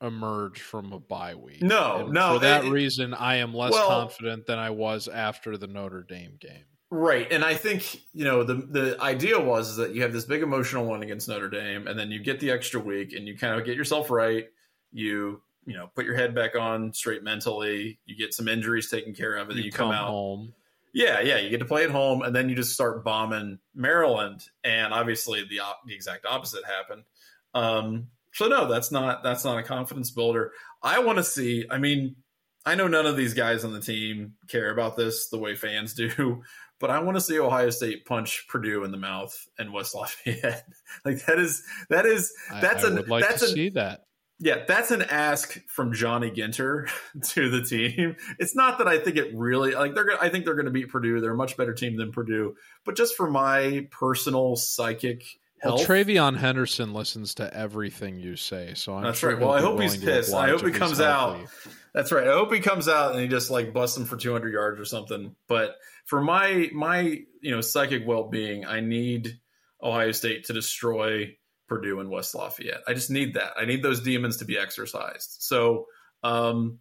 emerge 0.02 0.62
from 0.62 0.93
a 0.93 0.99
bye 0.99 1.34
week. 1.36 1.62
No, 1.63 2.06
And 2.06 2.13
no, 2.13 2.34
For 2.36 2.39
that 2.41 2.65
it- 2.65 2.69
reason, 2.69 3.13
I 3.13 3.38
am 3.38 3.54
less 3.54 3.71
Well- 3.71 3.88
confident 3.88 4.45
than 4.45 4.60
I 4.60 4.69
was 4.69 5.08
after 5.08 5.58
the 5.58 5.67
Notre 5.67 6.04
Dame 6.04 6.38
game. 6.39 6.65
Right, 6.91 7.32
and 7.32 7.43
I 7.43 7.56
think 7.56 8.02
you 8.13 8.23
know 8.23 8.43
the 8.43 8.54
the 8.54 9.02
idea 9.02 9.39
was 9.39 9.71
is 9.71 9.76
that 9.78 9.95
you 9.95 10.04
have 10.04 10.13
this 10.13 10.26
big 10.26 10.43
emotional 10.43 10.86
one 10.86 11.02
against 11.02 11.28
Notre 11.28 11.49
Dame, 11.49 11.88
and 11.88 11.97
then 11.97 12.12
you 12.12 12.19
get 12.19 12.39
the 12.39 12.52
extra 12.52 12.80
week, 12.80 13.13
and 13.13 13.28
you 13.28 13.36
kind 13.36 13.60
of 13.60 13.65
get 13.65 13.76
yourself 13.76 14.12
right. 14.12 14.45
You 14.91 15.41
you 15.65 15.73
know 15.73 15.89
put 15.95 16.06
your 16.06 16.15
head 16.15 16.34
back 16.36 16.56
on 16.56 16.93
straight 16.93 17.23
mentally. 17.23 17.99
You 18.06 18.15
get 18.15 18.34
some 18.34 18.47
injuries 18.47 18.89
taken 18.89 19.13
care 19.13 19.36
of, 19.36 19.49
and 19.49 19.58
then 19.58 19.65
you, 19.65 19.71
come, 19.71 19.91
out. 19.91 20.08
home. 20.10 20.54
Yeah, 20.93 21.21
yeah, 21.21 21.38
you 21.39 21.49
get 21.49 21.60
to 21.60 21.65
play 21.65 21.84
at 21.84 21.89
home, 21.89 22.21
and 22.21 22.36
then 22.36 22.49
you 22.49 22.56
just 22.56 22.73
start 22.73 23.04
bombing 23.04 23.60
Maryland, 23.73 24.47
and 24.63 24.93
obviously 24.93 25.43
the 25.49 25.60
op- 25.62 25.86
the 25.88 25.95
exact 25.95 26.26
opposite 26.26 26.63
happened. 26.65 27.04
Um, 27.54 28.08
so 28.32 28.47
no, 28.47 28.67
that's 28.67 28.91
not 28.91 29.23
that's 29.23 29.43
not 29.45 29.58
a 29.58 29.63
confidence 29.63 30.12
builder. 30.12 30.52
I 30.82 30.99
want 30.99 31.17
to 31.17 31.23
see. 31.23 31.65
I 31.69 31.78
mean, 31.78 32.15
I 32.65 32.76
know 32.76 32.88
none 32.88 33.06
of 33.06 33.15
these 33.17 33.34
guys 33.34 33.63
on 33.63 33.73
the 33.73 33.80
team 33.80 34.34
care 34.47 34.71
about 34.71 34.95
this 34.95 35.30
the 35.30 35.38
way 35.39 35.56
fans 35.56 35.93
do, 35.95 36.43
but 36.80 36.89
I 36.89 36.99
want 36.99 37.15
to 37.17 37.21
see 37.21 37.39
Ohio 37.39 37.69
State 37.69 38.06
punch 38.06 38.45
Purdue 38.47 38.84
in 38.84 38.91
the 38.91 38.97
mouth 38.97 39.36
and 39.58 39.73
West 39.73 39.95
Lafayette. 39.95 40.65
like 41.06 41.26
that 41.26 41.39
is 41.39 41.63
that 41.89 42.06
is 42.06 42.34
I- 42.52 42.60
That's 42.62 42.84
I, 42.84 42.89
would 42.89 43.10
like 43.10 43.28
that's 43.28 43.52
see 43.54 43.69
that. 43.69 44.02
Yeah, 44.44 44.66
that's 44.68 44.92
an 44.92 45.04
ask 45.04 45.58
from 45.68 45.94
Johnny 45.94 46.30
Ginter 46.30 46.90
to 47.30 47.50
the 47.50 47.62
team. 47.62 48.18
It's 48.40 48.54
not 48.58 48.80
that 48.80 48.90
I 48.90 49.00
think 49.00 49.16
it 49.16 49.34
really 49.34 49.74
like 49.74 49.96
they're. 49.96 50.04
gonna 50.04 50.20
I 50.22 50.28
think 50.28 50.44
they're 50.44 50.54
going 50.54 50.66
to 50.66 50.72
beat 50.72 50.90
Purdue. 50.90 51.22
They're 51.22 51.32
a 51.32 51.36
much 51.36 51.56
better 51.56 51.74
team 51.74 51.96
than 51.96 52.12
Purdue. 52.12 52.56
But 52.84 52.98
just 52.98 53.16
for 53.16 53.32
my 53.32 53.88
personal 53.90 54.58
psychic 54.58 55.24
Well, 55.64 55.80
TreVeyon 55.80 56.36
Henderson 56.36 56.94
listens 56.94 57.36
to 57.36 57.56
everything 57.56 58.20
you 58.20 58.36
say, 58.36 58.74
so 58.74 58.96
I'm 58.96 59.04
That's 59.04 59.20
sure 59.20 59.30
right. 59.32 59.40
Well, 59.40 59.52
I 59.52 59.62
hope 59.62 59.80
he's 59.80 59.96
pissed. 59.96 60.34
I 60.34 60.50
hope 60.50 60.66
he 60.66 60.72
comes 60.72 61.00
out. 61.00 61.40
that's 61.94 62.12
right. 62.12 62.28
I 62.28 62.34
hope 62.34 62.54
he 62.54 62.60
comes 62.60 62.90
out 62.90 63.14
and 63.14 63.22
he 63.22 63.30
just 63.30 63.50
like 63.50 63.72
busts 63.72 63.96
them 63.96 64.06
for 64.06 64.18
200 64.18 64.52
yards 64.52 64.78
or 64.78 64.84
something. 64.84 65.38
But 65.48 65.78
for 66.04 66.20
my 66.20 66.70
my 66.74 67.22
you 67.40 67.52
know 67.52 67.62
psychic 67.62 68.06
well 68.06 68.26
being, 68.26 68.66
I 68.66 68.82
need 68.82 69.40
Ohio 69.82 70.12
State 70.12 70.46
to 70.46 70.54
destroy 70.54 71.38
Purdue 71.74 72.00
and 72.00 72.10
West 72.10 72.36
Lafayette. 72.36 72.84
I 72.88 72.94
just 72.94 73.10
need 73.10 73.34
that. 73.34 73.54
I 73.58 73.66
need 73.66 73.82
those 73.82 74.02
demons 74.02 74.38
to 74.38 74.46
be 74.46 74.60
exercised. 74.60 75.38
So 75.40 75.88
um, 76.24 76.78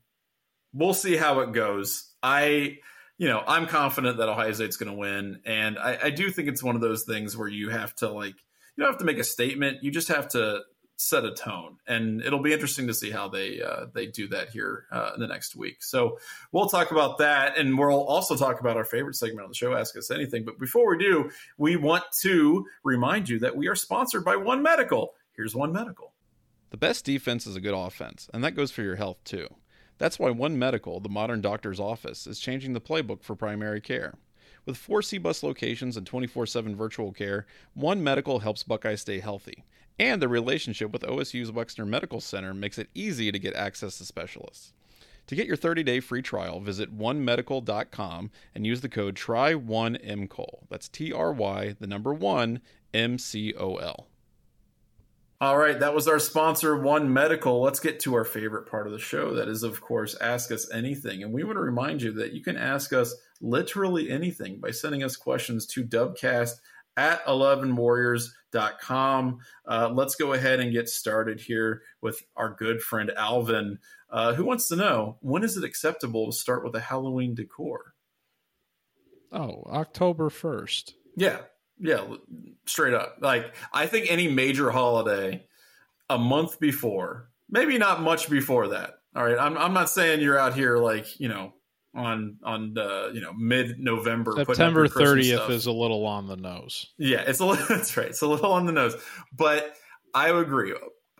we'll 0.74 0.92
see 0.92 1.16
how 1.16 1.40
it 1.40 1.52
goes. 1.52 2.10
I 2.22 2.76
you 3.16 3.28
know 3.28 3.42
I'm 3.46 3.66
confident 3.66 4.18
that 4.18 4.28
Ohio 4.28 4.52
State's 4.52 4.76
going 4.76 4.92
to 4.92 4.98
win, 4.98 5.40
and 5.46 5.78
I, 5.78 5.98
I 6.04 6.10
do 6.10 6.30
think 6.30 6.48
it's 6.48 6.62
one 6.62 6.74
of 6.74 6.82
those 6.82 7.04
things 7.04 7.36
where 7.36 7.48
you 7.48 7.70
have 7.70 7.94
to 7.96 8.10
like 8.10 8.34
you 8.76 8.84
don't 8.84 8.92
have 8.92 8.98
to 8.98 9.06
make 9.06 9.18
a 9.18 9.24
statement. 9.24 9.78
You 9.82 9.90
just 9.90 10.08
have 10.08 10.28
to 10.30 10.60
set 11.08 11.24
a 11.24 11.34
tone, 11.34 11.76
and 11.86 12.22
it'll 12.22 12.42
be 12.42 12.52
interesting 12.52 12.86
to 12.86 12.94
see 12.94 13.10
how 13.10 13.28
they 13.28 13.60
uh, 13.60 13.86
they 13.92 14.06
do 14.06 14.28
that 14.28 14.50
here 14.50 14.86
uh, 14.90 15.12
in 15.14 15.20
the 15.20 15.26
next 15.26 15.56
week. 15.56 15.82
So 15.82 16.18
we'll 16.52 16.68
talk 16.68 16.90
about 16.90 17.18
that, 17.18 17.58
and 17.58 17.78
we'll 17.78 18.04
also 18.04 18.36
talk 18.36 18.60
about 18.60 18.76
our 18.76 18.84
favorite 18.84 19.16
segment 19.16 19.44
on 19.44 19.50
the 19.50 19.54
show, 19.54 19.74
Ask 19.74 19.96
Us 19.96 20.10
Anything. 20.10 20.44
But 20.44 20.58
before 20.58 20.90
we 20.90 20.98
do, 20.98 21.30
we 21.58 21.76
want 21.76 22.04
to 22.22 22.66
remind 22.84 23.28
you 23.28 23.38
that 23.40 23.56
we 23.56 23.68
are 23.68 23.74
sponsored 23.74 24.24
by 24.24 24.36
One 24.36 24.62
Medical. 24.62 25.14
Here's 25.34 25.54
One 25.54 25.72
Medical. 25.72 26.12
The 26.70 26.76
best 26.76 27.04
defense 27.04 27.46
is 27.46 27.56
a 27.56 27.60
good 27.60 27.74
offense, 27.74 28.30
and 28.32 28.42
that 28.44 28.56
goes 28.56 28.70
for 28.70 28.82
your 28.82 28.96
health 28.96 29.22
too. 29.24 29.48
That's 29.98 30.18
why 30.18 30.30
One 30.30 30.58
Medical, 30.58 31.00
the 31.00 31.08
modern 31.08 31.40
doctor's 31.40 31.78
office, 31.78 32.26
is 32.26 32.40
changing 32.40 32.72
the 32.72 32.80
playbook 32.80 33.22
for 33.22 33.36
primary 33.36 33.80
care. 33.80 34.14
With 34.64 34.76
four 34.76 35.00
CBUS 35.00 35.42
locations 35.42 35.96
and 35.96 36.06
24 36.06 36.46
7 36.46 36.76
virtual 36.76 37.12
care, 37.12 37.46
One 37.74 38.02
Medical 38.02 38.38
helps 38.38 38.62
Buckeye 38.62 38.94
stay 38.94 39.18
healthy. 39.18 39.64
And 39.98 40.20
the 40.20 40.28
relationship 40.28 40.92
with 40.92 41.02
OSU's 41.02 41.50
Wexner 41.50 41.86
Medical 41.86 42.20
Center 42.20 42.54
makes 42.54 42.78
it 42.78 42.88
easy 42.94 43.30
to 43.30 43.38
get 43.38 43.54
access 43.54 43.98
to 43.98 44.04
specialists. 44.04 44.72
To 45.28 45.36
get 45.36 45.46
your 45.46 45.56
30-day 45.56 46.00
free 46.00 46.22
trial, 46.22 46.60
visit 46.60 46.96
onemedical.com 46.98 48.30
and 48.54 48.66
use 48.66 48.80
the 48.80 48.88
code 48.88 49.14
TRY1MCOL. 49.14 50.66
That's 50.68 50.88
T 50.88 51.12
R 51.12 51.32
Y, 51.32 51.76
the 51.78 51.86
number 51.86 52.12
1 52.12 52.60
M 52.92 53.18
C 53.18 53.54
O 53.56 53.76
L. 53.76 54.08
All 55.40 55.58
right, 55.58 55.78
that 55.80 55.94
was 55.94 56.06
our 56.06 56.20
sponsor, 56.20 56.76
One 56.76 57.12
Medical. 57.12 57.60
Let's 57.60 57.80
get 57.80 57.98
to 58.00 58.14
our 58.14 58.24
favorite 58.24 58.70
part 58.70 58.86
of 58.86 58.92
the 58.92 58.98
show. 59.00 59.34
That 59.34 59.48
is, 59.48 59.64
of 59.64 59.80
course, 59.80 60.16
Ask 60.20 60.52
Us 60.52 60.70
Anything. 60.72 61.24
And 61.24 61.32
we 61.32 61.42
want 61.42 61.56
to 61.56 61.62
remind 61.62 62.00
you 62.00 62.12
that 62.12 62.32
you 62.32 62.42
can 62.42 62.56
ask 62.56 62.92
us 62.92 63.14
literally 63.40 64.08
anything 64.08 64.60
by 64.60 64.70
sending 64.70 65.02
us 65.02 65.16
questions 65.16 65.66
to 65.66 65.84
dubcast 65.84 66.60
at 66.96 67.22
11warriors.com. 68.52 69.38
Uh, 69.66 69.90
let's 69.92 70.14
go 70.14 70.32
ahead 70.32 70.60
and 70.60 70.72
get 70.72 70.88
started 70.88 71.40
here 71.40 71.82
with 72.00 72.22
our 72.36 72.54
good 72.54 72.80
friend 72.80 73.12
Alvin, 73.16 73.78
uh, 74.10 74.34
who 74.34 74.44
wants 74.44 74.68
to 74.68 74.76
know 74.76 75.16
when 75.20 75.44
is 75.44 75.56
it 75.56 75.64
acceptable 75.64 76.26
to 76.26 76.32
start 76.32 76.64
with 76.64 76.74
a 76.74 76.80
Halloween 76.80 77.34
decor? 77.34 77.94
Oh, 79.32 79.64
October 79.70 80.28
first. 80.28 80.94
Yeah, 81.16 81.38
yeah, 81.78 82.04
straight 82.66 82.94
up. 82.94 83.18
Like 83.20 83.54
I 83.72 83.86
think 83.86 84.10
any 84.10 84.28
major 84.28 84.70
holiday, 84.70 85.46
a 86.10 86.18
month 86.18 86.60
before, 86.60 87.30
maybe 87.48 87.78
not 87.78 88.02
much 88.02 88.28
before 88.28 88.68
that. 88.68 88.98
All 89.16 89.24
right, 89.24 89.38
I'm 89.38 89.56
I'm 89.56 89.72
not 89.72 89.88
saying 89.88 90.20
you're 90.20 90.38
out 90.38 90.54
here 90.54 90.76
like 90.78 91.18
you 91.18 91.28
know 91.28 91.54
on 91.94 92.38
on 92.42 92.76
uh, 92.76 93.08
you 93.12 93.20
know 93.20 93.32
mid 93.32 93.78
November. 93.78 94.32
September 94.36 94.88
thirtieth 94.88 95.50
is 95.50 95.66
a 95.66 95.72
little 95.72 96.06
on 96.06 96.26
the 96.26 96.36
nose. 96.36 96.92
yeah, 96.98 97.22
it's 97.26 97.40
a 97.40 97.46
little, 97.46 97.64
that's 97.68 97.96
right. 97.96 98.08
It's 98.08 98.22
a 98.22 98.26
little 98.26 98.52
on 98.52 98.66
the 98.66 98.72
nose, 98.72 98.94
but 99.32 99.74
I 100.14 100.28
agree. 100.28 100.74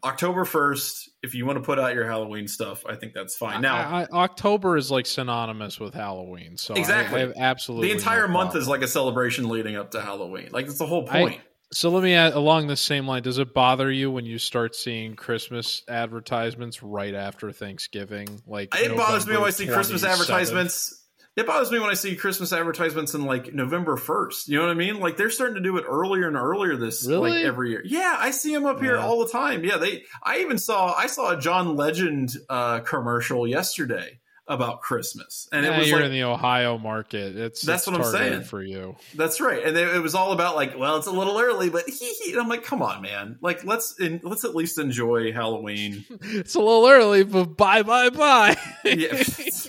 October 0.05 0.45
first, 0.45 1.11
if 1.23 1.33
you 1.33 1.47
want 1.47 1.59
to 1.59 1.63
put 1.63 1.79
out 1.79 1.95
your 1.95 2.05
Halloween 2.05 2.49
stuff, 2.49 2.85
I 2.87 2.97
think 2.97 3.15
that's 3.15 3.37
fine. 3.37 3.61
Now, 3.61 3.77
I, 3.77 4.03
I, 4.03 4.07
October 4.13 4.77
is 4.77 4.91
like 4.91 5.07
synonymous 5.07 5.79
with 5.79 5.95
Halloween, 5.95 6.57
so 6.57 6.75
Exactly. 6.75 7.23
I, 7.23 7.33
absolutely 7.37 7.89
the 7.89 7.95
entire 7.95 8.27
no 8.27 8.33
month 8.33 8.51
problem. 8.51 8.63
is 8.63 8.69
like 8.69 8.83
a 8.83 8.89
celebration 8.89 9.49
leading 9.49 9.77
up 9.77 9.93
to 9.93 10.01
Halloween. 10.01 10.49
Like 10.51 10.67
it's 10.67 10.79
the 10.79 10.87
whole 10.87 11.07
point. 11.07 11.41
So 11.73 11.89
let 11.91 12.03
me 12.03 12.15
add, 12.15 12.35
along 12.35 12.67
the 12.67 12.77
same 12.77 13.07
line. 13.07 13.23
Does 13.23 13.39
it 13.39 13.55
bother 13.55 13.91
you 13.91 14.11
when 14.11 14.27
you 14.27 14.39
start 14.39 14.75
seeing 14.77 15.15
Christmas 15.17 15.83
advertisements 15.89 16.83
right 16.83 17.15
after 17.15 17.51
Thanksgiving? 17.51 18.43
Like 18.47 18.75
It 18.75 18.97
bothers 18.97 19.27
me 19.27 19.35
when 19.37 19.45
I 19.45 19.51
see 19.51 19.65
November 19.65 19.77
Christmas 19.79 20.05
advertisements. 20.05 20.99
It 21.35 21.47
bothers 21.47 21.71
me 21.71 21.79
when 21.79 21.89
I 21.89 21.95
see 21.95 22.15
Christmas 22.15 22.53
advertisements 22.53 23.15
in 23.15 23.25
like 23.25 23.55
November 23.55 23.96
first. 23.96 24.49
You 24.49 24.59
know 24.59 24.67
what 24.67 24.73
I 24.73 24.75
mean? 24.75 25.01
Like 25.01 25.17
they're 25.17 25.31
starting 25.31 25.55
to 25.55 25.63
do 25.63 25.79
it 25.79 25.85
earlier 25.88 26.29
and 26.29 26.37
earlier 26.37 26.77
this 26.77 27.07
like 27.07 27.33
Really? 27.33 27.44
every 27.44 27.71
year. 27.71 27.81
Yeah, 27.87 28.17
I 28.19 28.33
see 28.33 28.53
them 28.53 28.67
up 28.67 28.81
here 28.83 28.96
Yeah. 28.96 29.07
all 29.07 29.25
the 29.25 29.31
time. 29.33 29.65
Yeah, 29.65 29.79
they. 29.79 30.03
I 30.23 30.40
even 30.40 30.59
saw 30.59 30.92
I 30.92 31.07
saw 31.07 31.31
a 31.31 31.40
John 31.40 31.75
Legend 31.75 32.33
uh, 32.51 32.81
commercial 32.81 33.46
yesterday 33.49 34.19
about 34.53 34.83
Christmas, 34.83 35.48
and 35.50 35.65
Yeah, 35.65 35.75
it 35.75 35.79
was 35.79 35.88
you're 35.88 35.98
like 35.98 36.07
in 36.07 36.13
the 36.13 36.25
Ohio 36.25 36.79
market. 36.79 37.37
It's 37.37 37.63
That's 37.63 37.87
it's 37.87 37.90
what 37.90 38.05
I'm 38.05 38.13
saying. 38.13 38.42
for 38.42 38.63
you. 38.63 38.96
that's 39.15 39.40
right, 39.40 39.65
and 39.65 39.77
they, 39.77 39.83
it 39.85 40.03
was 40.03 40.15
all 40.15 40.33
about 40.33 40.55
like, 40.57 40.79
well, 40.79 40.96
it's 40.98 41.07
a 41.07 41.11
little 41.13 41.38
early, 41.38 41.71
but 41.71 41.85
hee. 41.88 42.33
And 42.33 42.40
I'm 42.40 42.48
like, 42.48 42.63
come 42.65 42.83
on, 42.83 43.03
man, 43.03 43.38
like 43.40 43.65
let's 43.65 43.98
in, 43.98 44.21
let's 44.23 44.44
at 44.44 44.55
least 44.55 44.79
enjoy 44.79 45.33
Halloween. 45.33 46.05
It's 46.23 46.55
a 46.55 46.61
little 46.61 46.87
early, 46.88 47.25
but 47.25 47.57
bye, 47.57 47.83
bye, 47.83 48.11
bye. 48.11 48.57
yeah, 48.85 49.23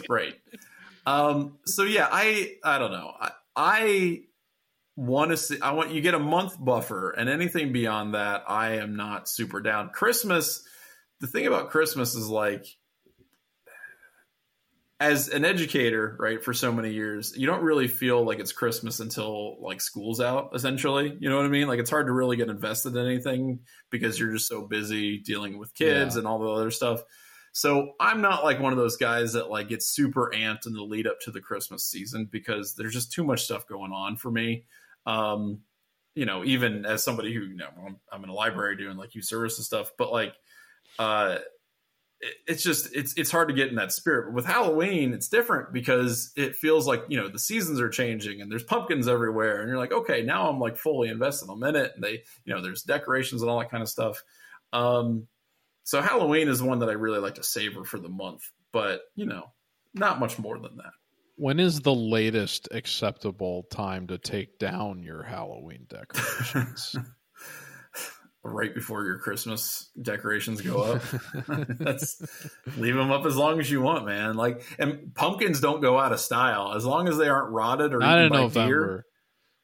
right. 0.09 0.35
Um, 1.05 1.57
so 1.65 1.83
yeah, 1.83 2.07
I 2.11 2.55
I 2.63 2.77
don't 2.79 2.91
know. 2.91 3.11
I, 3.19 3.31
I 3.55 4.21
want 4.95 5.31
to 5.31 5.37
see. 5.37 5.59
I 5.61 5.71
want 5.71 5.91
you 5.91 6.01
get 6.01 6.13
a 6.13 6.19
month 6.19 6.55
buffer, 6.59 7.11
and 7.11 7.29
anything 7.29 7.71
beyond 7.73 8.13
that, 8.15 8.43
I 8.47 8.75
am 8.77 8.95
not 8.95 9.27
super 9.29 9.61
down. 9.61 9.89
Christmas. 9.89 10.63
The 11.19 11.27
thing 11.27 11.47
about 11.47 11.69
Christmas 11.69 12.15
is 12.15 12.27
like, 12.27 12.65
as 15.03 15.27
an 15.27 15.43
educator, 15.43 16.15
right, 16.17 16.41
for 16.41 16.53
so 16.53 16.71
many 16.71 16.93
years, 16.93 17.33
you 17.35 17.45
don't 17.45 17.61
really 17.61 17.89
feel 17.89 18.23
like 18.23 18.39
it's 18.39 18.53
Christmas 18.53 19.01
until 19.01 19.61
like 19.61 19.81
school's 19.81 20.21
out, 20.21 20.51
essentially. 20.53 21.17
You 21.19 21.29
know 21.29 21.35
what 21.35 21.45
I 21.45 21.49
mean? 21.49 21.67
Like 21.67 21.79
it's 21.79 21.89
hard 21.89 22.05
to 22.07 22.13
really 22.13 22.37
get 22.37 22.47
invested 22.47 22.95
in 22.95 23.05
anything 23.05 23.59
because 23.89 24.17
you're 24.17 24.31
just 24.31 24.47
so 24.47 24.65
busy 24.65 25.17
dealing 25.17 25.59
with 25.59 25.73
kids 25.75 26.15
Yeah. 26.15 26.19
and 26.19 26.27
all 26.27 26.39
the 26.39 26.49
other 26.49 26.71
stuff. 26.71 27.01
So 27.51 27.91
I'm 27.99 28.21
not 28.21 28.45
like 28.45 28.61
one 28.61 28.71
of 28.71 28.79
those 28.79 28.95
guys 28.95 29.33
that 29.33 29.49
like 29.49 29.67
gets 29.67 29.87
super 29.87 30.31
amped 30.33 30.67
in 30.67 30.73
the 30.73 30.81
lead 30.81 31.05
up 31.05 31.19
to 31.21 31.31
the 31.31 31.41
Christmas 31.41 31.83
season 31.83 32.29
because 32.31 32.73
there's 32.75 32.93
just 32.93 33.11
too 33.11 33.25
much 33.25 33.43
stuff 33.43 33.67
going 33.67 33.91
on 33.91 34.15
for 34.15 34.31
me. 34.31 34.63
Um, 35.05 35.59
you 36.15 36.25
know, 36.25 36.45
even 36.45 36.85
as 36.85 37.03
somebody 37.03 37.33
who, 37.33 37.41
you 37.41 37.57
know, 37.57 37.67
I'm, 37.85 37.97
I'm 38.09 38.23
in 38.23 38.29
a 38.29 38.33
library 38.33 38.77
doing 38.77 38.95
like 38.95 39.15
youth 39.15 39.25
service 39.25 39.57
and 39.57 39.65
stuff, 39.65 39.91
but 39.97 40.13
like, 40.13 40.33
uh, 40.97 41.39
it's 42.47 42.63
just 42.63 42.93
it's 42.93 43.13
it's 43.15 43.31
hard 43.31 43.49
to 43.49 43.53
get 43.53 43.69
in 43.69 43.75
that 43.75 43.91
spirit. 43.91 44.27
But 44.27 44.33
with 44.33 44.45
Halloween, 44.45 45.13
it's 45.13 45.27
different 45.27 45.73
because 45.73 46.31
it 46.35 46.55
feels 46.55 46.87
like 46.87 47.03
you 47.07 47.19
know 47.19 47.27
the 47.27 47.39
seasons 47.39 47.79
are 47.79 47.89
changing 47.89 48.41
and 48.41 48.51
there's 48.51 48.63
pumpkins 48.63 49.07
everywhere, 49.07 49.61
and 49.61 49.69
you're 49.69 49.77
like, 49.77 49.91
okay, 49.91 50.21
now 50.21 50.49
I'm 50.49 50.59
like 50.59 50.77
fully 50.77 51.09
invested. 51.09 51.49
I'm 51.49 51.63
in 51.63 51.75
it, 51.75 51.91
and 51.95 52.03
they 52.03 52.23
you 52.45 52.53
know 52.53 52.61
there's 52.61 52.83
decorations 52.83 53.41
and 53.41 53.49
all 53.49 53.59
that 53.59 53.71
kind 53.71 53.83
of 53.83 53.89
stuff. 53.89 54.23
Um, 54.71 55.27
so 55.83 56.01
Halloween 56.01 56.47
is 56.47 56.61
one 56.61 56.79
that 56.79 56.89
I 56.89 56.93
really 56.93 57.19
like 57.19 57.35
to 57.35 57.43
savor 57.43 57.83
for 57.83 57.99
the 57.99 58.09
month, 58.09 58.41
but 58.71 59.01
you 59.15 59.25
know, 59.25 59.51
not 59.93 60.19
much 60.19 60.39
more 60.39 60.57
than 60.59 60.77
that. 60.77 60.93
When 61.35 61.59
is 61.59 61.81
the 61.81 61.95
latest 61.95 62.69
acceptable 62.71 63.63
time 63.63 64.07
to 64.07 64.17
take 64.17 64.59
down 64.59 65.03
your 65.03 65.23
Halloween 65.23 65.87
decorations? 65.89 66.95
Right 68.45 68.75
before 68.75 69.05
your 69.05 69.19
Christmas 69.19 69.89
decorations 70.01 70.61
go 70.61 70.81
up, 70.81 71.01
that's 71.79 72.21
leave 72.75 72.95
them 72.95 73.09
up 73.09 73.25
as 73.25 73.37
long 73.37 73.59
as 73.61 73.71
you 73.71 73.81
want, 73.81 74.05
man. 74.05 74.35
Like, 74.35 74.65
and 74.77 75.15
pumpkins 75.15 75.61
don't 75.61 75.79
go 75.81 75.97
out 75.97 76.11
of 76.11 76.19
style 76.19 76.73
as 76.73 76.85
long 76.85 77.07
as 77.07 77.17
they 77.17 77.29
aren't 77.29 77.51
rotted 77.53 77.93
or 77.93 78.01
Not 78.01 78.17
eaten 78.17 78.25
in 78.25 78.29
by 78.29 78.41
November. 78.41 78.97
deer. 78.97 79.05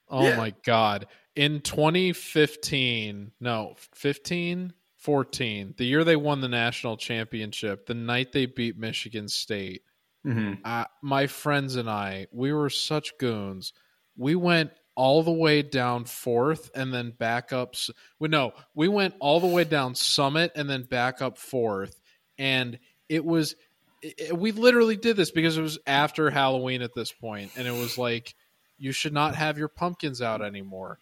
Oh 0.10 0.24
Yeah. 0.24 0.38
my 0.38 0.54
god. 0.64 1.08
In 1.36 1.62
2015, 1.62 3.32
no, 3.40 3.76
15, 3.96 4.74
14, 4.98 5.74
the 5.78 5.86
year 5.86 6.04
they 6.04 6.16
won 6.16 6.42
the 6.42 6.50
national 6.50 6.98
championship, 6.98 7.86
the 7.86 7.94
night 7.94 8.32
they 8.32 8.46
beat 8.46 8.78
Michigan 8.78 9.28
State, 9.28 9.84
hmm 10.24 10.54
uh, 10.66 10.86
my 11.02 11.28
friends 11.28 11.76
and 11.76 11.90
I, 11.90 12.28
we 12.32 12.52
were 12.54 12.70
such 12.70 13.18
goons. 13.18 13.74
We 14.18 14.36
went 14.36 14.72
all 14.96 15.24
the 15.24 15.32
way 15.32 15.62
down 15.62 16.06
fourth 16.06 16.72
and 16.76 16.94
then 16.94 17.12
back 17.12 17.54
up. 17.54 17.76
Well, 18.20 18.30
no, 18.30 18.54
we 18.76 18.88
went 18.88 19.16
all 19.20 19.40
the 19.40 19.48
way 19.48 19.64
down 19.64 19.96
Summit 19.96 20.52
and 20.56 20.70
then 20.70 20.84
back 20.84 21.22
up 21.22 21.38
fourth. 21.38 22.00
And 22.38 22.80
it 23.08 23.24
was, 23.24 23.56
it- 24.02 24.38
we 24.38 24.52
literally 24.52 24.98
did 24.98 25.16
this 25.16 25.32
because 25.32 25.58
it 25.58 25.62
was 25.62 25.80
after 25.88 26.30
Halloween 26.30 26.82
at 26.82 26.94
this 26.94 27.12
point, 27.12 27.52
And 27.56 27.68
it 27.68 27.72
was 27.72 27.98
like, 27.98 28.36
you 28.78 28.92
should 28.92 29.14
not 29.14 29.36
have 29.36 29.58
your 29.58 29.68
pumpkins 29.68 30.22
out 30.22 30.42
anymore. 30.42 31.00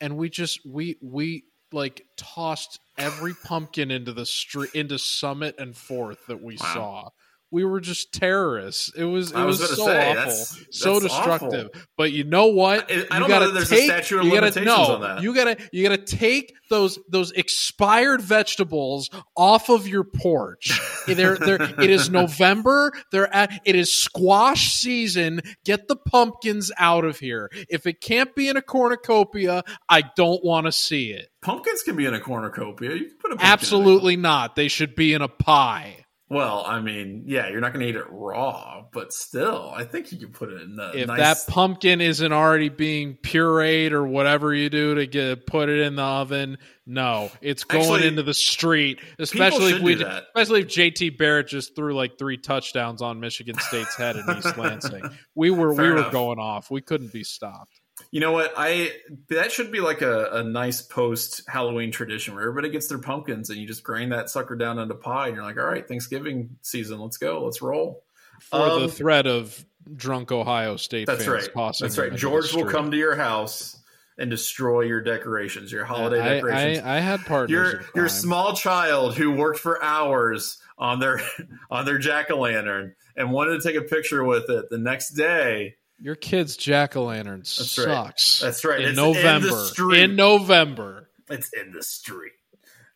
And 0.00 0.16
we 0.16 0.30
just, 0.30 0.60
we, 0.66 0.96
we, 1.02 1.44
like 1.72 2.04
tossed 2.16 2.80
every 2.98 3.32
pumpkin 3.44 3.92
into 3.92 4.12
the 4.12 4.26
street 4.26 4.70
into 4.74 4.98
Summit 4.98 5.54
and 5.58 5.76
Fourth 5.76 6.18
that 6.26 6.42
we 6.42 6.56
Wow. 6.56 6.72
saw 6.74 7.08
we 7.52 7.64
were 7.64 7.80
just 7.80 8.12
terrorists. 8.12 8.92
It 8.96 9.04
was 9.04 9.32
it 9.32 9.36
I 9.36 9.44
was 9.44 9.60
was, 9.60 9.76
so 9.76 9.86
say, 9.86 10.10
awful, 10.10 10.14
that's- 10.14 10.64
so 10.70 11.00
that's 11.00 11.04
destructive. 11.14 11.70
awful. 11.74 11.82
But 11.96 12.12
you 12.12 12.24
know 12.24 12.46
what? 12.46 12.90
I- 12.90 12.94
I 12.94 12.96
you 12.96 13.04
don't 13.08 13.20
know 13.22 13.28
gotta 13.28 13.46
that 13.46 13.52
there's 13.54 13.72
a 13.72 13.74
take, 13.76 13.84
statute 13.90 14.18
of 14.20 14.24
you 14.26 14.32
gotta, 14.40 14.60
no, 14.64 14.74
on 14.76 15.00
that. 15.00 15.22
You 15.22 15.34
gotta 15.34 15.56
you 15.72 15.82
gotta 15.82 16.02
take 16.02 16.54
those 16.70 16.98
those 17.08 17.32
expired 17.32 18.20
vegetables 18.20 19.10
off 19.36 19.68
of 19.68 19.88
your 19.88 20.04
porch. 20.04 20.80
they're, 21.06 21.36
they're, 21.36 21.60
it 21.62 21.90
is 21.90 22.08
November. 22.10 22.92
They're 23.10 23.32
at 23.34 23.60
it 23.64 23.74
is 23.74 23.92
squash 23.92 24.72
season. 24.74 25.40
Get 25.64 25.88
the 25.88 25.96
pumpkins 25.96 26.70
out 26.78 27.04
of 27.04 27.18
here. 27.18 27.50
If 27.68 27.86
it 27.86 28.00
can't 28.00 28.34
be 28.34 28.48
in 28.48 28.56
a 28.56 28.62
cornucopia, 28.62 29.62
I 29.88 30.02
don't 30.16 30.44
want 30.44 30.66
to 30.66 30.72
see 30.72 31.10
it. 31.12 31.28
Pumpkins 31.42 31.82
can 31.82 31.96
be 31.96 32.06
in 32.06 32.14
a 32.14 32.20
cornucopia. 32.20 32.94
You 32.94 33.06
can 33.08 33.16
put 33.18 33.32
a 33.32 33.36
Absolutely 33.40 34.16
not. 34.16 34.56
They 34.56 34.68
should 34.68 34.94
be 34.94 35.14
in 35.14 35.22
a 35.22 35.28
pie. 35.28 35.99
Well, 36.30 36.62
I 36.64 36.80
mean, 36.80 37.24
yeah, 37.26 37.48
you're 37.48 37.60
not 37.60 37.72
going 37.72 37.84
to 37.84 37.88
eat 37.90 37.96
it 37.96 38.06
raw, 38.08 38.84
but 38.92 39.12
still, 39.12 39.72
I 39.74 39.82
think 39.82 40.12
you 40.12 40.18
can 40.18 40.28
put 40.28 40.52
it 40.52 40.62
in 40.62 40.76
the 40.76 40.92
if 40.92 41.08
nice. 41.08 41.18
that 41.18 41.52
pumpkin 41.52 42.00
isn't 42.00 42.32
already 42.32 42.68
being 42.68 43.16
pureed 43.16 43.90
or 43.90 44.06
whatever 44.06 44.54
you 44.54 44.70
do 44.70 44.94
to 44.94 45.08
get 45.08 45.44
put 45.48 45.68
it 45.68 45.80
in 45.80 45.96
the 45.96 46.04
oven, 46.04 46.58
no, 46.86 47.32
it's 47.40 47.64
going 47.64 47.82
Actually, 47.82 48.06
into 48.06 48.22
the 48.22 48.34
street. 48.34 49.00
Especially 49.18 49.72
if 49.72 49.82
we, 49.82 49.94
especially 49.94 50.60
if 50.60 50.68
JT 50.68 51.18
Barrett 51.18 51.48
just 51.48 51.74
threw 51.74 51.96
like 51.96 52.16
three 52.16 52.36
touchdowns 52.36 53.02
on 53.02 53.18
Michigan 53.18 53.58
State's 53.58 53.96
head 53.96 54.14
in 54.14 54.24
East 54.38 54.56
Lansing. 54.56 55.02
We 55.34 55.50
were 55.50 55.74
Fair 55.74 55.96
we 55.96 56.00
were 56.00 56.10
going 56.10 56.38
off. 56.38 56.70
We 56.70 56.80
couldn't 56.80 57.12
be 57.12 57.24
stopped. 57.24 57.79
You 58.10 58.20
know 58.20 58.32
what? 58.32 58.52
I 58.56 58.90
that 59.28 59.52
should 59.52 59.70
be 59.70 59.80
like 59.80 60.02
a, 60.02 60.30
a 60.32 60.42
nice 60.42 60.82
post 60.82 61.42
Halloween 61.48 61.92
tradition 61.92 62.34
where 62.34 62.42
everybody 62.42 62.70
gets 62.70 62.88
their 62.88 62.98
pumpkins 62.98 63.50
and 63.50 63.58
you 63.58 63.66
just 63.66 63.84
grind 63.84 64.10
that 64.12 64.28
sucker 64.28 64.56
down 64.56 64.78
into 64.78 64.94
pie 64.94 65.28
and 65.28 65.36
you're 65.36 65.44
like, 65.44 65.56
all 65.58 65.64
right, 65.64 65.86
Thanksgiving 65.86 66.56
season, 66.62 66.98
let's 67.00 67.18
go, 67.18 67.44
let's 67.44 67.62
roll. 67.62 68.02
For 68.40 68.56
Um, 68.56 68.80
the 68.82 68.88
threat 68.88 69.26
of 69.26 69.64
drunk 69.94 70.32
Ohio 70.32 70.76
State 70.76 71.06
That's 71.06 71.24
fans 71.24 71.48
right. 71.54 71.72
That's 71.80 71.98
right. 71.98 72.14
George 72.14 72.52
will 72.52 72.66
come 72.66 72.90
to 72.90 72.96
your 72.96 73.14
house 73.14 73.76
and 74.18 74.28
destroy 74.28 74.82
your 74.82 75.00
decorations, 75.00 75.70
your 75.72 75.84
holiday 75.84 76.20
I, 76.20 76.28
decorations. 76.34 76.84
I, 76.84 76.96
I 76.96 77.00
had 77.00 77.20
partners. 77.26 77.50
your 77.50 77.84
your 77.94 78.08
small 78.08 78.54
child 78.54 79.16
who 79.16 79.32
worked 79.32 79.60
for 79.60 79.82
hours 79.82 80.58
on 80.76 81.00
their 81.00 81.20
on 81.70 81.84
their 81.84 81.98
jack 81.98 82.30
o' 82.30 82.38
lantern 82.40 82.94
and 83.16 83.30
wanted 83.30 83.60
to 83.60 83.68
take 83.68 83.76
a 83.76 83.82
picture 83.86 84.24
with 84.24 84.48
it 84.50 84.66
the 84.70 84.78
next 84.78 85.10
day. 85.10 85.76
Your 86.00 86.14
kid's 86.14 86.56
jack 86.56 86.96
o' 86.96 87.04
lantern 87.04 87.40
That's 87.40 87.78
right. 87.78 87.84
sucks. 87.84 88.40
That's 88.40 88.64
right. 88.64 88.80
In 88.80 88.88
It's 88.90 88.98
in 88.98 89.04
November. 89.04 89.50
street. 89.66 90.00
in 90.02 90.16
November. 90.16 91.10
It's 91.28 91.52
in 91.52 91.72
the 91.72 91.82
street. 91.82 92.32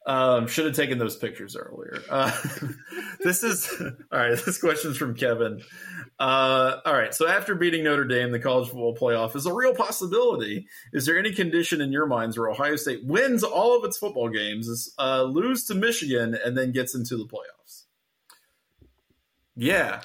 Um, 0.06 0.48
should 0.48 0.66
have 0.66 0.74
taken 0.74 0.98
those 0.98 1.16
pictures 1.16 1.56
earlier. 1.56 2.02
Uh, 2.10 2.30
this 3.24 3.42
is 3.42 3.70
all 4.12 4.18
right. 4.18 4.38
This 4.44 4.58
question's 4.58 4.96
from 4.98 5.14
Kevin. 5.14 5.62
Uh, 6.18 6.76
all 6.84 6.92
right. 6.92 7.14
So 7.14 7.26
after 7.26 7.54
beating 7.54 7.84
Notre 7.84 8.04
Dame, 8.04 8.30
the 8.30 8.38
college 8.38 8.66
football 8.68 8.94
playoff 8.94 9.34
is 9.34 9.46
a 9.46 9.52
real 9.54 9.74
possibility. 9.74 10.66
Is 10.92 11.06
there 11.06 11.18
any 11.18 11.32
condition 11.32 11.80
in 11.80 11.90
your 11.90 12.06
minds 12.06 12.36
where 12.38 12.50
Ohio 12.50 12.76
State 12.76 13.04
wins 13.04 13.42
all 13.42 13.78
of 13.78 13.84
its 13.84 13.96
football 13.96 14.28
games, 14.28 14.92
uh, 14.98 15.22
lose 15.22 15.64
to 15.66 15.74
Michigan, 15.74 16.36
and 16.44 16.56
then 16.56 16.72
gets 16.72 16.94
into 16.94 17.16
the 17.16 17.24
playoffs? 17.26 17.84
Yeah, 19.56 20.02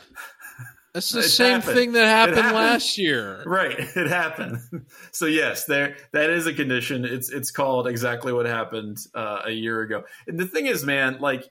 It's 0.96 1.12
the 1.12 1.20
It 1.20 1.24
same 1.24 1.60
happened. 1.62 1.76
thing 1.78 1.92
that 1.94 2.06
happened, 2.08 2.38
happened. 2.38 2.56
last 2.56 2.98
year. 2.98 3.44
right. 3.46 3.78
It 3.80 4.08
happened. 4.08 4.60
So 5.12 5.26
yes, 5.26 5.66
there 5.66 5.98
that 6.14 6.30
is 6.30 6.46
a 6.48 6.54
condition. 6.54 7.04
It's 7.06 7.30
it's 7.30 7.52
called 7.52 7.88
exactly 7.88 8.32
what 8.34 8.46
happened 8.46 8.98
uh, 9.14 9.42
a 9.46 9.52
year 9.52 9.82
ago. 9.82 10.04
And 10.28 10.40
the 10.40 10.46
thing 10.48 10.66
is, 10.66 10.86
man, 10.86 11.18
like 11.20 11.44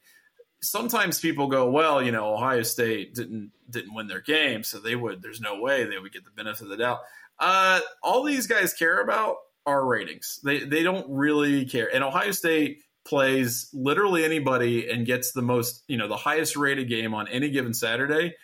sometimes 0.62 1.20
people 1.20 1.48
go, 1.48 1.70
well, 1.70 2.02
you 2.02 2.12
know, 2.12 2.32
Ohio 2.34 2.62
State 2.62 3.14
didn't 3.14 3.52
didn't 3.70 3.94
win 3.94 4.06
their 4.06 4.20
game, 4.20 4.62
so 4.62 4.78
they 4.78 4.96
would. 4.96 5.22
There's 5.22 5.40
no 5.40 5.60
way 5.60 5.84
they 5.84 5.98
would 5.98 6.12
get 6.12 6.24
the 6.24 6.30
benefit 6.30 6.62
of 6.62 6.68
the 6.70 6.76
doubt. 6.76 7.00
Uh, 7.38 7.80
all 8.02 8.22
these 8.24 8.46
guys 8.46 8.72
care 8.74 9.00
about 9.00 9.36
are 9.66 9.84
ratings. 9.84 10.40
They 10.42 10.60
they 10.60 10.82
don't 10.82 11.06
really 11.08 11.66
care. 11.66 11.88
And 11.94 12.02
Ohio 12.02 12.30
State 12.32 12.82
plays 13.04 13.68
literally 13.72 14.24
anybody 14.24 14.90
and 14.90 15.06
gets 15.06 15.32
the 15.32 15.42
most, 15.42 15.82
you 15.88 15.96
know, 15.96 16.08
the 16.08 16.16
highest 16.16 16.56
rated 16.56 16.88
game 16.88 17.14
on 17.14 17.28
any 17.28 17.50
given 17.50 17.72
Saturday. 17.74 18.34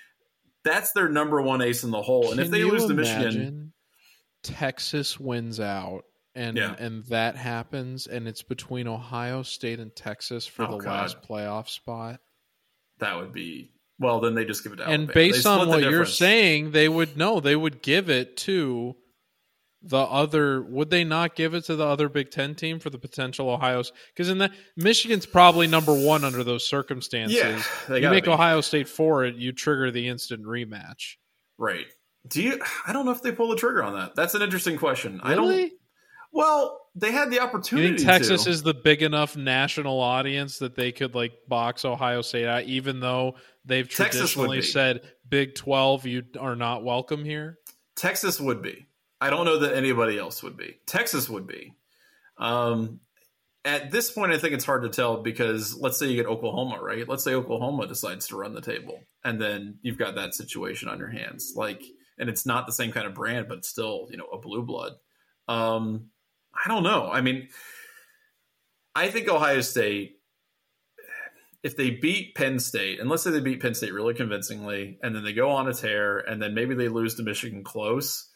That's 0.65 0.93
their 0.93 1.09
number 1.09 1.41
one 1.43 1.61
ace 1.63 1.85
in 1.85 1.91
the 1.91 2.01
hole. 2.03 2.31
And 2.31 2.41
if 2.41 2.51
they 2.51 2.65
lose 2.65 2.87
to 2.87 2.95
Michigan, 2.95 3.73
Texas 4.43 5.19
wins 5.21 5.61
out 5.61 6.05
and 6.35 6.57
Yeah. 6.57 6.75
and 6.79 7.05
that 7.07 7.37
happens 7.37 8.07
and 8.07 8.27
it's 8.27 8.43
between 8.43 8.89
Ohio 8.89 9.43
State 9.43 9.79
and 9.81 9.95
Texas 9.95 10.47
for 10.47 10.65
Oh, 10.65 10.73
the 10.73 10.79
God. 10.85 10.91
last 10.91 11.23
playoff 11.23 11.69
spot. 11.69 12.21
that 12.99 13.17
would 13.17 13.33
be 13.33 13.73
well. 13.99 14.21
Then 14.21 14.35
they 14.35 14.45
just 14.45 14.63
give 14.63 14.73
it 14.73 14.77
to 14.77 14.83
and 14.85 14.93
Alabama. 15.05 15.13
based 15.15 15.47
on 15.47 15.69
what 15.69 15.83
you're 15.83 16.07
saying, 16.07 16.71
they 16.73 16.89
would 16.89 17.17
no, 17.17 17.41
they 17.41 17.57
would 17.57 17.83
give 17.83 18.09
it 18.11 18.37
to 18.39 18.97
the 19.87 19.99
other 19.99 20.63
would 20.63 20.89
they 20.91 21.05
not 21.05 21.37
give 21.37 21.53
it 21.55 21.65
to 21.65 21.77
the 21.77 21.85
other 21.85 22.09
Big 22.09 22.31
10 22.31 22.55
team 22.55 22.79
for 22.79 22.89
the 22.91 22.99
potential 22.99 23.51
Ohio's 23.51 23.93
cuz 24.17 24.29
in 24.31 24.39
the 24.39 24.51
Michigan's 24.77 25.27
probably 25.27 25.67
number 25.67 25.93
1 25.93 26.25
under 26.25 26.43
those 26.43 26.67
circumstances. 26.67 27.37
yeah, 27.89 27.97
you 27.97 28.09
make 28.11 28.25
be. 28.25 28.31
Ohio 28.31 28.61
State 28.63 28.89
for 28.89 29.25
it, 29.25 29.35
you 29.37 29.53
trigger 29.53 29.91
the 29.91 30.09
instant 30.09 30.43
rematch. 30.45 31.17
right. 31.59 31.87
Do 32.27 32.43
you? 32.43 32.59
I 32.87 32.95
don't 32.95 33.05
know 33.05 33.13
if 33.13 33.21
they 33.21 33.33
pull 33.33 33.49
the 33.51 33.57
trigger 33.57 33.83
on 33.83 33.93
that. 33.99 34.15
That's 34.15 34.35
an 34.35 34.41
interesting 34.41 34.79
question. 34.79 35.21
I 35.23 35.35
don't. 35.35 35.71
Well, 36.33 36.81
they 36.95 37.13
had 37.13 37.29
the 37.31 37.35
You 37.37 37.41
opportunity. 37.43 37.97
think 37.99 38.01
Texas 38.09 38.45
to. 38.45 38.51
is 38.51 38.63
the 38.63 38.73
big 38.73 39.03
enough 39.03 39.37
national 39.37 40.01
audience 40.01 40.59
that 40.61 40.75
they 40.75 40.91
could 40.91 41.15
like 41.15 41.33
box 41.49 41.85
Ohio 41.85 42.23
State 42.23 42.47
out, 42.47 42.65
even 42.65 42.99
though 43.01 43.35
they've 43.67 43.87
traditionally 43.89 44.63
said 44.63 45.03
Big 45.29 45.55
Twelve, 45.55 46.07
you 46.07 46.23
are 46.41 46.57
not 46.57 46.83
welcome 46.83 47.27
here. 47.27 47.59
Texas 47.95 48.41
would 48.41 48.63
be. 48.63 48.87
I 49.25 49.31
don't 49.31 49.47
know 49.47 49.61
that 49.61 49.75
anybody 49.75 50.19
else 50.19 50.43
would 50.43 50.59
be. 50.59 50.77
Texas 50.85 51.31
would 51.31 51.47
be. 51.47 51.73
Um, 52.37 53.01
at 53.65 53.91
this 53.91 54.11
point, 54.11 54.33
I 54.33 54.39
think 54.39 54.53
it's 54.53 54.67
hard 54.67 54.83
to 54.83 54.91
tell 54.91 55.23
because 55.23 55.75
let's 55.75 55.99
say 55.99 56.09
you 56.09 56.17
get 56.17 56.27
Oklahoma, 56.27 56.79
right? 56.83 57.09
Let's 57.09 57.25
say 57.25 57.33
Oklahoma 57.33 57.87
decides 57.87 58.29
to 58.29 58.37
run 58.37 58.53
the 58.53 58.61
table, 58.61 59.01
and 59.25 59.41
then 59.41 59.79
you've 59.81 59.97
got 59.97 60.17
that 60.17 60.35
situation 60.35 60.91
on 60.91 60.99
your 60.99 61.09
hands. 61.09 61.55
Like, 61.57 61.83
and 62.19 62.29
it's 62.29 62.45
not 62.45 62.67
the 62.67 62.75
same 62.75 62.93
kind 62.93 63.07
of 63.07 63.15
brand, 63.15 63.49
but 63.49 63.65
still, 63.65 64.09
you 64.11 64.19
know, 64.19 64.27
a 64.27 64.37
blue 64.39 64.63
blood. 64.63 64.93
Um, 65.49 66.11
I 66.55 66.69
don't 66.69 66.83
know. 66.83 67.11
I 67.11 67.23
mean, 67.23 67.49
I 68.95 69.09
think 69.09 69.27
Ohio 69.31 69.63
State, 69.63 70.19
if 71.63 71.79
they 71.79 71.89
beat 71.89 72.35
Penn 72.35 72.59
State, 72.59 73.01
and 73.01 73.09
let's 73.09 73.23
say 73.23 73.31
they 73.31 73.41
beat 73.41 73.63
Penn 73.63 73.75
State 73.75 73.95
really 73.95 74.13
convincingly, 74.13 74.99
and 75.03 75.17
then 75.17 75.25
they 75.25 75.33
go 75.33 75.49
on 75.49 75.67
a 75.67 75.73
tear, 75.73 76.19
and 76.19 76.43
then 76.43 76.53
maybe 76.53 76.75
they 76.75 76.89
lose 76.89 77.15
to 77.15 77.23
Michigan 77.23 77.65
close, 77.65 78.29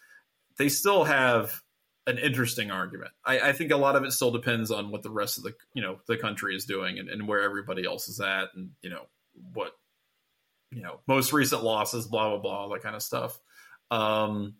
they 0.58 0.68
still 0.68 1.04
have 1.04 1.62
an 2.06 2.18
interesting 2.18 2.70
argument. 2.70 3.10
I, 3.24 3.40
I, 3.40 3.52
think 3.52 3.70
a 3.70 3.76
lot 3.76 3.94
of 3.94 4.02
it 4.02 4.12
still 4.12 4.30
depends 4.30 4.70
on 4.70 4.90
what 4.90 5.02
the 5.02 5.10
rest 5.10 5.36
of 5.36 5.44
the 5.44 5.54
you 5.74 5.82
know 5.82 5.98
the 6.08 6.16
country 6.16 6.56
is 6.56 6.64
doing 6.64 6.98
and, 6.98 7.08
and, 7.08 7.28
where 7.28 7.42
everybody 7.42 7.84
else 7.84 8.08
is 8.08 8.20
at, 8.20 8.48
and 8.54 8.70
you 8.82 8.90
know 8.90 9.02
what 9.52 9.72
you 10.70 10.82
know 10.82 11.00
most 11.06 11.32
recent 11.32 11.62
losses, 11.62 12.06
blah 12.06 12.30
blah 12.30 12.38
blah, 12.38 12.58
all 12.60 12.68
that 12.70 12.82
kind 12.82 12.96
of 12.96 13.02
stuff. 13.02 13.38
Um, 13.90 14.54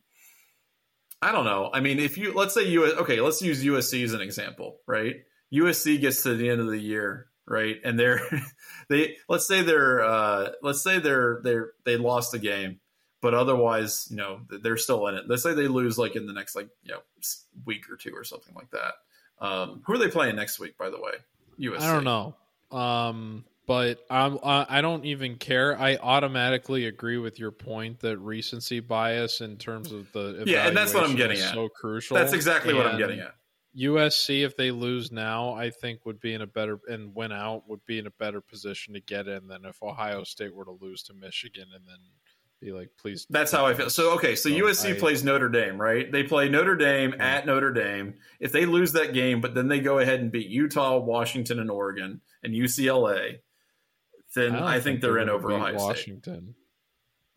I 1.21 1.33
don't 1.33 1.47
know. 1.47 1.71
I 1.73 1.81
mean, 1.81 1.99
if 1.99 2.19
you 2.19 2.35
let's 2.35 2.55
say 2.55 2.69
you 2.69 2.85
okay, 2.85 3.21
let's 3.21 3.43
use 3.43 3.65
USC 3.65 4.05
as 4.05 4.13
an 4.13 4.21
example, 4.21 4.79
right? 4.87 5.17
USC 5.53 6.01
gets 6.01 6.23
to 6.25 6.35
the 6.35 6.51
end 6.51 6.61
of 6.61 6.69
the 6.69 6.79
year, 6.79 7.29
right, 7.47 7.77
and 7.83 7.99
they're 7.99 8.21
they 8.91 9.17
let's 9.29 9.49
say 9.49 9.63
they're 9.63 10.05
uh, 10.05 10.51
let's 10.63 10.83
say 10.83 10.99
they're 10.99 11.41
they're 11.43 11.73
they 11.87 11.97
lost 11.97 12.33
the 12.33 12.39
game 12.39 12.81
but 13.21 13.35
otherwise, 13.35 14.07
you 14.11 14.17
know, 14.17 14.41
they're 14.49 14.77
still 14.77 15.07
in 15.09 15.15
it. 15.15 15.25
Let's 15.29 15.43
say 15.43 15.55
they 15.55 15.69
lose 15.69 15.99
like 15.99 16.17
in 16.17 16.27
the 16.27 16.33
next 16.33 16.55
like 16.55 16.69
you 16.83 16.93
know 16.93 17.01
week 17.65 17.91
or 17.91 17.97
two 17.97 18.13
or 18.15 18.25
something 18.25 18.55
like 18.55 18.71
that. 18.71 18.95
Um, 19.41 19.83
who 19.85 19.95
are 19.95 19.99
they 19.99 20.09
playing 20.09 20.37
next 20.37 20.59
week? 20.59 20.77
By 20.79 20.91
the 20.91 21.01
way, 21.01 21.13
USC. 21.61 21.81
I 21.81 21.93
don't 21.93 22.05
know, 22.05 22.35
um, 22.77 23.45
but 23.67 24.05
I'm 24.11 24.39
I 24.43 24.81
don't 24.81 25.05
even 25.05 25.37
care. 25.37 25.79
I 25.79 25.97
automatically 25.97 26.87
agree 26.87 27.19
with 27.19 27.39
your 27.39 27.51
point 27.51 28.01
that 28.01 28.19
recency 28.19 28.81
bias 28.81 29.41
in 29.41 29.57
terms 29.57 29.93
of 29.93 30.11
the 30.13 30.45
yeah, 30.47 30.69
and 30.69 30.77
that's 30.77 30.95
what 30.95 31.05
I'm 31.05 31.17
getting 31.17 31.41
at. 31.41 31.55
So 31.55 31.69
crucial. 31.69 32.17
That's 32.17 32.33
exactly 32.33 32.71
and 32.71 32.79
what 32.79 32.87
I'm 32.87 32.99
getting 32.99 33.21
at. 33.21 33.35
USC, 33.77 34.45
if 34.45 34.57
they 34.57 34.71
lose 34.71 35.13
now, 35.13 35.53
I 35.53 35.71
think 35.71 36.05
would 36.05 36.21
be 36.21 36.35
in 36.35 36.41
a 36.41 36.47
better 36.47 36.81
and 36.89 37.15
win 37.15 37.31
out 37.31 37.69
would 37.69 37.85
be 37.87 37.99
in 37.99 38.07
a 38.07 38.13
better 38.13 38.41
position 38.41 38.95
to 38.95 39.01
get 39.01 39.29
in 39.29 39.47
than 39.47 39.65
if 39.65 39.83
Ohio 39.83 40.25
State 40.25 40.55
were 40.55 40.65
to 40.65 40.77
lose 40.81 41.03
to 41.05 41.15
Michigan 41.15 41.67
and 41.75 41.85
then 41.87 41.99
be 42.61 42.73
like, 42.73 42.91
please. 43.01 43.27
That's 43.31 43.53
how 43.53 43.67
I 43.67 43.75
feel. 43.75 43.91
So 43.91 44.13
okay, 44.15 44.35
so 44.35 44.49
USC 44.49 44.97
I, 44.97 44.99
plays 44.99 45.23
Notre 45.23 45.49
Dame, 45.49 45.81
right? 45.81 46.11
They 46.11 46.23
play 46.23 46.49
Notre 46.49 46.77
Dame 46.77 47.15
yeah. 47.17 47.37
at 47.37 47.47
Notre 47.47 47.73
Dame. 47.73 48.15
If 48.41 48.53
they 48.53 48.67
lose 48.67 48.93
that 48.93 49.13
game, 49.13 49.41
but 49.41 49.55
then 49.55 49.69
they 49.69 49.81
go 49.81 49.99
ahead 49.99 50.21
and 50.21 50.33
beat 50.33 50.49
Utah, 50.49 50.99
Washington, 50.99 51.59
and 51.61 51.71
Oregon, 51.71 52.21
and 52.43 52.55
UCLA, 52.55 53.39
then 54.35 54.55
I, 54.57 54.67
I 54.67 54.73
think, 54.73 54.85
think, 54.85 55.01
they're, 55.01 55.15
they're 55.15 55.23
in 55.23 55.29
over 55.29 55.53
Ohio 55.53 55.75
Washington. 55.77 56.55
State. 56.55 56.55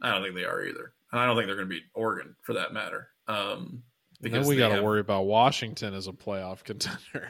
I 0.01 0.11
don't 0.11 0.23
think 0.23 0.35
they 0.35 0.45
are 0.45 0.63
either, 0.63 0.93
and 1.11 1.21
I 1.21 1.25
don't 1.25 1.35
think 1.35 1.47
they're 1.47 1.55
going 1.55 1.69
to 1.69 1.75
beat 1.75 1.83
Oregon 1.93 2.35
for 2.41 2.53
that 2.53 2.73
matter. 2.73 3.09
Um, 3.27 3.83
because 4.21 4.47
then 4.47 4.55
we 4.55 4.57
got 4.57 4.75
to 4.75 4.83
worry 4.83 4.99
about 4.99 5.23
Washington 5.23 5.93
as 5.93 6.07
a 6.07 6.11
playoff 6.11 6.63
contender. 6.63 7.29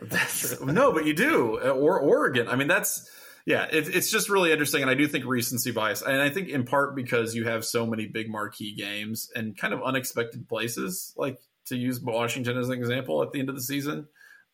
no, 0.73 0.91
but 0.91 1.05
you 1.05 1.13
do, 1.13 1.57
or 1.59 1.99
Oregon. 1.99 2.47
I 2.49 2.55
mean, 2.55 2.67
that's 2.67 3.09
yeah, 3.45 3.65
it, 3.71 3.93
it's 3.95 4.11
just 4.11 4.29
really 4.29 4.51
interesting, 4.51 4.81
and 4.81 4.91
I 4.91 4.93
do 4.93 5.07
think 5.07 5.25
recency 5.25 5.71
bias, 5.71 6.01
and 6.01 6.21
I 6.21 6.29
think 6.29 6.49
in 6.49 6.63
part 6.63 6.95
because 6.95 7.35
you 7.35 7.45
have 7.45 7.65
so 7.65 7.85
many 7.85 8.07
big 8.07 8.29
marquee 8.29 8.73
games 8.73 9.31
and 9.35 9.57
kind 9.57 9.73
of 9.73 9.81
unexpected 9.83 10.47
places, 10.47 11.13
like 11.17 11.39
to 11.65 11.75
use 11.75 11.99
Washington 11.99 12.57
as 12.57 12.69
an 12.69 12.73
example 12.73 13.21
at 13.23 13.31
the 13.31 13.39
end 13.39 13.49
of 13.49 13.55
the 13.55 13.61
season. 13.61 14.07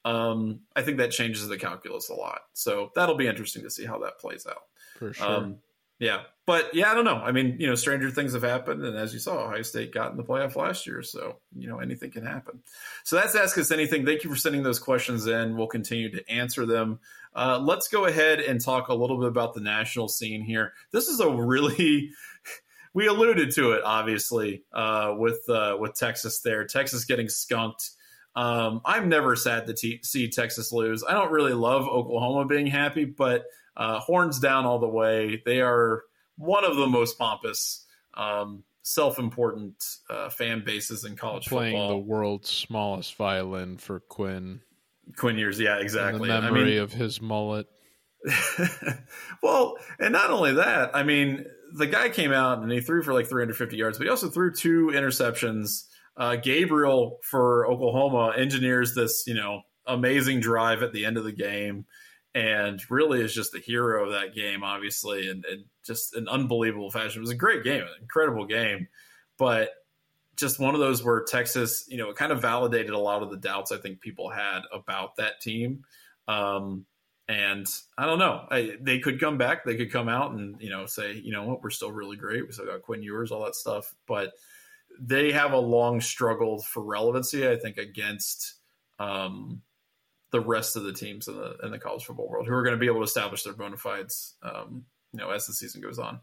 Um, 0.06 0.62
I 0.76 0.84
think 0.84 1.00
that 1.00 1.12
changes 1.12 1.48
the 1.48 1.58
calculus 1.58 2.10
a 2.10 2.14
lot. 2.14 2.40
So 2.54 2.92
that'll 2.96 3.16
be 3.16 3.28
interesting 3.28 3.64
to 3.64 3.70
see 3.70 3.86
how 3.86 4.00
that 4.00 4.20
plays 4.20 4.48
out. 4.48 4.62
For 4.98 5.14
sure. 5.14 5.28
Um, 5.28 5.58
yeah, 6.00 6.24
but 6.45 6.74
yeah, 6.74 6.91
I 6.91 6.93
don't 6.93 7.06
know. 7.06 7.16
I 7.16 7.32
mean, 7.32 7.58
you 7.60 7.68
know, 7.68 7.76
stranger 7.76 8.12
things 8.12 8.34
have 8.34 8.43
happened, 8.43 8.84
and 8.84 8.95
as 8.95 9.14
you 9.14 9.20
saw, 9.20 9.45
Ohio 9.45 9.64
State 9.64 9.93
got 9.93 10.12
in 10.12 10.18
the 10.18 10.24
playoff 10.24 10.56
last 10.56 10.86
year, 10.86 11.02
so 11.02 11.38
you 11.56 11.68
know 11.68 11.80
anything 11.80 12.12
can 12.12 12.26
happen. 12.26 12.62
So 13.04 13.16
that's 13.16 13.36
ask 13.36 13.58
us 13.58 13.72
anything. 13.72 14.06
Thank 14.06 14.24
you 14.24 14.30
for 14.30 14.36
sending 14.36 14.64
those 14.64 14.80
questions 14.80 15.26
in. 15.26 15.58
We'll 15.58 15.68
continue 15.68 16.12
to 16.12 16.30
answer 16.30 16.66
them. 16.66 17.00
Uh, 17.36 17.60
let's 17.60 17.88
go 17.88 18.06
ahead 18.06 18.39
and 18.39 18.62
talk 18.62 18.89
a 18.89 18.93
little 18.93 19.20
bit 19.20 19.28
about 19.28 19.54
the 19.54 19.62
national 19.62 20.08
scene 20.08 20.41
here. 20.41 20.74
This 20.91 21.08
is 21.08 21.20
a 21.20 21.30
really 21.30 22.12
we 22.93 23.08
alluded 23.08 23.52
to 23.52 23.74
it 23.74 23.84
obviously 23.84 24.64
uh, 24.74 25.14
with 25.18 25.48
uh, 25.50 25.78
with 25.80 25.95
Texas 25.95 26.41
there. 26.41 26.66
Texas 26.66 27.06
getting 27.06 27.30
skunked. 27.30 27.91
Um, 28.36 28.82
I'm 28.86 29.10
never 29.10 29.36
sad 29.36 29.66
to 29.66 29.74
t- 29.74 30.00
see 30.04 30.30
Texas 30.30 30.72
lose. 30.72 31.04
I 31.04 31.14
don't 31.14 31.32
really 31.32 31.54
love 31.54 31.88
Oklahoma 31.88 32.45
being 32.45 32.68
happy, 32.68 33.06
but 33.06 33.45
uh, 33.78 34.00
horns 34.00 34.40
down 34.40 34.66
all 34.66 34.80
the 34.80 34.88
way. 34.88 35.42
They 35.46 35.62
are 35.62 36.02
one 36.36 36.66
of 36.66 36.76
the 36.76 36.88
most 36.88 37.18
pompous, 37.18 37.86
um, 38.16 38.64
self-important 38.82 39.76
uh, 40.10 40.30
fan 40.30 40.64
bases 40.66 41.06
in 41.06 41.16
college 41.16 41.46
football. 41.46 41.60
Playing 41.60 41.74
football. 41.76 41.90
the 41.90 41.98
world's 41.98 42.50
smallest 42.50 43.16
violin 43.16 43.78
for 43.78 44.00
Quinn. 44.00 44.62
Quinn 45.16 45.38
Ewers, 45.38 45.60
yeah, 45.60 45.78
exactly. 45.80 46.28
The 46.28 46.42
memory 46.42 46.62
I 46.62 46.66
mean, 46.66 46.78
of 46.80 46.92
his 46.92 47.22
mullet. 47.22 47.68
well, 49.44 49.78
and 50.00 50.12
not 50.12 50.32
only 50.32 50.56
that, 50.56 50.96
I 50.96 51.04
mean, 51.04 51.46
the 51.74 51.88
guy 51.88 52.10
came 52.10 52.34
out 52.34 52.60
and 52.60 52.72
he 52.72 52.82
threw 52.82 53.04
for 53.04 53.14
like 53.14 53.30
350 53.30 53.78
yards, 53.78 53.98
but 53.98 54.06
he 54.06 54.10
also 54.10 54.30
threw 54.30 54.52
two 54.52 54.88
interceptions. 54.94 55.86
Uh, 56.18 56.36
Gabriel 56.36 57.20
for 57.24 57.68
Oklahoma 57.68 58.34
engineers 58.36 58.96
this, 58.96 59.26
you 59.28 59.36
know, 59.36 59.62
amazing 59.86 60.40
drive 60.40 60.82
at 60.82 60.92
the 60.92 61.06
end 61.06 61.18
of 61.18 61.24
the 61.24 61.32
game 61.32 61.86
and 62.38 62.80
really 62.92 63.20
is 63.20 63.34
just 63.34 63.52
the 63.52 63.60
hero 63.60 64.06
of 64.06 64.12
that 64.12 64.36
game, 64.36 64.64
obviously, 64.64 65.28
and, 65.28 65.44
and 65.46 65.64
just 65.84 66.16
an 66.16 66.28
unbelievable 66.30 66.92
fashion. 66.92 67.18
It 67.18 67.22
was 67.22 67.32
a 67.32 67.36
great 67.36 67.64
game, 67.64 67.82
an 67.82 67.88
incredible 68.00 68.46
game, 68.46 68.88
but 69.40 69.72
just 70.36 70.60
one 70.60 70.76
of 70.76 70.80
those 70.80 71.04
where 71.04 71.24
Texas, 71.24 71.86
you 71.88 71.98
know, 71.98 72.12
it 72.12 72.16
kind 72.16 72.32
of 72.32 72.40
validated 72.40 72.92
a 72.92 73.00
lot 73.00 73.24
of 73.24 73.32
the 73.32 73.38
doubts 73.38 73.72
I 73.72 73.78
think 73.78 74.02
people 74.02 74.30
had 74.30 74.62
about 74.72 75.16
that 75.16 75.42
team. 75.42 75.84
Um, 76.28 76.86
and 77.28 77.66
I 77.98 78.06
don't 78.06 78.20
know, 78.20 78.46
I, 78.52 78.78
they 78.82 79.00
could 79.00 79.20
come 79.20 79.40
back, 79.40 79.66
they 79.66 79.76
could 79.76 79.92
come 79.92 80.08
out 80.08 80.32
and 80.32 80.62
you 80.62 80.70
know 80.70 80.86
say, 80.86 81.14
you 81.14 81.32
know 81.32 81.44
what, 81.44 81.64
we're 81.64 81.72
still 81.72 81.92
really 81.92 82.18
great. 82.18 82.46
We 82.46 82.54
still 82.54 82.68
got 82.68 82.84
Quinn 82.84 83.02
Ewers, 83.02 83.32
all 83.32 83.46
that 83.46 83.56
stuff, 83.56 83.96
but 84.08 84.34
they 85.00 85.32
have 85.32 85.54
a 85.54 85.58
long 85.58 86.02
struggle 86.02 86.62
for 86.62 86.84
relevancy. 86.84 87.50
I 87.50 87.56
think 87.56 87.78
against 87.78 88.54
um, 89.00 89.64
the 90.32 90.42
rest 90.42 90.76
of 90.76 90.84
the 90.84 90.94
teams 90.94 91.28
in 91.28 91.36
the 91.36 91.58
in 91.64 91.72
the 91.72 91.80
college 91.80 92.06
football 92.06 92.28
world 92.28 92.48
who 92.48 92.54
are 92.54 92.64
going 92.64 92.76
to 92.76 92.80
be 92.80 92.88
able 92.88 93.00
to 93.00 93.04
establish 93.04 93.44
their 93.44 93.54
bona 93.54 93.78
fides, 93.78 94.36
um, 94.44 94.84
you 95.14 95.20
know, 95.20 95.30
as 95.30 95.48
the 95.48 95.54
season 95.54 95.82
goes 95.82 96.00
on. 96.00 96.20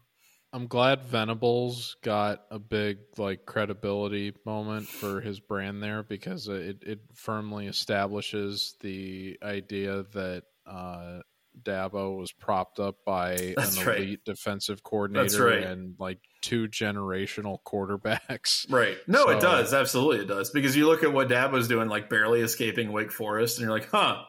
I'm 0.53 0.67
glad 0.67 1.03
Venables 1.03 1.97
got 2.01 2.43
a 2.49 2.59
big 2.59 2.99
like 3.17 3.45
credibility 3.45 4.33
moment 4.45 4.87
for 4.87 5.19
his 5.19 5.39
brand 5.39 5.83
there 5.83 6.03
because 6.03 6.47
it 6.47 6.77
it 6.83 6.99
firmly 7.13 7.67
establishes 7.67 8.75
the 8.79 9.37
idea 9.43 10.05
that 10.13 10.43
uh, 10.65 11.19
Dabo 11.63 12.17
was 12.17 12.31
propped 12.31 12.79
up 12.79 12.97
by 13.05 13.53
That's 13.57 13.77
an 13.77 13.87
right. 13.87 13.97
elite 13.97 14.25
defensive 14.25 14.83
coordinator 14.83 15.45
right. 15.45 15.63
and 15.63 15.95
like 15.99 16.19
two 16.41 16.67
generational 16.67 17.57
quarterbacks. 17.65 18.71
Right. 18.71 18.97
No, 19.07 19.25
so, 19.25 19.29
it 19.31 19.41
does. 19.41 19.73
Absolutely 19.73 20.23
it 20.23 20.27
does. 20.27 20.51
Because 20.51 20.75
you 20.75 20.87
look 20.87 21.03
at 21.03 21.13
what 21.13 21.27
Dabo's 21.27 21.67
doing, 21.67 21.89
like 21.89 22.09
barely 22.09 22.41
escaping 22.41 22.91
Wake 22.91 23.11
Forest, 23.11 23.57
and 23.57 23.65
you're 23.65 23.75
like, 23.75 23.89
huh, 23.89 24.23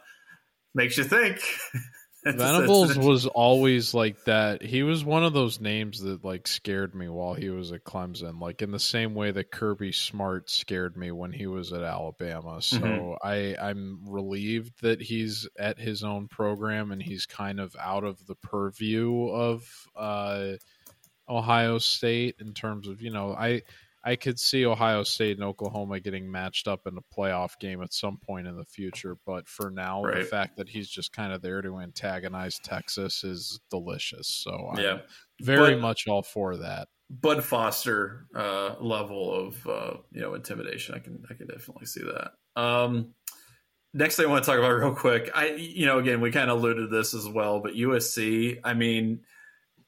makes 0.75 0.97
you 0.99 1.05
think. 1.05 1.41
Venables 2.35 2.99
was 2.99 3.27
always 3.27 3.95
like 3.95 4.25
that. 4.25 4.63
He 4.63 4.83
was 4.83 5.05
one 5.05 5.25
of 5.25 5.33
those 5.33 5.61
names 5.61 6.01
that 6.01 6.25
like 6.25 6.49
scared 6.49 6.95
me 6.95 7.09
while 7.09 7.35
he 7.35 7.51
was 7.51 7.73
at 7.73 7.85
Clemson, 7.85 8.41
like 8.41 8.63
in 8.63 8.71
the 8.71 8.81
same 8.81 9.15
way 9.15 9.31
that 9.31 9.51
Kirby 9.51 9.93
Smart 9.93 10.51
scared 10.51 10.97
me 10.97 11.11
when 11.11 11.33
he 11.33 11.47
was 11.47 11.73
at 11.73 11.83
Alabama. 11.83 12.61
So 12.63 12.79
mm-hmm. 12.79 13.27
I 13.27 13.57
I'm 13.61 14.01
relieved 14.09 14.83
that 14.83 15.01
he's 15.01 15.49
at 15.59 15.79
his 15.79 16.03
own 16.03 16.29
program 16.29 16.93
and 16.93 17.03
he's 17.03 17.27
kind 17.27 17.61
of 17.61 17.77
out 17.81 18.05
of 18.05 18.25
the 18.27 18.35
purview 18.35 19.29
of 19.29 19.69
uh, 19.95 20.53
Ohio 21.29 21.79
State 21.79 22.37
in 22.41 22.55
terms 22.55 22.89
of 22.89 23.01
you 23.03 23.11
know 23.11 23.33
I 23.33 23.63
I 24.07 24.15
could 24.15 24.39
see 24.39 24.65
Ohio 24.65 25.03
State 25.03 25.37
and 25.37 25.45
Oklahoma 25.45 25.99
getting 25.99 26.31
matched 26.31 26.69
up 26.69 26.87
in 26.87 26.97
a 26.97 27.15
playoff 27.15 27.59
game 27.59 27.83
at 27.83 27.93
some 27.93 28.19
point 28.19 28.47
in 28.47 28.57
the 28.57 28.65
future. 28.65 29.17
But 29.27 29.49
for 29.49 29.69
now, 29.69 30.05
right. 30.05 30.19
the 30.19 30.25
fact 30.25 30.57
that 30.59 30.69
he's 30.69 30.89
just 30.89 31.13
kind 31.13 31.33
of 31.33 31.43
there 31.43 31.61
to 31.61 31.81
antagonize 31.81 32.61
Texas 32.63 33.25
is 33.25 33.59
delicious. 33.69 34.29
So 34.29 34.71
I'm 34.73 34.79
yeah. 34.79 34.99
very 35.43 35.75
but, 35.75 35.81
much 35.81 36.07
all 36.07 36.23
for 36.23 36.57
that. 36.59 36.87
Bud 37.11 37.43
Foster 37.43 38.27
uh, 38.35 38.77
level 38.81 39.35
of 39.35 39.67
uh, 39.67 39.97
you 40.13 40.21
know 40.21 40.35
intimidation, 40.35 40.95
I 40.95 41.01
can 41.01 41.25
I 41.29 41.35
can 41.35 41.49
definitely 41.49 41.87
see 41.87 42.03
that. 42.05 42.61
Um, 42.61 43.15
next 43.93 44.17
thing 44.17 44.27
I 44.27 44.29
want 44.29 44.45
to 44.45 44.51
talk 44.51 44.59
about 44.59 44.71
real 44.71 44.95
quick, 44.95 45.31
I 45.35 45.51
you 45.55 45.87
know 45.87 45.99
again 45.99 46.21
we 46.21 46.31
kind 46.31 46.49
of 46.49 46.59
alluded 46.59 46.91
to 46.91 46.97
this 46.97 47.13
as 47.13 47.29
well, 47.29 47.61
but 47.61 47.75
USC, 47.75 48.61
I 48.63 48.75
mean, 48.75 49.21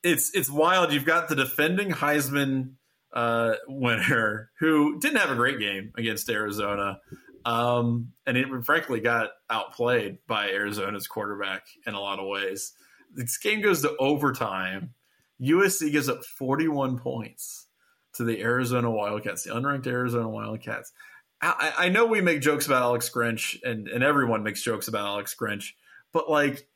it's 0.03 0.35
it's 0.35 0.51
wild. 0.51 0.93
You've 0.93 1.05
got 1.05 1.29
the 1.29 1.37
defending 1.37 1.91
Heisman 1.91 2.75
uh, 3.13 3.55
winner 3.67 4.51
who 4.59 4.99
didn't 5.01 5.19
have 5.19 5.31
a 5.31 5.37
great 5.37 5.59
game 5.59 5.93
against 5.97 6.29
Arizona. 6.29 7.01
Um, 7.45 8.13
and 8.27 8.37
it 8.37 8.47
frankly 8.65 9.01
got 9.01 9.31
outplayed 9.49 10.19
by 10.27 10.51
Arizona's 10.51 11.07
quarterback 11.07 11.67
in 11.87 11.95
a 11.95 12.01
lot 12.01 12.19
of 12.19 12.27
ways. 12.27 12.73
This 13.15 13.39
game 13.39 13.63
goes 13.63 13.83
to 13.83 13.97
overtime. 13.99 14.95
USC 15.41 15.91
gives 15.91 16.09
up 16.09 16.25
41 16.25 16.99
points 16.99 17.67
to 18.15 18.25
the 18.25 18.43
Arizona 18.43 18.91
Wildcats, 18.91 19.45
the 19.45 19.51
unranked 19.51 19.87
Arizona 19.87 20.29
Wildcats. 20.29 20.93
I, 21.41 21.73
I 21.79 21.89
know 21.89 22.07
we 22.07 22.21
make 22.21 22.41
jokes 22.41 22.67
about 22.67 22.83
Alex 22.83 23.09
Grinch, 23.15 23.59
and, 23.63 23.87
and 23.89 24.03
everyone 24.03 24.43
makes 24.43 24.61
jokes 24.61 24.89
about 24.89 25.07
Alex 25.07 25.37
Grinch, 25.41 25.73
but 26.13 26.29
like 26.29 26.67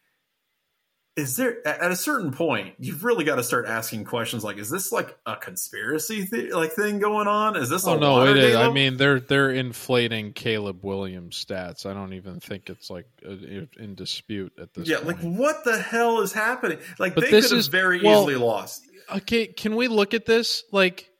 is 1.14 1.36
there 1.36 1.66
at 1.68 1.90
a 1.90 1.96
certain 1.96 2.32
point 2.32 2.74
you've 2.78 3.04
really 3.04 3.22
got 3.24 3.36
to 3.36 3.42
start 3.44 3.66
asking 3.66 4.02
questions 4.04 4.42
like 4.42 4.56
is 4.56 4.70
this 4.70 4.90
like 4.92 5.14
a 5.26 5.36
conspiracy 5.36 6.24
th- 6.24 6.52
like 6.52 6.72
thing 6.72 6.98
going 7.00 7.28
on? 7.28 7.54
Is 7.56 7.68
this 7.68 7.86
oh 7.86 7.96
a 7.98 8.00
no 8.00 8.26
it 8.26 8.38
is. 8.38 8.56
I 8.56 8.70
mean 8.70 8.96
they're 8.96 9.20
they're 9.20 9.50
inflating 9.50 10.32
caleb 10.32 10.82
williams 10.82 11.44
stats. 11.44 11.84
I 11.84 11.92
don't 11.92 12.14
even 12.14 12.40
think 12.40 12.70
it's 12.70 12.88
like 12.88 13.06
in 13.22 13.94
dispute 13.94 14.54
at 14.58 14.72
this 14.72 14.88
yeah 14.88 14.96
point. 15.00 15.08
like 15.08 15.18
what 15.20 15.64
the 15.64 15.78
hell 15.78 16.20
is 16.22 16.32
happening? 16.32 16.78
Like 16.98 17.14
But 17.14 17.24
they 17.24 17.30
this 17.30 17.46
could 17.48 17.56
have 17.56 17.58
is- 17.60 17.66
very 17.68 18.02
well- 18.02 18.20
easily 18.22 18.36
lost. 18.36 18.82
okay 19.14 19.46
can 19.48 19.76
we 19.76 19.88
look 19.88 20.14
at 20.14 20.24
this? 20.24 20.64
Like 20.72 21.10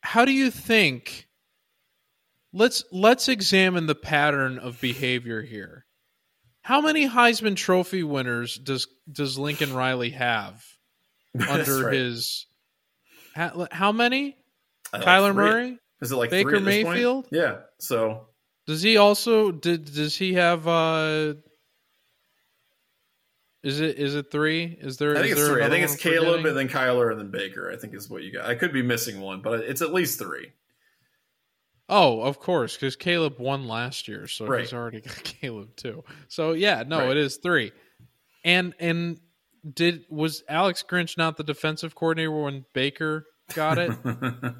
how 0.00 0.24
do 0.24 0.32
you 0.32 0.52
think 0.52 1.26
let's 2.52 2.84
let's 2.92 3.28
examine 3.28 3.86
the 3.86 3.94
pattern 3.96 4.58
of 4.60 4.80
behavior 4.80 5.42
here 5.42 5.86
how 6.64 6.80
many 6.80 7.08
heisman 7.08 7.54
trophy 7.56 8.02
winners 8.02 8.56
does 8.58 8.86
does 9.10 9.38
lincoln 9.38 9.72
riley 9.72 10.10
have 10.10 10.64
under 11.48 11.84
right. 11.84 11.94
his 11.94 12.46
how, 13.34 13.66
how 13.70 13.92
many 13.92 14.36
Uh, 14.92 15.00
kyler 15.00 15.32
three- 15.32 15.44
murray 15.44 15.78
is 16.02 16.12
it 16.12 16.16
like 16.16 16.30
Baker 16.30 16.58
this 16.60 16.82
point? 16.82 16.96
Mayfield? 16.96 17.26
yeah 17.30 17.56
so 17.78 18.26
does 18.66 18.82
he 18.82 18.96
also 18.96 19.50
did 19.52 19.84
does 19.84 20.16
he 20.16 20.34
have 20.34 20.66
uh 20.68 21.34
is 23.62 23.80
it 23.80 23.98
is 23.98 24.14
it 24.14 24.30
three 24.30 24.64
is 24.80 24.96
there 24.98 25.16
i 25.16 25.20
think 25.22 25.32
it's 25.32 25.46
three 25.48 25.62
i 25.64 25.68
think 25.70 25.84
it's 25.84 25.96
caleb 25.96 26.18
forgetting? 26.42 26.46
and 26.46 26.56
then 26.56 26.68
kyler 26.68 27.10
and 27.10 27.18
then 27.20 27.30
baker 27.30 27.70
i 27.72 27.76
think 27.76 27.94
is 27.94 28.08
what 28.10 28.22
you 28.22 28.32
got 28.32 28.44
i 28.46 28.54
could 28.54 28.72
be 28.72 28.82
missing 28.82 29.20
one 29.20 29.40
but 29.40 29.60
it's 29.60 29.80
at 29.82 29.92
least 29.92 30.18
three 30.18 30.52
Oh, 31.88 32.22
of 32.22 32.38
course, 32.40 32.74
because 32.74 32.96
Caleb 32.96 33.38
won 33.38 33.66
last 33.68 34.08
year, 34.08 34.26
so 34.26 34.46
Right. 34.46 34.60
he's 34.60 34.72
already 34.72 35.00
got 35.02 35.22
Caleb 35.22 35.76
too. 35.76 36.02
So 36.28 36.52
yeah, 36.52 36.82
no, 36.86 37.00
Right. 37.00 37.10
it 37.10 37.16
is 37.18 37.36
three. 37.36 37.72
And 38.44 38.74
and 38.78 39.20
did 39.70 40.04
was 40.10 40.42
Alex 40.48 40.84
Grinch 40.88 41.16
not 41.18 41.36
the 41.36 41.44
defensive 41.44 41.94
coordinator 41.94 42.30
when 42.30 42.64
Baker 42.74 43.26
got 43.54 43.78
it? 43.78 43.90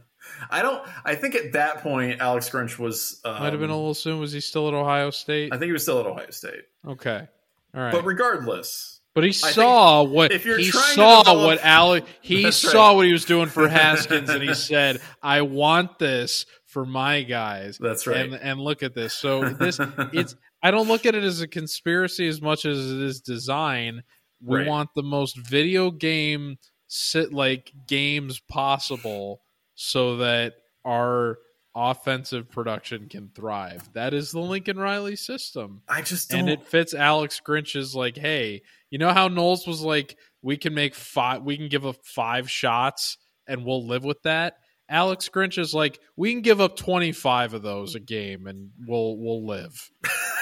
I 0.51 0.63
don't. 0.63 0.83
I 1.05 1.15
think 1.17 1.35
at 1.35 1.53
that 1.53 1.83
point, 1.83 2.21
Alex 2.21 2.49
Grinch 2.49 2.79
was. 2.79 3.21
Um, 3.27 3.41
Might 3.41 3.53
have 3.53 3.61
been 3.61 3.69
a 3.69 3.77
little 3.77 3.93
soon. 3.95 4.19
Was 4.21 4.33
he 4.33 4.41
still 4.41 4.69
at 4.69 4.75
Ohio 4.75 5.11
State? 5.11 5.53
I 5.53 5.57
think 5.59 5.67
he 5.69 5.73
was 5.73 5.83
still 5.83 6.01
at 6.01 6.07
Ohio 6.07 6.31
State. 6.31 6.63
Okay, 6.87 7.27
all 7.75 7.81
right. 7.83 7.93
But 7.93 8.07
regardless, 8.07 9.01
But 9.15 9.25
he 9.25 9.33
saw 9.33 10.03
what 10.03 10.33
if 10.33 10.47
you're 10.47 10.57
he 10.57 10.71
trying 10.71 10.83
to 10.85 10.93
saw 10.95 11.23
develop- 11.25 11.45
what 11.47 11.59
Alex 11.63 12.09
he 12.23 12.51
saw 12.53 12.89
right. 12.89 12.97
what 12.97 13.05
he 13.07 13.13
was 13.13 13.27
doing 13.27 13.49
for 13.49 13.69
Haskins, 13.69 14.31
and 14.31 14.43
he 14.43 14.55
said, 14.55 15.03
"I 15.23 15.43
want 15.43 15.99
this 15.99 16.47
for 16.75 16.85
my 16.85 17.23
guys." 17.23 17.79
that's 17.81 18.07
right. 18.07 18.27
And 18.27 18.35
and 18.35 18.61
look 18.61 18.83
at 18.83 18.95
this. 18.95 19.15
So 19.15 19.49
this 19.49 19.81
it's 20.13 20.37
I 20.63 20.71
don't 20.71 20.89
look 20.89 21.07
at 21.07 21.15
it 21.15 21.25
as 21.25 21.41
a 21.41 21.49
conspiracy 21.49 22.29
as 22.29 22.43
much 22.43 22.67
as 22.67 22.91
it 22.91 23.01
is 23.01 23.21
design. 23.23 24.03
We 24.43 24.59
Right. 24.59 24.67
want 24.67 24.91
the 24.95 25.03
most 25.03 25.39
video 25.39 25.91
game 25.91 26.59
sit 26.87 27.33
like 27.33 27.73
games 27.89 28.41
possible 28.41 29.41
so 29.75 30.19
that 30.19 30.55
our 30.85 31.39
offensive 31.75 32.51
production 32.51 33.09
can 33.09 33.31
thrive. 33.35 33.93
That 33.95 34.15
is 34.15 34.31
the 34.31 34.41
Lincoln 34.41 34.79
Riley 34.79 35.17
system. 35.17 35.83
I 35.89 36.03
just 36.03 36.31
don't. 36.31 36.41
And 36.41 36.51
it 36.51 36.67
fits 36.67 36.95
Alex 36.95 37.41
Grinch's 37.41 37.95
like, 37.95 38.17
hey, 38.17 38.63
you 38.91 38.99
know 38.99 39.13
how 39.13 39.29
Knowles 39.29 39.67
was 39.67 39.81
like, 39.81 40.17
we 40.43 40.57
can 40.57 40.75
make 40.75 40.95
five 40.95 41.43
we 41.43 41.57
can 41.57 41.69
give 41.69 41.87
up 41.87 41.97
five 42.05 42.51
shots 42.51 43.17
and 43.49 43.65
we'll 43.65 43.87
live 43.87 44.05
with 44.05 44.23
that. 44.23 44.59
Alex 44.89 45.29
Grinch 45.29 45.59
is 45.59 45.75
like, 45.75 45.99
we 46.17 46.33
can 46.33 46.43
give 46.43 46.61
up 46.61 46.77
twenty 46.77 47.13
five 47.13 47.55
of 47.55 47.63
those 47.63 47.95
a 47.95 48.01
game 48.01 48.47
and 48.47 48.71
we'll 48.87 49.17
we'll 49.17 49.47
live. 49.47 49.91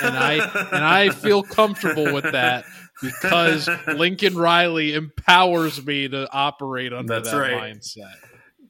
And 0.03 0.17
I 0.17 0.35
and 0.73 0.85
I 0.85 1.11
feel 1.11 1.43
comfortable 1.43 2.13
with 2.13 2.33
that 2.33 2.65
because 3.01 3.69
Lincoln 3.87 4.37
Riley 4.37 4.95
empowers 4.95 5.85
me 5.85 6.09
to 6.09 6.29
operate 6.33 6.93
under 6.93 7.15
That's 7.15 7.31
that 7.31 7.37
right. 7.37 7.75
mindset. 7.75 8.15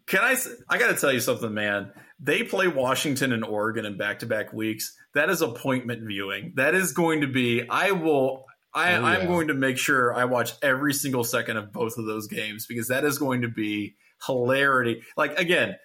Can 0.07 0.20
I 0.23 0.37
I 0.68 0.79
got 0.79 0.89
to 0.89 0.97
tell 1.01 1.12
you 1.12 1.20
something, 1.20 1.55
man. 1.55 1.93
They 2.20 2.43
play 2.43 2.68
Washington 2.68 3.33
and 3.33 3.45
Oregon 3.45 3.85
in 3.85 3.97
back-to-back 3.97 4.53
weeks. 4.53 4.97
That 5.14 5.29
is 5.31 5.43
appointment 5.43 6.07
viewing. 6.07 6.53
That 6.57 6.75
is 6.75 6.93
going 6.93 7.23
to 7.23 7.27
be. 7.27 7.68
I 7.68 7.93
will. 7.93 8.45
I, 8.75 8.95
Oh, 8.95 9.05
I'm 9.05 9.27
going 9.27 9.49
to 9.49 9.55
make 9.55 9.77
sure 9.77 10.14
I 10.14 10.25
watch 10.25 10.53
every 10.62 10.95
single 10.95 11.25
second 11.25 11.59
of 11.59 11.73
both 11.73 11.99
of 11.99 12.07
those 12.07 12.27
games 12.27 12.66
because 12.66 12.89
that 12.89 13.05
is 13.05 13.18
going 13.18 13.43
to 13.43 13.49
be 13.49 13.97
hilarity. 14.27 15.03
Like 15.16 15.39
again, 15.39 15.77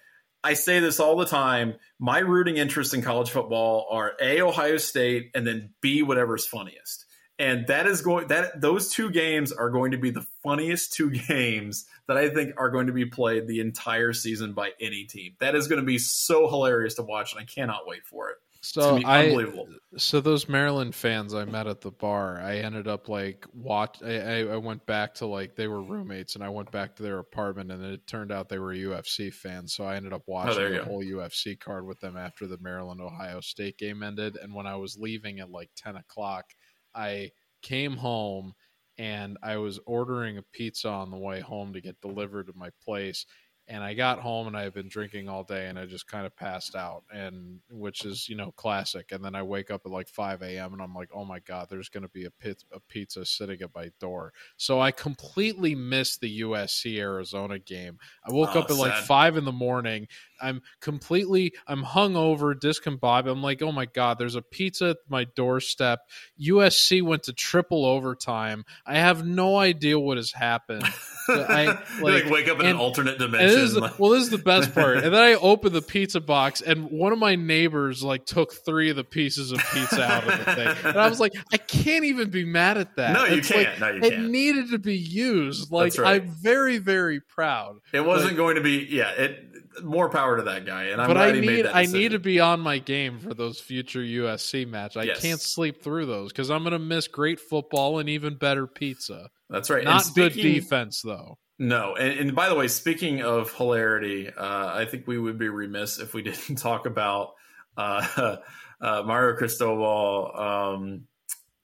I 0.42 0.54
say 0.54 0.80
this 0.80 1.00
all 1.00 1.16
the 1.16 1.26
time. 1.26 1.74
My 1.98 2.20
rooting 2.20 2.56
interests 2.56 2.94
in 2.94 3.02
college 3.02 3.30
football 3.30 3.88
are 3.90 4.12
a 4.20 4.40
Ohio 4.40 4.76
State 4.76 5.30
and 5.34 5.46
then 5.46 5.74
b 5.80 6.02
whatever's 6.02 6.46
funniest. 6.46 7.04
And 7.40 7.68
that 7.68 7.86
is 7.86 8.02
going 8.02 8.28
that 8.28 8.60
those 8.60 8.92
two 8.92 9.10
games 9.10 9.52
are 9.52 9.70
going 9.70 9.92
to 9.92 9.98
be 9.98 10.10
the 10.10 10.26
funniest 10.42 10.92
two 10.92 11.10
games 11.28 11.86
that 12.08 12.16
I 12.16 12.30
think 12.30 12.54
are 12.56 12.70
going 12.70 12.88
to 12.88 12.92
be 12.92 13.06
played 13.06 13.46
the 13.46 13.60
entire 13.60 14.12
season 14.12 14.54
by 14.54 14.70
any 14.80 15.04
team. 15.04 15.34
That 15.40 15.54
is 15.54 15.68
going 15.68 15.80
to 15.80 15.86
be 15.86 15.98
so 15.98 16.48
hilarious 16.48 16.94
to 16.94 17.02
watch, 17.02 17.32
and 17.32 17.40
I 17.40 17.44
cannot 17.44 17.86
wait 17.86 18.04
for 18.06 18.30
it. 18.30 18.36
So 18.60 18.98
going 18.98 19.02
to 19.02 19.06
be 19.06 19.06
I 19.06 19.98
so 19.98 20.20
those 20.20 20.48
Maryland 20.48 20.94
fans 20.94 21.32
I 21.32 21.44
met 21.44 21.68
at 21.68 21.80
the 21.80 21.92
bar, 21.92 22.40
I 22.40 22.56
ended 22.58 22.88
up 22.88 23.08
like 23.08 23.46
watch. 23.52 24.02
I, 24.02 24.18
I, 24.18 24.38
I 24.54 24.56
went 24.56 24.84
back 24.84 25.14
to 25.16 25.26
like 25.26 25.54
they 25.54 25.68
were 25.68 25.82
roommates, 25.82 26.34
and 26.34 26.42
I 26.42 26.48
went 26.48 26.70
back 26.72 26.96
to 26.96 27.02
their 27.04 27.18
apartment, 27.20 27.70
and 27.70 27.84
it 27.84 28.06
turned 28.06 28.32
out 28.32 28.48
they 28.48 28.58
were 28.58 28.74
UFC 28.74 29.32
fans. 29.32 29.74
So 29.74 29.84
I 29.84 29.94
ended 29.96 30.12
up 30.12 30.24
oh, 30.28 30.32
watching 30.32 30.64
Oh, 30.64 30.70
the 30.72 30.78
go. 30.78 30.84
whole 30.84 31.02
UFC 31.04 31.58
card 31.58 31.86
with 31.86 32.00
them 32.00 32.16
after 32.16 32.46
the 32.48 32.58
Maryland 32.60 33.00
Ohio 33.00 33.40
State 33.40 33.78
game 33.78 34.02
ended. 34.02 34.36
And 34.36 34.52
when 34.54 34.66
I 34.66 34.74
was 34.76 34.96
leaving 34.98 35.38
at 35.40 35.50
like 35.50 35.70
ten 35.76 35.96
o'clock, 35.96 36.46
I 36.94 37.30
came 37.62 37.96
home 37.96 38.54
and 38.98 39.38
I 39.42 39.58
was 39.58 39.78
ordering 39.86 40.38
a 40.38 40.42
pizza 40.52 40.88
on 40.88 41.10
the 41.10 41.16
way 41.16 41.40
home 41.40 41.72
to 41.74 41.80
get 41.80 42.00
delivered 42.00 42.48
to 42.48 42.52
my 42.56 42.70
place. 42.84 43.24
And 43.70 43.84
I 43.84 43.92
got 43.92 44.18
home 44.18 44.46
and 44.46 44.56
I 44.56 44.62
had 44.62 44.72
been 44.72 44.88
drinking 44.88 45.28
all 45.28 45.44
day 45.44 45.66
and 45.66 45.78
I 45.78 45.84
just 45.84 46.06
kind 46.06 46.24
of 46.24 46.34
passed 46.34 46.74
out 46.74 47.04
and 47.12 47.60
which 47.70 48.04
is, 48.06 48.26
you 48.26 48.34
know, 48.34 48.50
classic. 48.52 49.12
And 49.12 49.22
then 49.22 49.34
I 49.34 49.42
wake 49.42 49.70
up 49.70 49.82
at 49.84 49.92
like 49.92 50.08
5 50.08 50.40
a.m. 50.42 50.72
and 50.72 50.80
I'm 50.80 50.94
like, 50.94 51.10
oh 51.14 51.24
my 51.24 51.40
God, 51.40 51.66
there's 51.68 51.90
going 51.90 52.02
to 52.02 52.08
be 52.08 52.24
a, 52.24 52.30
pit, 52.30 52.64
a 52.72 52.80
pizza 52.80 53.26
sitting 53.26 53.60
at 53.60 53.74
my 53.74 53.90
door. 54.00 54.32
So 54.56 54.80
I 54.80 54.90
completely 54.90 55.74
missed 55.74 56.20
the 56.22 56.40
USC 56.40 56.98
Arizona 56.98 57.58
game. 57.58 57.98
I 58.24 58.32
woke 58.32 58.56
Oh, 58.56 58.60
up 58.60 58.70
at 58.70 58.76
like 58.76 58.94
five 58.94 59.36
in 59.36 59.44
the 59.44 59.52
morning. 59.52 60.08
I'm 60.40 60.62
completely, 60.80 61.52
I'm 61.66 61.82
hungover, 61.82 62.54
discombobulated. 62.54 63.30
I'm 63.30 63.42
like, 63.42 63.62
oh 63.62 63.72
my 63.72 63.86
God, 63.86 64.18
there's 64.18 64.34
a 64.34 64.42
pizza 64.42 64.90
at 64.90 64.96
my 65.08 65.24
doorstep. 65.24 66.00
USC 66.40 67.02
went 67.02 67.24
to 67.24 67.32
triple 67.32 67.84
overtime. 67.84 68.64
I 68.86 68.96
have 68.98 69.26
no 69.26 69.56
idea 69.58 69.98
what 69.98 70.16
has 70.16 70.32
happened. 70.32 70.84
So 71.28 71.42
I, 71.46 71.66
like, 71.66 71.84
like- 72.00 72.30
wake 72.30 72.48
up 72.48 72.54
in 72.58 72.64
and- 72.64 72.76
an 72.76 72.80
alternate 72.80 73.18
dimension. 73.18 73.48
this 73.60 73.74
the, 73.74 73.92
well, 73.98 74.12
this 74.12 74.22
is 74.22 74.30
the 74.30 74.38
best 74.38 74.72
part. 74.74 74.96
And 75.04 75.12
then 75.12 75.22
I 75.22 75.34
open 75.42 75.74
the 75.74 75.82
pizza 75.82 76.22
box, 76.22 76.62
and 76.62 76.90
one 76.90 77.12
of 77.12 77.18
my 77.18 77.34
neighbors 77.36 78.02
like 78.02 78.24
took 78.24 78.54
three 78.54 78.88
of 78.88 78.96
the 78.96 79.04
pieces 79.04 79.52
of 79.52 79.58
pizza 79.74 80.02
out 80.02 80.26
of 80.26 80.38
the 80.46 80.54
thing, 80.54 80.74
and 80.84 80.96
I 80.98 81.06
was 81.06 81.20
like, 81.20 81.34
I 81.52 81.58
can't 81.58 82.06
even 82.06 82.30
be 82.30 82.46
mad 82.46 82.78
at 82.78 82.96
that. 82.96 83.12
no, 83.12 83.24
you 83.26 83.36
It's 83.40 83.48
can't. 83.52 83.78
no, 83.78 83.90
you 83.90 84.00
it 84.04 84.10
can't. 84.12 84.30
needed 84.30 84.70
to 84.70 84.78
be 84.78 84.96
used. 84.96 85.70
Like 85.70 85.98
right. 85.98 86.22
I'm 86.22 86.30
very, 86.30 86.78
very 86.78 87.20
proud. 87.20 87.80
It 87.92 88.00
wasn't 88.06 88.30
like- 88.30 88.36
going 88.38 88.54
to 88.56 88.62
be. 88.62 88.86
Yeah, 88.88 89.10
it. 89.10 89.44
More 89.82 90.08
power 90.08 90.36
to 90.36 90.42
that 90.44 90.66
guy, 90.66 90.84
and 90.84 91.00
I'm 91.00 91.08
but 91.08 91.14
glad 91.14 91.30
I 91.30 91.34
he 91.34 91.40
made 91.40 91.46
need 91.56 91.64
that 91.66 91.76
I 91.76 91.84
need 91.86 92.12
to 92.12 92.18
be 92.18 92.40
on 92.40 92.60
my 92.60 92.78
game 92.78 93.18
for 93.18 93.34
those 93.34 93.60
future 93.60 94.00
USC 94.00 94.66
match. 94.66 94.96
I 94.96 95.04
Yes. 95.04 95.20
can't 95.20 95.40
sleep 95.40 95.82
through 95.82 96.06
those 96.06 96.32
because 96.32 96.50
I'm 96.50 96.62
going 96.62 96.72
to 96.72 96.78
miss 96.78 97.08
great 97.08 97.40
football 97.40 97.98
and 97.98 98.08
even 98.08 98.34
better 98.36 98.66
pizza. 98.66 99.30
That's 99.50 99.70
right. 99.70 99.84
Not 99.84 100.04
good 100.14 100.32
defense 100.32 101.02
though. 101.02 101.38
No, 101.58 101.96
and, 101.96 102.18
and 102.20 102.36
by 102.36 102.48
the 102.48 102.54
way, 102.54 102.68
speaking 102.68 103.22
of 103.22 103.52
hilarity, 103.52 104.28
uh, 104.28 104.66
I 104.74 104.84
think 104.84 105.06
we 105.06 105.18
would 105.18 105.38
be 105.38 105.48
remiss 105.48 105.98
if 105.98 106.14
we 106.14 106.22
didn't 106.22 106.56
talk 106.56 106.86
about 106.86 107.34
uh, 107.76 108.36
uh, 108.80 109.02
Mario 109.04 109.36
Cristobal 109.36 110.32
um, 110.36 111.02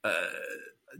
uh, 0.03 0.13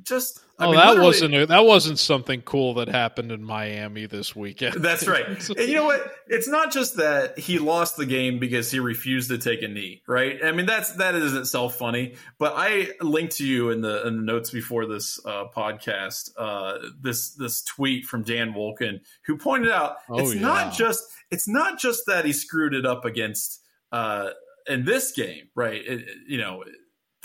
just 0.04 0.40
I 0.58 0.66
oh, 0.66 0.72
mean, 0.72 0.80
that 0.80 1.00
wasn't 1.00 1.36
a, 1.36 1.46
that 1.48 1.66
wasn't 1.66 2.00
something 2.00 2.42
cool 2.42 2.76
that 2.76 2.88
happened 2.88 3.30
in 3.32 3.44
Miami 3.44 4.06
this 4.06 4.34
weekend. 4.34 4.76
That's 4.76 5.06
right. 5.06 5.26
And 5.50 5.68
you 5.68 5.76
know 5.76 5.86
what? 5.86 6.14
It's 6.28 6.48
not 6.48 6.72
just 6.72 6.96
that 6.96 7.38
he 7.38 7.60
lost 7.60 7.98
the 7.98 8.06
game 8.06 8.40
because 8.40 8.72
he 8.72 8.80
refused 8.80 9.30
to 9.32 9.38
take 9.38 9.62
a 9.64 9.68
knee, 9.68 10.02
right? 10.08 10.40
I 10.44 10.54
mean, 10.54 10.66
that's 10.66 10.94
that 10.94 11.16
is 11.16 11.34
itself 11.34 11.76
funny. 11.76 12.16
But 12.40 12.54
I 12.56 12.90
linked 13.02 13.36
to 13.38 13.46
you 13.46 13.70
in 13.70 13.82
the 13.82 14.08
in 14.08 14.16
the 14.18 14.24
notes 14.24 14.50
before 14.50 14.86
this 14.86 15.20
uh, 15.26 15.46
podcast 15.56 16.30
uh, 16.38 16.78
this 17.02 17.32
this 17.32 17.62
tweet 17.62 18.06
from 18.06 18.24
Dan 18.24 18.54
Wolken, 18.54 19.02
who 19.26 19.38
pointed 19.38 19.72
out 19.72 19.98
Oh, 20.10 20.20
it's 20.20 20.36
yeah. 20.36 20.42
not 20.42 20.74
just 20.74 21.04
it's 21.32 21.50
not 21.50 21.80
just 21.80 22.04
that 22.08 22.24
he 22.24 22.32
screwed 22.32 22.74
it 22.74 22.86
up 22.86 23.04
against 23.04 23.62
uh, 23.92 24.30
in 24.68 24.86
this 24.86 25.12
game, 25.12 25.50
right? 25.54 25.82
It- 25.86 26.08
you 26.28 26.38
know. 26.38 26.64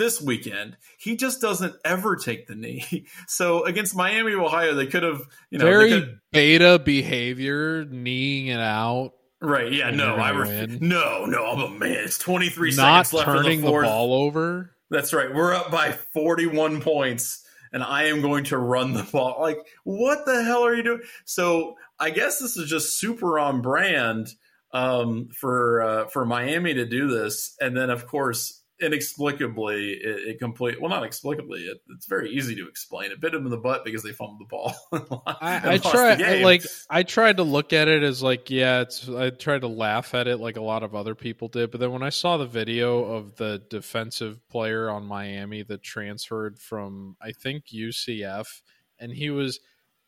This 0.01 0.18
weekend, 0.18 0.78
he 0.98 1.14
just 1.14 1.42
doesn't 1.42 1.74
ever 1.84 2.16
take 2.16 2.46
the 2.46 2.55
knee. 2.55 3.07
So 3.28 3.64
against 3.66 3.94
Miami, 3.94 4.32
Ohio, 4.32 4.72
they 4.74 4.86
could 4.86 5.03
have, 5.03 5.20
you 5.51 5.59
know, 5.59 5.66
Very 5.66 6.18
beta 6.32 6.78
behavior, 6.82 7.84
kneeing 7.84 8.46
it 8.46 8.61
out, 8.61 9.12
Right. 9.42 9.70
Yeah. 9.70 9.90
No. 9.90 10.16
I 10.16 10.30
gonna 10.30 10.40
ref- 10.40 10.48
win. 10.48 10.78
no. 10.80 11.26
No. 11.26 11.44
I'm 11.46 11.61
a 11.61 11.78
man. 11.78 12.05
It's 12.05 12.16
23 12.18 12.70
not 12.76 13.07
seconds 13.07 13.12
left 13.12 13.28
in 13.28 13.34
turning 13.44 13.61
the 13.61 13.66
the, 13.66 13.70
fourth. 13.72 13.86
ball 13.86 14.14
over. 14.14 14.74
That's 14.90 15.12
right. 15.12 15.34
We're 15.34 15.55
up 15.55 15.70
by 15.70 15.92
41 15.92 16.80
points, 16.80 17.44
and 17.72 17.82
I 17.82 18.05
am 18.05 18.22
going 18.22 18.44
to 18.44 18.57
run 18.59 18.94
the 18.94 19.03
ball. 19.12 19.36
Like, 19.40 19.59
what 19.84 20.24
the 20.24 20.42
hell 20.44 20.64
are 20.64 20.74
you 20.74 20.82
doing? 20.82 21.03
So 21.26 21.74
I 21.98 22.09
guess 22.11 22.38
this 22.38 22.57
is 22.57 22.70
just 22.70 22.98
super 22.98 23.38
on 23.38 23.61
brand 23.62 24.28
um, 24.72 25.28
for 25.38 25.82
uh, 25.82 26.07
for 26.09 26.24
Miami 26.24 26.72
to 26.74 26.86
do 26.86 27.09
this, 27.09 27.55
and 27.61 27.76
then 27.76 27.90
of 27.90 28.07
course. 28.07 28.59
Inexplicably, 28.80 29.92
it, 29.92 30.28
it 30.28 30.38
complete. 30.38 30.80
Well, 30.80 30.90
not 30.90 31.02
explicably. 31.02 31.68
It, 31.68 31.82
it's 31.90 32.06
very 32.06 32.30
easy 32.30 32.54
to 32.56 32.68
explain. 32.68 33.10
It 33.10 33.20
bit 33.20 33.34
him 33.34 33.44
in 33.44 33.50
the 33.50 33.56
butt 33.56 33.84
because 33.84 34.02
they 34.02 34.12
fumbled 34.12 34.40
the 34.40 34.44
ball. 34.44 34.74
I, 35.26 35.58
I 35.58 35.70
lost 35.76 35.82
the 35.84 35.90
try 35.90 36.12
I, 36.12 36.16
game. 36.16 36.44
like 36.44 36.64
I 36.88 37.02
tried 37.02 37.36
to 37.38 37.42
look 37.42 37.72
at 37.72 37.88
it 37.88 38.02
as 38.02 38.22
like 38.22 38.50
yeah 38.50 38.80
it's 38.80 39.08
I 39.08 39.30
tried 39.30 39.62
to 39.62 39.68
laugh 39.68 40.14
at 40.14 40.26
it 40.26 40.38
like 40.38 40.56
a 40.56 40.62
lot 40.62 40.82
of 40.82 40.94
other 40.94 41.14
people 41.14 41.48
did 41.48 41.70
but 41.70 41.80
then 41.80 41.92
when 41.92 42.02
I 42.02 42.08
saw 42.10 42.36
the 42.36 42.46
video 42.46 43.04
of 43.04 43.36
the 43.36 43.62
defensive 43.68 44.46
player 44.48 44.90
on 44.90 45.04
Miami 45.04 45.62
that 45.64 45.82
transferred 45.82 46.58
from 46.58 47.16
I 47.20 47.32
think 47.32 47.66
UCF 47.66 48.62
and 48.98 49.12
he 49.12 49.30
was 49.30 49.60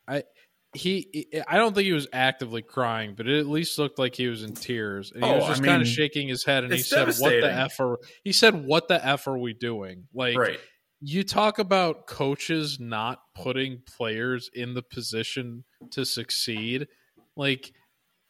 I 0.07 0.25
he 0.75 1.27
I 1.49 1.59
don't 1.59 1.75
think 1.75 1.85
he 1.87 1.93
was 1.93 2.09
actively 2.13 2.63
crying 2.63 3.15
but 3.15 3.27
it 3.29 3.39
at 3.39 3.47
least 3.47 3.79
looked 3.79 3.99
like 3.99 4.15
he 4.15 4.29
was 4.29 4.43
in 4.43 4.55
tears 4.55 5.13
and 5.13 5.23
he 5.25 5.31
Oh, 5.31 5.35
was 5.37 5.45
I 5.45 5.49
just 5.49 5.63
kind 5.63 5.73
mean, 5.73 5.81
of 5.83 5.89
shaking 5.89 6.29
his 6.29 6.45
head 6.45 6.65
and 6.65 6.73
he 6.73 6.79
said 6.81 7.09
what 7.19 7.31
the 7.41 7.53
f 7.53 7.79
are 7.81 7.99
he 8.25 8.33
said 8.33 8.65
what 8.65 8.89
the 8.89 9.05
f 9.05 9.27
are 9.27 9.37
we 9.37 9.53
doing 9.53 10.05
like 10.15 10.37
right. 10.39 10.59
you 11.01 11.25
talk 11.25 11.59
about 11.59 12.07
coaches 12.07 12.79
not 12.81 13.21
putting 13.35 13.83
players 13.87 14.49
in 14.55 14.73
the 14.75 14.83
position 14.83 15.65
to 15.91 16.05
succeed 16.07 16.89
like 17.37 17.73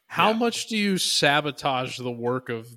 how 0.07 0.31
Yeah. 0.31 0.37
much 0.37 0.67
do 0.67 0.75
you 0.77 0.97
sabotage 0.97 1.97
the 1.97 2.11
work 2.11 2.49
of 2.49 2.67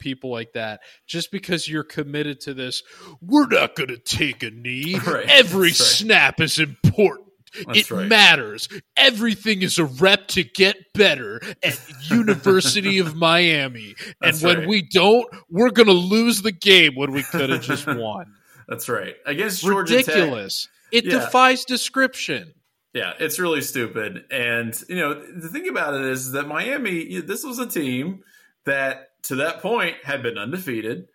people 0.00 0.30
like 0.30 0.52
that 0.54 0.80
just 1.06 1.30
because 1.30 1.68
you're 1.68 1.84
committed 1.84 2.40
to 2.40 2.54
this 2.54 2.82
we're 3.20 3.46
not 3.46 3.76
going 3.76 3.88
to 3.88 3.98
take 3.98 4.42
a 4.42 4.50
knee 4.50 4.98
Right. 5.06 5.26
every 5.28 5.68
right. 5.68 5.74
snap 5.74 6.40
is 6.40 6.58
important 6.58 7.25
That's 7.66 7.78
it 7.78 7.90
right. 7.90 8.06
matters 8.08 8.68
everything 8.96 9.62
is 9.62 9.78
a 9.78 9.84
rep 9.84 10.28
to 10.28 10.44
get 10.44 10.76
better 10.94 11.40
at 11.62 11.78
university 12.10 12.98
of 12.98 13.14
miami 13.28 13.94
and 14.20 14.36
when 14.40 14.58
right. 14.60 14.68
we 14.68 14.82
don't 14.82 15.26
we're 15.50 15.70
going 15.70 15.86
to 15.86 15.92
lose 15.92 16.42
the 16.42 16.52
game 16.52 16.94
when 16.94 17.12
we 17.12 17.22
could 17.22 17.50
have 17.50 17.62
just 17.72 17.86
won 17.86 18.26
That's 18.68 18.88
right. 18.88 19.14
Against 19.24 19.62
Georgia 19.62 20.02
Tech, 20.02 20.08
ridiculous. 20.14 20.68
It 20.90 21.04
Yeah. 21.04 21.20
defies 21.20 21.64
description. 21.64 22.52
Yeah, 22.94 23.12
it's 23.20 23.38
really 23.38 23.60
stupid. 23.60 24.24
And, 24.30 24.74
you 24.88 24.96
know, 24.96 25.14
the 25.14 25.48
thing 25.48 25.68
about 25.68 25.94
it 25.94 26.06
is 26.06 26.32
that 26.32 26.48
Miami, 26.48 27.20
this 27.20 27.44
was 27.44 27.58
a 27.60 27.66
team 27.66 28.24
that 28.64 29.08
to 29.24 29.36
that 29.36 29.60
point 29.60 29.96
had 30.02 30.22
been 30.22 30.36
undefeated, 30.38 31.06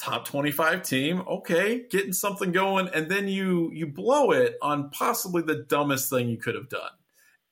top 0.00 0.24
25 0.26 0.82
team. 0.82 1.22
Okay, 1.28 1.84
getting 1.90 2.12
something 2.12 2.52
going 2.52 2.88
and 2.88 3.10
then 3.10 3.28
you 3.28 3.70
you 3.72 3.86
blow 3.86 4.30
it 4.30 4.56
on 4.62 4.90
possibly 4.90 5.42
the 5.42 5.64
dumbest 5.68 6.10
thing 6.10 6.28
you 6.28 6.38
could 6.38 6.54
have 6.54 6.68
done. 6.68 6.90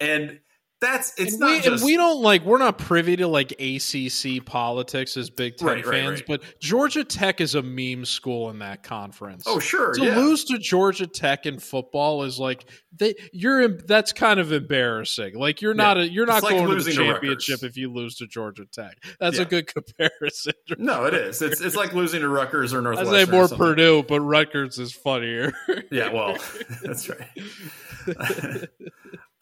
And 0.01 0.40
that's 0.81 1.12
it's 1.18 1.33
and 1.33 1.41
not 1.41 1.51
we, 1.51 1.57
just 1.61 1.68
and 1.68 1.83
we 1.83 1.97
don't 1.97 2.22
like 2.22 2.45
we're 2.45 2.59
not 2.59 2.79
privy 2.79 3.16
to 3.16 3.26
like 3.26 3.53
ACC 3.61 4.45
politics 4.45 5.16
as 5.16 5.29
Big 5.29 5.57
Ten 5.57 5.66
Right, 5.68 5.85
right, 5.85 5.93
fans, 5.95 6.20
right. 6.20 6.26
but 6.29 6.43
Georgia 6.61 7.03
Tech 7.03 7.41
is 7.41 7.57
a 7.57 7.62
meme 7.62 8.05
school 8.05 8.49
in 8.51 8.61
that 8.61 8.85
conference. 8.85 9.43
Oh, 9.47 9.59
sure. 9.59 9.93
to 9.95 10.05
yeah. 10.05 10.16
lose 10.16 10.45
to 10.45 10.59
Georgia 10.59 11.07
Tech 11.09 11.47
in 11.47 11.59
football 11.59 12.22
is 12.22 12.39
like 12.39 12.64
they 12.97 13.14
you're 13.33 13.66
that's 13.68 14.12
kind 14.12 14.39
of 14.39 14.53
embarrassing. 14.53 15.37
Like 15.37 15.61
you're 15.62 15.74
not 15.74 15.99
a, 15.99 16.09
you're 16.09 16.24
It's 16.24 16.33
not 16.33 16.43
like 16.45 16.53
going 16.53 16.64
to 16.64 16.68
the 16.70 16.74
losing 16.76 16.95
to 16.97 17.05
championship 17.12 17.62
if 17.64 17.76
you 17.76 17.93
lose 17.93 18.14
to 18.16 18.26
Georgia 18.29 18.64
Tech. 18.70 19.03
That's 19.18 19.37
Yeah. 19.39 19.43
a 19.43 19.47
good 19.47 19.66
comparison. 19.66 20.53
No, 20.79 21.07
it 21.07 21.14
is. 21.14 21.43
It's 21.43 21.61
it's 21.61 21.74
like 21.76 21.93
losing 21.93 22.20
to 22.20 22.29
Rutgers 22.29 22.72
or 22.72 22.81
North. 22.83 22.99
I 22.99 23.03
Northwestern. 23.03 23.26
say 23.26 23.33
more. 23.33 23.49
Purdue, 23.49 24.05
but 24.07 24.20
Rutgers 24.20 24.79
is 24.79 24.93
funnier. 24.93 25.53
Yeah, 25.91 26.12
well, 26.12 26.37
that's 26.83 27.09
right. 27.09 28.68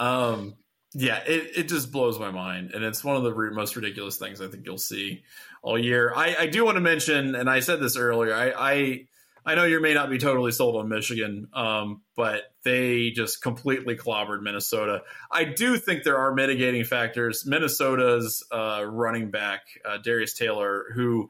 um, 0.00 0.54
yeah, 0.98 1.18
it, 1.26 1.58
it 1.58 1.68
just 1.68 1.92
blows 1.92 2.18
my 2.18 2.30
mind, 2.30 2.70
and 2.72 2.82
it's 2.82 3.04
one 3.04 3.16
of 3.16 3.22
the 3.22 3.50
most 3.52 3.76
ridiculous 3.76 4.16
things 4.16 4.40
I 4.40 4.48
think 4.48 4.64
you'll 4.64 4.78
see 4.78 5.24
all 5.60 5.78
year. 5.78 6.10
I, 6.16 6.36
I 6.40 6.46
do 6.46 6.64
want 6.64 6.76
to 6.76 6.80
mention, 6.80 7.34
and 7.34 7.50
I 7.50 7.60
said 7.60 7.80
this 7.80 7.98
earlier. 7.98 8.34
I, 8.34 8.52
I 8.56 9.06
I 9.44 9.54
know 9.54 9.64
you 9.64 9.78
may 9.80 9.92
not 9.92 10.08
be 10.08 10.16
totally 10.16 10.52
sold 10.52 10.74
on 10.76 10.88
Michigan, 10.88 11.48
um, 11.52 12.00
but 12.16 12.44
they 12.64 13.10
just 13.10 13.42
completely 13.42 13.94
clobbered 13.94 14.40
Minnesota. 14.40 15.02
I 15.30 15.44
do 15.44 15.76
think 15.76 16.02
there 16.02 16.16
are 16.16 16.32
mitigating 16.32 16.82
factors. 16.84 17.44
Minnesota's 17.44 18.42
uh, 18.50 18.82
running 18.86 19.30
back 19.30 19.60
uh, 19.84 19.98
Darius 19.98 20.32
Taylor, 20.32 20.86
who 20.94 21.28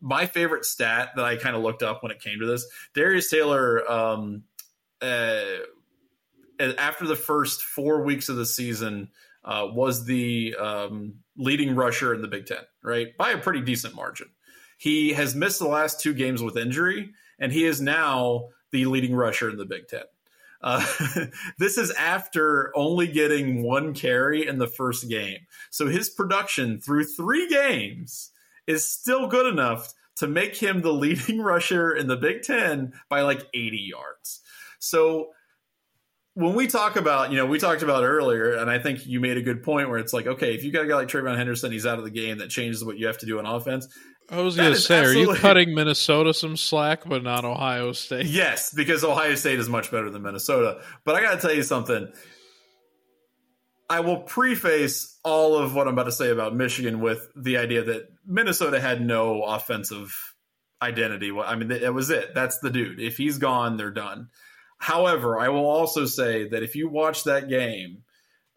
my 0.00 0.26
favorite 0.26 0.64
stat 0.64 1.10
that 1.16 1.24
I 1.24 1.34
kind 1.34 1.56
of 1.56 1.62
looked 1.62 1.82
up 1.82 2.04
when 2.04 2.12
it 2.12 2.22
came 2.22 2.38
to 2.38 2.46
this, 2.46 2.66
Darius 2.94 3.28
Taylor. 3.28 3.90
Um, 3.90 4.44
uh, 5.02 5.40
after 6.58 7.06
the 7.06 7.16
first 7.16 7.62
four 7.62 8.02
weeks 8.02 8.28
of 8.28 8.36
the 8.36 8.46
season, 8.46 9.08
uh, 9.44 9.66
was 9.72 10.04
the 10.04 10.54
um, 10.56 11.14
leading 11.36 11.74
rusher 11.74 12.14
in 12.14 12.20
the 12.20 12.28
Big 12.28 12.46
Ten, 12.46 12.58
right? 12.82 13.16
By 13.16 13.30
a 13.30 13.38
pretty 13.38 13.60
decent 13.60 13.94
margin. 13.94 14.28
He 14.76 15.12
has 15.14 15.34
missed 15.34 15.58
the 15.58 15.68
last 15.68 16.00
two 16.00 16.14
games 16.14 16.42
with 16.42 16.56
injury, 16.56 17.10
and 17.38 17.52
he 17.52 17.64
is 17.64 17.80
now 17.80 18.48
the 18.70 18.86
leading 18.86 19.14
rusher 19.14 19.50
in 19.50 19.56
the 19.56 19.64
Big 19.64 19.88
Ten. 19.88 20.02
Uh, 20.60 20.84
this 21.58 21.78
is 21.78 21.90
after 21.92 22.72
only 22.76 23.06
getting 23.06 23.62
one 23.62 23.94
carry 23.94 24.46
in 24.46 24.58
the 24.58 24.66
first 24.66 25.08
game. 25.08 25.38
So 25.70 25.86
his 25.86 26.10
production 26.10 26.80
through 26.80 27.04
three 27.04 27.48
games 27.48 28.30
is 28.66 28.84
still 28.84 29.28
good 29.28 29.46
enough 29.46 29.92
to 30.16 30.26
make 30.26 30.56
him 30.56 30.82
the 30.82 30.92
leading 30.92 31.40
rusher 31.40 31.94
in 31.94 32.06
the 32.06 32.16
Big 32.16 32.42
Ten 32.42 32.92
by 33.08 33.22
like 33.22 33.46
80 33.54 33.78
yards. 33.78 34.42
So 34.78 35.30
when 36.38 36.54
we 36.54 36.68
talk 36.68 36.94
about, 36.94 37.32
you 37.32 37.36
know, 37.36 37.46
we 37.46 37.58
talked 37.58 37.82
about 37.82 38.04
earlier, 38.04 38.54
and 38.54 38.70
I 38.70 38.78
think 38.78 39.04
you 39.04 39.18
made 39.18 39.36
a 39.36 39.42
good 39.42 39.64
point 39.64 39.88
where 39.88 39.98
it's 39.98 40.12
like, 40.12 40.28
okay, 40.28 40.54
if 40.54 40.62
you 40.62 40.70
got 40.70 40.84
a 40.84 40.86
guy 40.86 40.94
like 40.94 41.08
TreVeyon 41.08 41.36
Henderson, 41.36 41.72
he's 41.72 41.84
out 41.84 41.98
of 41.98 42.04
the 42.04 42.12
game, 42.12 42.38
that 42.38 42.48
changes 42.48 42.84
what 42.84 42.96
you 42.96 43.08
have 43.08 43.18
to 43.18 43.26
do 43.26 43.40
on 43.40 43.46
offense. 43.46 43.88
I 44.30 44.40
was 44.40 44.54
going 44.54 44.72
to 44.72 44.78
say, 44.78 45.00
are 45.00 45.12
you 45.12 45.34
cutting 45.34 45.74
Minnesota 45.74 46.32
some 46.32 46.56
slack, 46.56 47.00
but 47.06 47.24
not 47.24 47.44
Ohio 47.44 47.90
State? 47.90 48.26
Yes, 48.26 48.72
because 48.72 49.02
Ohio 49.02 49.34
State 49.34 49.58
is 49.58 49.68
much 49.68 49.90
better 49.90 50.10
than 50.10 50.22
Minnesota. 50.22 50.80
But 51.04 51.16
I 51.16 51.22
got 51.22 51.34
to 51.34 51.40
tell 51.40 51.52
you 51.52 51.64
something. 51.64 52.06
I 53.90 53.98
will 53.98 54.18
preface 54.18 55.18
all 55.24 55.56
of 55.56 55.74
what 55.74 55.88
I'm 55.88 55.94
about 55.94 56.04
to 56.04 56.12
say 56.12 56.30
about 56.30 56.54
Michigan 56.54 57.00
with 57.00 57.26
the 57.34 57.56
idea 57.56 57.82
that 57.82 58.02
Minnesota 58.24 58.80
had 58.80 59.04
no 59.04 59.42
offensive 59.42 60.14
identity. 60.80 61.32
Well, 61.32 61.48
I 61.48 61.56
mean, 61.56 61.66
that 61.68 61.94
was 61.94 62.10
it. 62.10 62.32
That's 62.32 62.60
the 62.60 62.70
dude. 62.70 63.00
If 63.00 63.16
he's 63.16 63.38
gone, 63.38 63.76
they're 63.76 63.90
done. 63.90 64.28
However, 64.78 65.38
I 65.38 65.48
will 65.48 65.66
also 65.66 66.06
say 66.06 66.48
that 66.48 66.62
if 66.62 66.74
you 66.74 66.88
watch 66.88 67.24
that 67.24 67.48
game, 67.48 68.04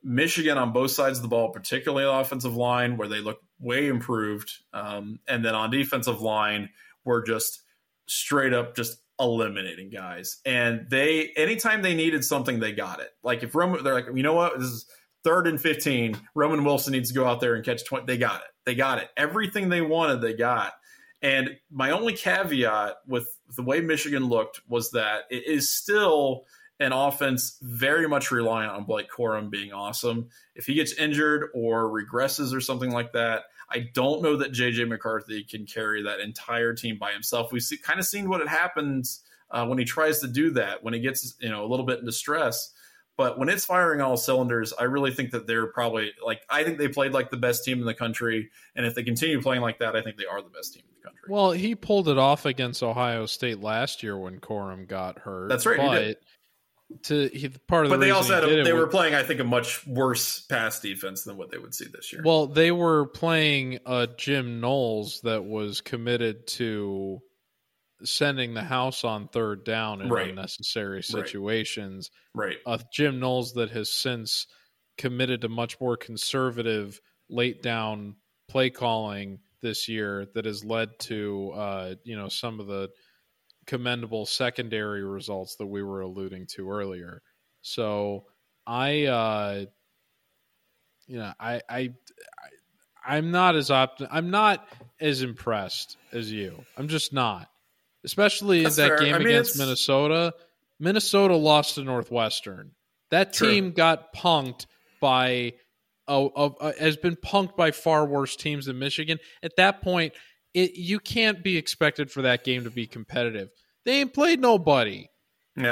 Michigan 0.03 0.57
on 0.57 0.71
both 0.71 0.91
sides 0.91 1.17
of 1.17 1.23
the 1.23 1.27
ball, 1.27 1.49
particularly 1.49 2.03
the 2.03 2.11
offensive 2.11 2.55
line, 2.55 2.97
where 2.97 3.07
they 3.07 3.19
look 3.19 3.39
way 3.59 3.87
improved, 3.87 4.51
um, 4.73 5.19
and 5.27 5.43
then 5.45 5.55
on 5.55 5.69
defensive 5.69 6.21
line, 6.21 6.69
were 7.05 7.21
just 7.21 7.61
straight 8.07 8.53
up 8.53 8.75
just 8.75 8.97
eliminating 9.19 9.89
guys. 9.89 10.37
And 10.45 10.87
they, 10.89 11.31
anytime 11.37 11.81
they 11.81 11.95
needed 11.95 12.25
something, 12.25 12.59
they 12.59 12.71
got 12.71 12.99
it. 12.99 13.09
Like 13.23 13.43
if 13.43 13.53
Roman, 13.53 13.83
they're 13.83 13.93
like, 13.93 14.07
you 14.13 14.23
know 14.23 14.33
what, 14.33 14.59
this 14.59 14.69
is 14.69 14.85
third 15.23 15.47
and 15.47 15.61
15. 15.61 16.19
Roman 16.35 16.63
Wilson 16.63 16.93
needs 16.93 17.09
to 17.09 17.15
go 17.15 17.25
out 17.25 17.39
there 17.39 17.55
and 17.55 17.63
catch 17.63 17.85
20. 17.85 18.05
They 18.05 18.17
got 18.17 18.41
it. 18.41 18.47
They 18.65 18.75
got 18.75 18.97
it. 18.99 19.09
Everything 19.17 19.69
they 19.69 19.81
wanted, 19.81 20.21
they 20.21 20.33
got. 20.33 20.73
And 21.21 21.51
my 21.69 21.91
only 21.91 22.13
caveat 22.13 22.95
with 23.07 23.27
the 23.55 23.63
way 23.63 23.81
Michigan 23.81 24.27
looked 24.27 24.61
was 24.67 24.91
that 24.91 25.23
it 25.29 25.45
is 25.45 25.69
still 25.69 26.45
an 26.79 26.91
offense 26.91 27.57
very 27.61 28.07
much 28.07 28.31
reliant 28.31 28.71
on 28.71 28.85
Blake 28.85 29.09
Corum 29.09 29.51
being 29.51 29.71
awesome. 29.71 30.29
If 30.55 30.65
he 30.65 30.73
gets 30.73 30.93
injured 30.93 31.49
or 31.53 31.89
regresses 31.89 32.55
or 32.55 32.61
something 32.61 32.89
like 32.89 33.13
that, 33.13 33.43
I 33.69 33.89
don't 33.93 34.23
know 34.23 34.37
that 34.37 34.51
JJ 34.51 34.87
McCarthy 34.87 35.43
can 35.43 35.65
carry 35.65 36.03
that 36.03 36.19
entire 36.19 36.73
team 36.73 36.97
by 36.97 37.11
himself. 37.11 37.51
We've 37.51 37.61
see, 37.61 37.77
kind 37.77 37.99
of 37.99 38.05
seen 38.05 38.27
what 38.27 38.41
it 38.41 38.47
happens 38.47 39.21
uh, 39.51 39.65
when 39.67 39.77
he 39.77 39.85
tries 39.85 40.19
to 40.21 40.27
do 40.27 40.51
that, 40.51 40.83
when 40.83 40.93
he 40.93 40.99
gets 40.99 41.35
you 41.39 41.49
know 41.49 41.63
a 41.63 41.67
little 41.67 41.85
bit 41.85 41.99
in 41.99 42.05
distress. 42.05 42.73
But 43.15 43.37
when 43.37 43.49
it's 43.49 43.65
firing 43.65 44.01
all 44.01 44.17
cylinders, 44.17 44.73
I 44.73 44.85
really 44.85 45.11
think 45.11 45.31
that 45.31 45.45
they're 45.45 45.67
probably 45.67 46.11
like 46.25 46.41
I 46.49 46.63
think 46.63 46.79
they 46.79 46.87
played 46.87 47.11
like 47.11 47.29
the 47.29 47.37
best 47.37 47.63
team 47.63 47.79
in 47.79 47.85
the 47.85 47.93
country, 47.93 48.49
and 48.75 48.85
if 48.85 48.95
they 48.95 49.03
continue 49.03 49.39
playing 49.41 49.61
like 49.61 49.79
that, 49.79 49.95
I 49.95 50.01
think 50.01 50.17
they 50.17 50.25
are 50.25 50.41
the 50.41 50.49
best 50.49 50.73
team 50.73 50.83
country. 51.03 51.21
Well, 51.29 51.51
he 51.51 51.75
pulled 51.75 52.07
it 52.09 52.17
off 52.17 52.45
against 52.45 52.81
Ohio 52.83 53.25
State 53.25 53.59
last 53.61 54.03
year 54.03 54.17
when 54.17 54.39
Corum 54.39 54.87
got 54.87 55.19
hurt. 55.19 55.49
That's 55.49 55.65
right, 55.65 55.79
he 55.79 55.85
But 55.87 55.99
did. 55.99 56.17
to 57.03 57.29
he, 57.37 57.49
part 57.49 57.85
of 57.85 57.89
the 57.91 57.95
but 57.97 57.99
they 58.01 58.07
reason 58.11 58.17
also 58.17 58.33
had 58.35 58.43
a, 58.43 58.63
they 58.63 58.73
were 58.73 58.85
was- 58.85 58.91
playing, 58.93 59.13
I 59.15 59.23
think, 59.23 59.39
a 59.39 59.43
much 59.45 59.85
worse 59.87 60.41
pass 60.41 60.79
defense 60.79 61.23
than 61.23 61.37
what 61.37 61.51
they 61.51 61.57
would 61.57 61.73
see 61.73 61.85
this 61.91 62.11
year. 62.11 62.21
Well, 62.25 62.47
they 62.47 62.71
were 62.71 63.05
playing 63.07 63.79
uh, 63.85 64.07
Jim 64.17 64.59
Knowles 64.59 65.21
that 65.21 65.43
was 65.45 65.81
committed 65.81 66.47
to 66.47 67.21
sending 68.03 68.53
the 68.55 68.63
house 68.63 69.03
on 69.03 69.27
third 69.27 69.63
down 69.63 70.01
in 70.01 70.09
Right. 70.09 70.29
unnecessary 70.29 71.03
situations. 71.03 72.09
right, 72.33 72.57
Uh, 72.65 72.79
Jim 72.91 73.19
Knowles 73.19 73.53
that 73.53 73.69
has 73.71 73.91
since 73.91 74.47
committed 74.97 75.41
to 75.41 75.49
much 75.49 75.79
more 75.79 75.97
conservative 75.97 76.99
late 77.29 77.61
down 77.61 78.15
play 78.49 78.69
calling 78.71 79.39
this 79.61 79.87
year 79.87 80.27
that 80.33 80.45
has 80.45 80.63
led 80.63 80.89
to 80.99 81.51
uh, 81.55 81.95
you 82.03 82.15
know 82.17 82.27
some 82.29 82.59
of 82.59 82.67
the 82.67 82.89
commendable 83.67 84.25
secondary 84.25 85.03
results 85.03 85.55
that 85.57 85.67
we 85.67 85.83
were 85.83 86.01
alluding 86.01 86.47
to 86.47 86.69
earlier. 86.69 87.21
So 87.61 88.25
I 88.65 89.05
uh 89.05 89.65
you 91.07 91.17
know 91.17 91.33
I 91.39 91.61
I, 91.69 91.79
I 91.79 91.89
I'm 93.05 93.31
not 93.31 93.55
as 93.55 93.69
opt 93.71 94.01
I'm 94.11 94.29
not 94.31 94.67
as 94.99 95.21
impressed 95.23 95.97
as 96.11 96.31
you. 96.31 96.63
I'm 96.77 96.87
just 96.87 97.13
not. 97.13 97.49
Especially 98.03 98.63
That's 98.63 98.77
in 98.77 98.83
that 98.83 98.97
fair. 98.97 99.05
game 99.05 99.15
I 99.15 99.17
mean, 99.19 99.27
against 99.27 99.51
it's- 99.55 99.59
Minnesota. 99.59 100.33
Minnesota 100.79 101.35
lost 101.35 101.75
to 101.75 101.83
Northwestern. 101.83 102.71
That 103.11 103.33
True. 103.33 103.49
team 103.51 103.71
got 103.73 104.13
punked 104.15 104.65
by 104.99 105.53
a, 106.11 106.29
a, 106.35 106.51
a- 106.61 106.79
has 106.79 106.97
been 106.97 107.15
punked 107.15 107.55
by 107.55 107.71
far 107.71 108.05
worse 108.05 108.35
teams 108.35 108.65
than 108.65 108.77
Michigan. 108.79 109.17
At 109.43 109.55
that 109.57 109.81
point, 109.81 110.13
it 110.53 110.75
you 110.75 110.99
can't 110.99 111.43
be 111.43 111.57
expected 111.57 112.11
for 112.11 112.21
that 112.23 112.43
game 112.43 112.63
to 112.65 112.69
be 112.71 112.85
competitive. 112.87 113.49
They 113.85 114.01
ain't 114.01 114.13
played 114.13 114.39
nobody. 114.39 115.07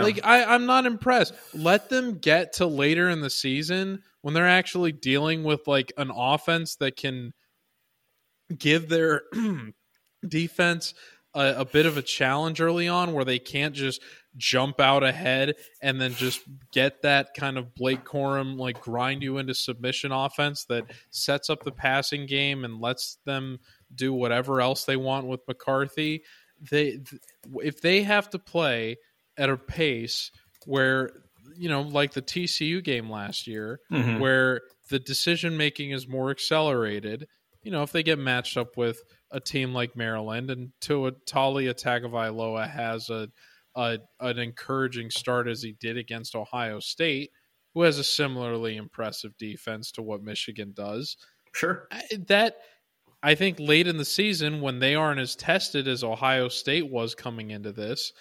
Like 0.02 0.20
I, 0.24 0.44
I'm 0.44 0.66
not 0.66 0.86
impressed. 0.86 1.34
Let 1.54 1.90
them 1.90 2.18
get 2.18 2.54
to 2.54 2.66
later 2.66 3.10
in 3.10 3.22
the 3.22 3.30
season 3.30 4.04
when 4.22 4.34
they're 4.34 4.48
actually 4.48 4.92
dealing 4.92 5.44
with 5.44 5.62
like 5.68 5.92
an 5.98 6.12
offense 6.14 6.76
that 6.78 6.96
can 6.96 7.34
give 8.58 8.90
their 8.90 9.22
defense 10.28 10.94
a, 11.34 11.56
a 11.60 11.66
bit 11.66 11.86
of 11.86 11.98
a 11.98 12.02
challenge 12.02 12.60
early 12.62 12.88
on, 12.88 13.14
where 13.14 13.26
they 13.26 13.40
can't 13.40 13.76
just 13.76 14.02
jump 14.38 14.80
out 14.80 15.04
ahead 15.04 15.56
and 15.82 16.00
then 16.00 16.14
just 16.14 16.42
get 16.72 17.02
that 17.02 17.34
kind 17.34 17.58
of 17.58 17.74
Blake 17.76 18.04
Corum 18.06 18.58
like 18.58 18.80
grind 18.82 19.24
you 19.24 19.38
into 19.38 19.54
submission 19.54 20.12
offense 20.12 20.66
that 20.66 20.86
sets 21.10 21.50
up 21.50 21.64
the 21.64 21.72
passing 21.72 22.26
game 22.26 22.64
and 22.64 22.80
lets 22.80 23.18
them 23.26 23.60
do 23.94 24.14
whatever 24.14 24.62
else 24.62 24.86
they 24.86 24.96
want 24.96 25.26
with 25.28 25.42
McCarthy. 25.48 26.24
They 26.72 26.92
th- 26.98 27.22
if 27.56 27.82
they 27.82 28.04
have 28.04 28.30
to 28.32 28.40
play 28.40 28.98
at 29.38 29.50
a 29.50 29.58
pace 29.58 30.32
where 30.66 31.10
you 31.56 31.70
know 31.70 31.82
like 31.82 32.14
the 32.14 32.22
TCU 32.22 32.84
game 32.84 33.10
last 33.10 33.48
year 33.48 33.80
Mhm. 33.92 34.20
where 34.20 34.62
the 34.90 35.00
decision 35.00 35.58
making 35.58 35.92
is 35.92 36.08
more 36.08 36.30
accelerated 36.30 37.28
you 37.64 37.72
know 37.72 37.84
if 37.84 37.92
they 37.92 38.04
get 38.04 38.20
matched 38.20 38.58
up 38.58 38.78
with 38.78 39.04
a 39.32 39.40
team 39.40 39.74
like 39.74 39.96
Maryland 39.96 40.50
and 40.52 40.72
Tua 40.82 41.12
Taulia 41.12 41.74
Tagovailoa 41.74 42.70
has 42.70 43.10
a, 43.10 43.30
a 43.76 44.00
an 44.20 44.40
encouraging 44.40 45.10
start 45.10 45.48
as 45.48 45.62
he 45.62 45.74
did 45.80 45.98
against 45.98 46.36
Ohio 46.36 46.80
State 46.80 47.32
who 47.74 47.82
has 47.84 48.00
a 48.00 48.04
similarly 48.04 48.78
impressive 48.78 49.38
defense 49.38 49.92
to 49.92 50.02
what 50.02 50.24
Michigan 50.24 50.74
does 50.76 51.18
sure. 51.54 51.88
That 52.28 52.58
I 53.22 53.36
think 53.36 53.60
late 53.60 53.88
in 53.88 53.98
the 53.98 54.06
season 54.06 54.62
when 54.62 54.80
they 54.80 54.96
aren't 54.96 55.20
as 55.20 55.36
tested 55.36 55.88
as 55.88 56.04
Ohio 56.04 56.48
State 56.48 56.90
was 56.90 57.16
coming 57.16 57.52
into 57.52 57.72
this, 57.72 58.14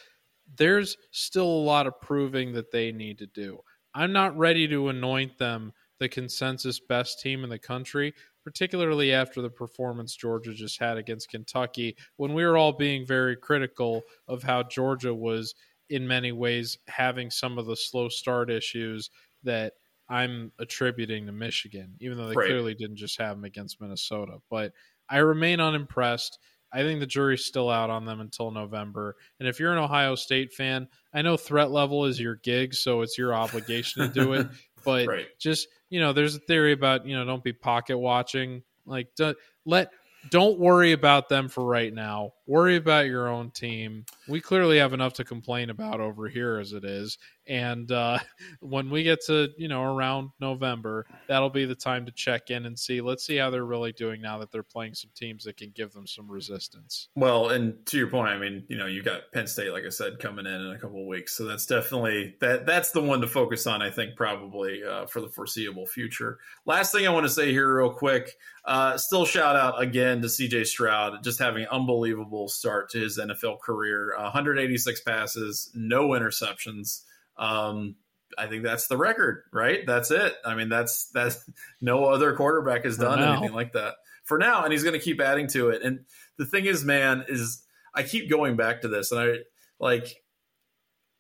there's 0.56 0.96
still 1.12 1.46
a 1.46 1.64
lot 1.64 1.86
of 1.86 2.00
proving 2.00 2.52
that 2.54 2.70
they 2.70 2.90
need 2.90 3.18
to 3.18 3.26
do. 3.26 3.60
I'm 3.94 4.12
not 4.12 4.36
ready 4.36 4.66
to 4.68 4.88
anoint 4.88 5.38
them 5.38 5.72
the 5.98 6.08
consensus 6.08 6.80
best 6.80 7.20
team 7.20 7.44
in 7.44 7.50
the 7.50 7.58
country, 7.58 8.14
particularly 8.48 9.12
after 9.12 9.42
the 9.42 9.50
performance 9.50 10.16
Georgia 10.16 10.54
just 10.54 10.80
had 10.80 10.96
against 10.96 11.28
Kentucky 11.28 11.94
when 12.16 12.32
we 12.32 12.46
were 12.46 12.56
all 12.56 12.72
being 12.72 13.04
very 13.06 13.36
critical 13.36 14.00
of 14.26 14.42
how 14.42 14.62
Georgia 14.62 15.14
was 15.14 15.54
in 15.90 16.08
many 16.08 16.32
ways 16.32 16.78
having 16.86 17.30
some 17.30 17.58
of 17.58 17.66
the 17.66 17.76
slow 17.76 18.08
start 18.08 18.48
issues 18.48 19.10
that 19.42 19.74
I'm 20.08 20.50
attributing 20.58 21.26
to 21.26 21.32
Michigan, 21.32 21.94
even 22.00 22.16
though 22.16 22.26
they 22.26 22.36
Right. 22.36 22.46
clearly 22.46 22.74
didn't 22.74 22.96
just 22.96 23.18
have 23.18 23.36
them 23.36 23.44
against 23.44 23.82
Minnesota. 23.82 24.38
But 24.48 24.72
I 25.10 25.18
remain 25.18 25.60
unimpressed. 25.60 26.38
I 26.72 26.78
think 26.84 27.00
the 27.00 27.06
jury's 27.06 27.44
still 27.44 27.68
out 27.68 27.90
on 27.90 28.06
them 28.06 28.20
until 28.20 28.50
November. 28.50 29.16
And 29.40 29.46
if 29.46 29.60
you're 29.60 29.72
an 29.72 29.78
Ohio 29.78 30.14
State 30.14 30.54
fan, 30.54 30.88
I 31.12 31.20
know 31.20 31.36
threat 31.36 31.70
level 31.70 32.06
is 32.06 32.18
your 32.18 32.36
gig, 32.36 32.72
so 32.72 33.02
it's 33.02 33.18
your 33.18 33.34
obligation 33.34 34.06
to 34.06 34.08
do 34.08 34.32
it. 34.32 34.46
But 34.88 35.06
Right. 35.06 35.26
just 35.38 35.68
you 35.90 36.00
know, 36.00 36.12
there's 36.12 36.34
a 36.34 36.40
theory 36.40 36.72
about 36.72 37.06
you 37.06 37.16
know 37.16 37.24
don't 37.24 37.44
be 37.44 37.52
pocket 37.52 37.98
watching. 37.98 38.62
Like 38.86 39.14
don't, 39.16 39.36
let 39.64 39.90
don't 40.30 40.58
worry 40.58 40.92
about 40.92 41.28
them 41.28 41.48
for 41.48 41.64
right 41.64 41.92
now. 41.92 42.32
Worry 42.46 42.76
about 42.76 43.06
your 43.06 43.28
own 43.28 43.50
team. 43.50 44.04
We 44.26 44.40
clearly 44.40 44.78
have 44.78 44.92
enough 44.92 45.12
to 45.14 45.24
complain 45.24 45.70
about 45.70 46.00
over 46.00 46.28
here 46.28 46.58
as 46.58 46.72
it 46.72 46.84
is. 46.84 47.18
And 47.48 47.90
uh, 47.90 48.18
when 48.60 48.90
we 48.90 49.02
get 49.02 49.24
to 49.26 49.48
you 49.56 49.68
know 49.68 49.82
around 49.82 50.30
November, 50.40 51.06
that'll 51.26 51.50
be 51.50 51.64
the 51.64 51.74
time 51.74 52.06
to 52.06 52.12
check 52.12 52.50
in 52.50 52.66
and 52.66 52.78
see. 52.78 53.00
Let's 53.00 53.24
see 53.24 53.36
how 53.36 53.50
they're 53.50 53.64
really 53.64 53.92
doing 53.92 54.20
now 54.20 54.38
that 54.38 54.52
they're 54.52 54.62
playing 54.62 54.94
some 54.94 55.10
teams 55.14 55.44
that 55.44 55.56
can 55.56 55.72
give 55.74 55.92
them 55.92 56.06
some 56.06 56.30
resistance. 56.30 57.08
Well, 57.14 57.48
and 57.48 57.84
to 57.86 57.98
your 57.98 58.08
point, 58.08 58.28
I 58.28 58.38
mean, 58.38 58.64
you 58.68 58.76
know, 58.76 58.86
you 58.86 59.02
got 59.02 59.32
Penn 59.32 59.46
State, 59.46 59.72
like 59.72 59.84
I 59.84 59.90
said, 59.90 60.18
coming 60.18 60.46
in 60.46 60.52
in 60.52 60.70
a 60.72 60.78
couple 60.78 61.00
of 61.00 61.06
weeks, 61.06 61.36
so 61.36 61.44
that's 61.44 61.66
definitely 61.66 62.36
that. 62.40 62.66
That's 62.66 62.90
the 62.90 63.02
one 63.02 63.20
to 63.20 63.26
focus 63.26 63.66
on, 63.66 63.82
I 63.82 63.90
think, 63.90 64.16
probably 64.16 64.82
uh, 64.84 65.06
for 65.06 65.20
the 65.20 65.28
foreseeable 65.28 65.86
future. 65.86 66.38
Last 66.66 66.92
thing 66.92 67.06
I 67.06 67.10
want 67.10 67.24
to 67.24 67.30
say 67.30 67.50
here, 67.50 67.76
real 67.76 67.92
quick, 67.92 68.36
uh, 68.64 68.98
still 68.98 69.24
shout 69.24 69.56
out 69.56 69.80
again 69.80 70.20
to 70.22 70.28
C.J. 70.28 70.64
Stroud, 70.64 71.24
just 71.24 71.38
having 71.38 71.66
unbelievable 71.66 72.48
start 72.48 72.90
to 72.90 72.98
his 72.98 73.18
NFL 73.18 73.60
career. 73.60 74.14
Uh, 74.16 74.24
186 74.24 75.00
passes, 75.00 75.70
no 75.74 76.08
interceptions. 76.08 77.02
Um, 77.38 77.96
I 78.36 78.46
think 78.46 78.62
that's 78.62 78.88
the 78.88 78.96
record, 78.96 79.44
right? 79.52 79.86
That's 79.86 80.10
it. 80.10 80.34
I 80.44 80.54
mean, 80.54 80.68
that's 80.68 81.08
that's 81.10 81.48
no 81.80 82.04
other 82.06 82.34
quarterback 82.34 82.84
has 82.84 82.96
For 82.96 83.02
done 83.02 83.20
now. 83.20 83.32
anything 83.38 83.54
like 83.54 83.72
that 83.72 83.94
for 84.24 84.38
now, 84.38 84.64
and 84.64 84.72
he's 84.72 84.82
going 84.82 84.98
to 84.98 85.04
keep 85.04 85.20
adding 85.20 85.48
to 85.48 85.70
it. 85.70 85.82
And 85.82 86.00
the 86.36 86.46
thing 86.46 86.66
is, 86.66 86.84
man, 86.84 87.24
is 87.28 87.62
I 87.94 88.02
keep 88.02 88.28
going 88.28 88.56
back 88.56 88.82
to 88.82 88.88
this, 88.88 89.12
and 89.12 89.20
I 89.20 89.34
like 89.80 90.14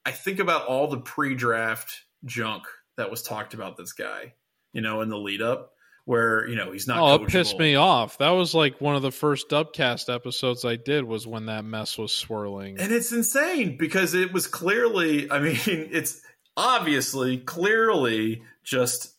I 0.04 0.10
think 0.10 0.38
about 0.38 0.66
all 0.66 0.88
the 0.88 1.00
pre-draft 1.00 2.02
junk 2.24 2.64
that 2.96 3.10
was 3.10 3.22
talked 3.22 3.54
about 3.54 3.76
this 3.76 3.92
guy, 3.92 4.34
you 4.72 4.80
know, 4.80 5.00
in 5.00 5.08
the 5.08 5.18
lead 5.18 5.42
up, 5.42 5.72
where 6.08 6.48
you 6.48 6.56
know 6.56 6.72
he's 6.72 6.86
not. 6.86 6.98
oh, 7.00 7.22
it 7.22 7.28
pissed 7.28 7.58
me 7.58 7.74
off. 7.74 8.16
That 8.16 8.30
was 8.30 8.54
like 8.54 8.80
one 8.80 8.96
of 8.96 9.02
the 9.02 9.10
first 9.10 9.50
Dubcast 9.50 10.12
episodes 10.12 10.64
I 10.64 10.76
did 10.76 11.04
was 11.04 11.26
when 11.26 11.46
that 11.46 11.66
mess 11.66 11.98
was 11.98 12.14
swirling. 12.14 12.80
And 12.80 12.90
it's 12.90 13.12
insane 13.12 13.76
because 13.76 14.14
it 14.14 14.32
was 14.32 14.46
clearly, 14.46 15.30
I 15.30 15.38
mean, 15.38 15.58
it's 15.66 16.22
obviously, 16.56 17.36
clearly 17.36 18.40
just 18.64 19.16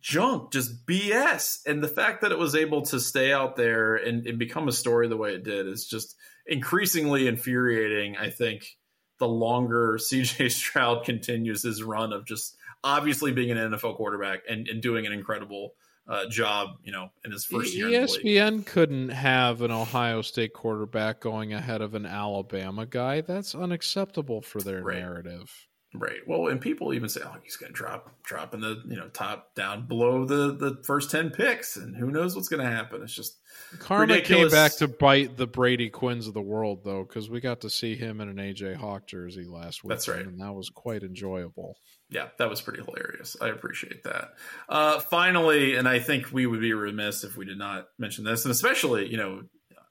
junk, 0.00 0.50
just 0.50 0.84
BS. 0.84 1.60
And 1.64 1.80
the 1.80 1.86
fact 1.86 2.22
that 2.22 2.32
it 2.32 2.38
was 2.38 2.56
able 2.56 2.82
to 2.86 2.98
stay 2.98 3.32
out 3.32 3.54
there 3.54 3.94
and, 3.94 4.26
and 4.26 4.36
become 4.36 4.66
a 4.66 4.72
story 4.72 5.06
the 5.06 5.16
way 5.16 5.34
it 5.34 5.44
did 5.44 5.68
is 5.68 5.86
just 5.86 6.16
increasingly 6.44 7.28
infuriating, 7.28 8.16
I 8.16 8.30
think, 8.30 8.64
the 9.20 9.28
longer 9.28 9.96
CJ 10.00 10.50
Stroud 10.50 11.04
continues 11.04 11.62
his 11.62 11.84
run 11.84 12.12
of 12.12 12.26
just 12.26 12.56
obviously 12.82 13.30
being 13.30 13.52
an 13.52 13.58
NFL 13.58 13.96
quarterback 13.96 14.40
and, 14.50 14.66
and 14.66 14.82
doing 14.82 15.06
an 15.06 15.12
incredible 15.12 15.74
uh, 16.08 16.26
job, 16.28 16.70
you 16.84 16.92
know, 16.92 17.10
in 17.24 17.30
his 17.30 17.44
first 17.44 17.74
year 17.74 17.88
the. 17.88 17.96
ESPN 17.96 18.66
couldn't 18.66 19.10
have 19.10 19.62
an 19.62 19.70
Ohio 19.70 20.20
State 20.22 20.52
quarterback 20.52 21.20
going 21.20 21.52
ahead 21.52 21.80
of 21.80 21.94
an 21.94 22.06
Alabama 22.06 22.86
guy. 22.86 23.20
That's 23.20 23.54
unacceptable 23.54 24.42
for 24.42 24.60
their 24.60 24.82
Right. 24.82 24.98
narrative. 24.98 25.50
Right. 25.94 26.20
Well, 26.26 26.46
and 26.48 26.58
people 26.58 26.94
even 26.94 27.10
say, 27.10 27.20
"Oh, 27.22 27.36
he's 27.44 27.56
going 27.56 27.70
to 27.70 27.76
drop, 27.76 28.10
drop 28.22 28.54
in 28.54 28.62
the 28.62 28.82
you 28.88 28.96
know 28.96 29.08
top 29.08 29.54
down 29.54 29.86
below 29.86 30.24
the 30.24 30.56
the 30.56 30.82
first 30.84 31.10
ten 31.10 31.28
picks, 31.28 31.76
and 31.76 31.94
who 31.94 32.10
knows 32.10 32.34
what's 32.34 32.48
going 32.48 32.64
to 32.64 32.70
happen." 32.70 33.02
It's 33.02 33.14
just 33.14 33.36
Karma 33.78 34.14
Ridiculous. 34.14 34.50
came 34.54 34.58
back 34.58 34.74
to 34.76 34.88
bite 34.88 35.36
the 35.36 35.46
Brady 35.46 35.90
Quinns 35.90 36.26
of 36.26 36.32
the 36.32 36.40
world, 36.40 36.80
though, 36.82 37.04
because 37.04 37.28
we 37.28 37.40
got 37.40 37.60
to 37.60 37.68
see 37.68 37.94
him 37.94 38.22
in 38.22 38.28
an 38.30 38.36
AJ 38.38 38.74
Hawk 38.76 39.06
jersey 39.06 39.44
last 39.44 39.84
week. 39.84 39.90
That's 39.90 40.08
right. 40.08 40.24
and 40.24 40.40
that 40.40 40.54
was 40.54 40.70
quite 40.70 41.02
enjoyable. 41.02 41.76
Yeah, 42.12 42.28
that 42.38 42.50
was 42.50 42.60
pretty 42.60 42.82
hilarious. 42.82 43.36
I 43.40 43.48
appreciate 43.48 44.04
that. 44.04 44.34
Uh, 44.68 45.00
finally, 45.00 45.76
and 45.76 45.88
I 45.88 45.98
think 45.98 46.30
we 46.32 46.46
would 46.46 46.60
be 46.60 46.72
remiss 46.74 47.24
if 47.24 47.36
we 47.36 47.44
did 47.44 47.58
not 47.58 47.86
mention 47.98 48.24
this, 48.24 48.44
and 48.44 48.52
especially 48.52 49.08
you 49.08 49.16
know 49.16 49.42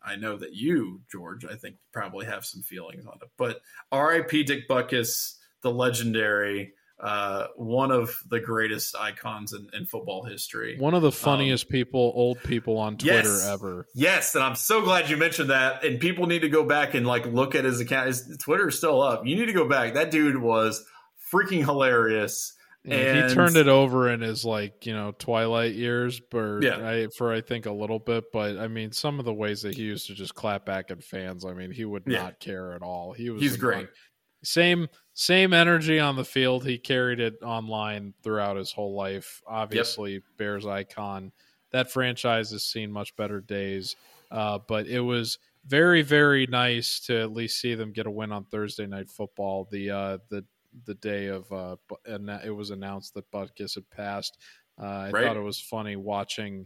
I 0.03 0.15
know 0.15 0.37
that 0.37 0.53
you, 0.53 1.01
George, 1.11 1.45
I 1.45 1.55
think 1.55 1.75
probably 1.91 2.25
have 2.25 2.45
some 2.45 2.63
feelings 2.63 3.05
on 3.05 3.17
it. 3.21 3.29
But 3.37 3.61
R.I.P. 3.91 4.43
Dick 4.43 4.67
Butkus, 4.69 5.35
the 5.61 5.71
legendary, 5.71 6.73
uh, 6.99 7.47
one 7.55 7.91
of 7.91 8.15
the 8.29 8.39
greatest 8.39 8.95
icons 8.95 9.53
in, 9.53 9.67
in 9.73 9.85
football 9.85 10.23
history. 10.23 10.77
One 10.79 10.93
of 10.93 11.01
the 11.01 11.11
funniest 11.11 11.65
um, 11.65 11.71
people, 11.71 12.11
old 12.15 12.41
people 12.43 12.77
on 12.77 12.97
Twitter 12.97 13.29
yes, 13.29 13.47
ever. 13.47 13.87
Yes, 13.93 14.35
and 14.35 14.43
I'm 14.43 14.55
so 14.55 14.81
glad 14.81 15.09
you 15.09 15.17
mentioned 15.17 15.49
that. 15.49 15.83
And 15.83 15.99
people 15.99 16.27
need 16.27 16.43
to 16.43 16.49
go 16.49 16.63
back 16.63 16.93
and 16.93 17.05
like 17.05 17.25
look 17.25 17.55
at 17.55 17.65
his 17.65 17.79
account. 17.79 18.07
His 18.07 18.37
Twitter's 18.39 18.77
still 18.77 19.01
up. 19.01 19.25
You 19.25 19.35
need 19.35 19.47
to 19.47 19.53
go 19.53 19.67
back. 19.67 19.95
That 19.95 20.11
dude 20.11 20.37
was 20.37 20.83
freaking 21.31 21.63
hilarious. 21.65 22.53
And 22.83 23.29
he 23.29 23.35
turned 23.35 23.57
it 23.57 23.67
over 23.67 24.09
in 24.09 24.21
his 24.21 24.43
like 24.43 24.87
you 24.87 24.93
know 24.93 25.11
twilight 25.11 25.75
years, 25.75 26.19
but 26.19 26.61
yeah. 26.61 26.77
I, 26.77 27.07
for 27.15 27.31
I 27.31 27.41
think 27.41 27.67
a 27.67 27.71
little 27.71 27.99
bit. 27.99 28.31
But 28.33 28.57
I 28.57 28.67
mean, 28.67 28.91
some 28.91 29.19
of 29.19 29.25
the 29.25 29.33
ways 29.33 29.61
that 29.61 29.75
he 29.75 29.83
used 29.83 30.07
to 30.07 30.15
just 30.15 30.33
clap 30.33 30.65
back 30.65 30.89
at 30.89 31.03
fans, 31.03 31.45
I 31.45 31.53
mean, 31.53 31.69
he 31.69 31.85
would 31.85 32.03
yeah. 32.07 32.23
not 32.23 32.39
care 32.39 32.73
at 32.73 32.81
all. 32.81 33.13
He 33.13 33.29
was 33.29 33.41
he's 33.41 33.55
great. 33.55 33.87
Same 34.43 34.87
same 35.13 35.53
energy 35.53 35.99
on 35.99 36.15
the 36.15 36.25
field. 36.25 36.65
He 36.65 36.79
carried 36.79 37.19
it 37.19 37.35
online 37.43 38.15
throughout 38.23 38.57
his 38.57 38.71
whole 38.71 38.95
life. 38.95 39.43
Obviously, 39.45 40.13
yep. 40.13 40.23
Bears 40.37 40.65
icon. 40.65 41.31
That 41.71 41.91
franchise 41.91 42.49
has 42.49 42.63
seen 42.63 42.91
much 42.91 43.15
better 43.15 43.41
days, 43.41 43.95
uh, 44.31 44.57
but 44.67 44.87
it 44.87 45.01
was 45.01 45.37
very 45.67 46.01
very 46.01 46.47
nice 46.47 46.99
to 47.01 47.21
at 47.21 47.31
least 47.31 47.61
see 47.61 47.75
them 47.75 47.91
get 47.91 48.07
a 48.07 48.11
win 48.11 48.31
on 48.31 48.45
Thursday 48.45 48.87
night 48.87 49.11
football. 49.11 49.67
The 49.71 49.91
uh, 49.91 50.17
the 50.29 50.43
the 50.85 50.95
day 50.95 51.27
of 51.27 51.51
uh, 51.51 51.75
and 52.05 52.29
it 52.43 52.55
was 52.55 52.69
announced 52.69 53.13
that 53.13 53.31
Butkus 53.31 53.75
had 53.75 53.89
passed. 53.89 54.37
Uh, 54.81 54.85
I 54.85 55.11
right. 55.11 55.23
thought 55.23 55.37
it 55.37 55.41
was 55.41 55.59
funny 55.59 55.95
watching 55.95 56.65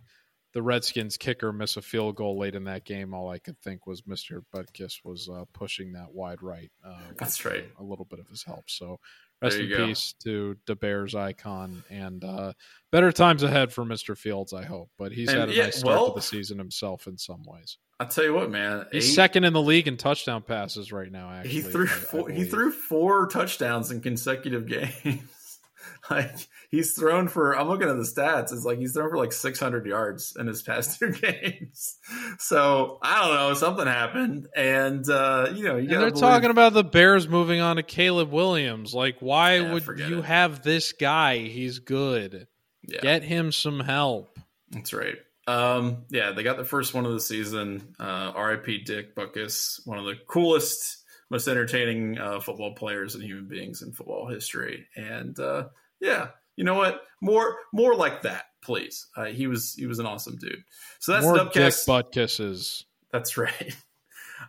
the 0.55 0.63
Redskins 0.63 1.17
kicker 1.17 1.51
miss 1.51 1.75
a 1.75 1.81
field 1.81 2.15
goal 2.15 2.39
late 2.39 2.55
in 2.55 2.63
that 2.63 2.85
game. 2.85 3.13
All 3.13 3.29
I 3.29 3.39
could 3.39 3.59
think 3.59 3.85
was 3.85 4.03
Mr. 4.03 4.41
Butkus 4.55 5.03
was 5.03 5.27
uh, 5.29 5.43
pushing 5.51 5.91
that 5.93 6.13
wide 6.13 6.41
right. 6.41 6.71
Uh, 6.83 6.97
That's 7.19 7.43
right. 7.43 7.65
A 7.77 7.83
little 7.83 8.05
bit 8.05 8.19
of 8.19 8.29
his 8.29 8.41
help. 8.41 8.69
So 8.69 9.01
rest 9.41 9.59
in 9.59 9.67
go. 9.67 9.85
peace 9.85 10.15
to 10.23 10.55
the 10.65 10.77
Bears 10.77 11.13
icon 11.13 11.83
and 11.89 12.23
uh, 12.23 12.53
better 12.89 13.11
times 13.11 13.43
ahead 13.43 13.73
for 13.73 13.83
Mr. 13.83 14.17
Fields, 14.17 14.53
I 14.53 14.63
hope. 14.63 14.89
But 14.97 15.11
he's 15.11 15.27
and 15.27 15.39
had 15.39 15.49
a 15.49 15.53
yeah, 15.53 15.63
nice 15.63 15.79
start 15.79 15.93
well, 15.93 16.13
to 16.13 16.15
the 16.15 16.21
season 16.21 16.57
himself 16.57 17.05
in 17.05 17.17
some 17.17 17.43
ways. 17.45 17.77
I'll 17.99 18.07
tell 18.07 18.23
you 18.23 18.33
what, 18.33 18.49
man. 18.49 18.85
He's 18.93 19.09
eight, 19.09 19.13
second 19.13 19.43
in 19.43 19.51
the 19.51 19.61
league 19.61 19.89
in 19.89 19.97
touchdown 19.97 20.41
passes 20.41 20.93
right 20.93 21.11
now. 21.11 21.31
Actually, 21.31 21.49
he 21.49 21.61
threw 21.63 21.87
four, 21.87 22.29
he 22.29 22.45
threw 22.45 22.71
four 22.71 23.27
touchdowns 23.27 23.91
in 23.91 23.99
consecutive 23.99 24.67
games. 25.03 25.44
like 26.09 26.35
he's 26.69 26.93
thrown 26.93 27.27
for. 27.27 27.57
I'm 27.57 27.67
looking 27.67 27.89
at 27.89 27.97
the 27.97 28.03
stats. 28.03 28.53
It's 28.53 28.65
like 28.65 28.79
he's 28.79 28.93
thrown 28.93 29.09
for 29.09 29.17
like 29.17 29.31
600 29.31 29.85
yards 29.85 30.35
in 30.37 30.47
his 30.47 30.61
past 30.63 30.99
two 30.99 31.11
games. 31.11 31.97
So 32.39 32.99
I 33.01 33.21
don't 33.21 33.35
know. 33.35 33.53
Something 33.53 33.87
happened, 33.87 34.47
and 34.55 35.07
uh, 35.09 35.49
you 35.53 35.63
know, 35.63 35.77
you 35.77 35.87
they're 35.87 35.99
believe... 36.11 36.15
talking 36.15 36.49
about 36.49 36.73
the 36.73 36.83
Bears 36.83 37.27
moving 37.27 37.61
on 37.61 37.77
to 37.77 37.83
Caleb 37.83 38.31
Williams. 38.31 38.93
Like, 38.93 39.17
why 39.19 39.57
yeah, 39.57 39.73
would 39.73 39.85
you 39.99 40.19
it. 40.19 40.25
have 40.25 40.63
this 40.63 40.91
guy? 40.93 41.37
He's 41.37 41.79
good. 41.79 42.47
Yeah. 42.87 43.01
Get 43.01 43.23
him 43.23 43.51
some 43.51 43.79
help. 43.79 44.37
That's 44.71 44.93
right. 44.93 45.15
Um, 45.47 46.05
yeah, 46.09 46.31
they 46.31 46.43
got 46.43 46.57
the 46.57 46.65
first 46.65 46.93
one 46.93 47.05
of 47.05 47.11
the 47.11 47.19
season. 47.19 47.95
Uh, 47.99 48.31
R.I.P. 48.35 48.83
Dick 48.83 49.15
Butkus, 49.15 49.85
one 49.85 49.99
of 49.99 50.05
the 50.05 50.15
coolest, 50.27 51.03
most 51.29 51.47
entertaining 51.47 52.17
uh, 52.17 52.39
football 52.39 52.73
players 52.73 53.15
and 53.15 53.23
human 53.23 53.47
beings 53.47 53.81
in 53.81 53.91
football 53.91 54.27
history. 54.27 54.87
And 54.95 55.37
uh, 55.39 55.65
yeah, 55.99 56.29
you 56.55 56.63
know 56.63 56.75
what? 56.75 57.01
More, 57.21 57.57
more 57.73 57.95
like 57.95 58.21
that, 58.23 58.45
please. 58.63 59.07
Uh, 59.15 59.25
he 59.25 59.47
was 59.47 59.73
he 59.73 59.87
was 59.87 59.99
an 59.99 60.05
awesome 60.05 60.37
dude. 60.37 60.63
So 60.99 61.13
that's 61.13 61.25
more 61.25 61.37
Dubcast. 61.37 61.53
Dick 61.53 61.73
Butkus's. 61.87 62.85
That's 63.11 63.37
right. 63.37 63.75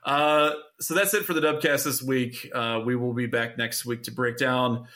Uh, 0.05 0.53
so 0.81 0.95
that's 0.95 1.15
it 1.15 1.25
for 1.25 1.33
the 1.33 1.41
Dubcast 1.41 1.85
this 1.85 2.03
week. 2.03 2.51
Uh, 2.53 2.81
we 2.85 2.97
will 2.97 3.15
be 3.15 3.27
back 3.27 3.57
next 3.57 3.87
week 3.87 4.03
to 4.03 4.11
break 4.11 4.37
down 4.37 4.87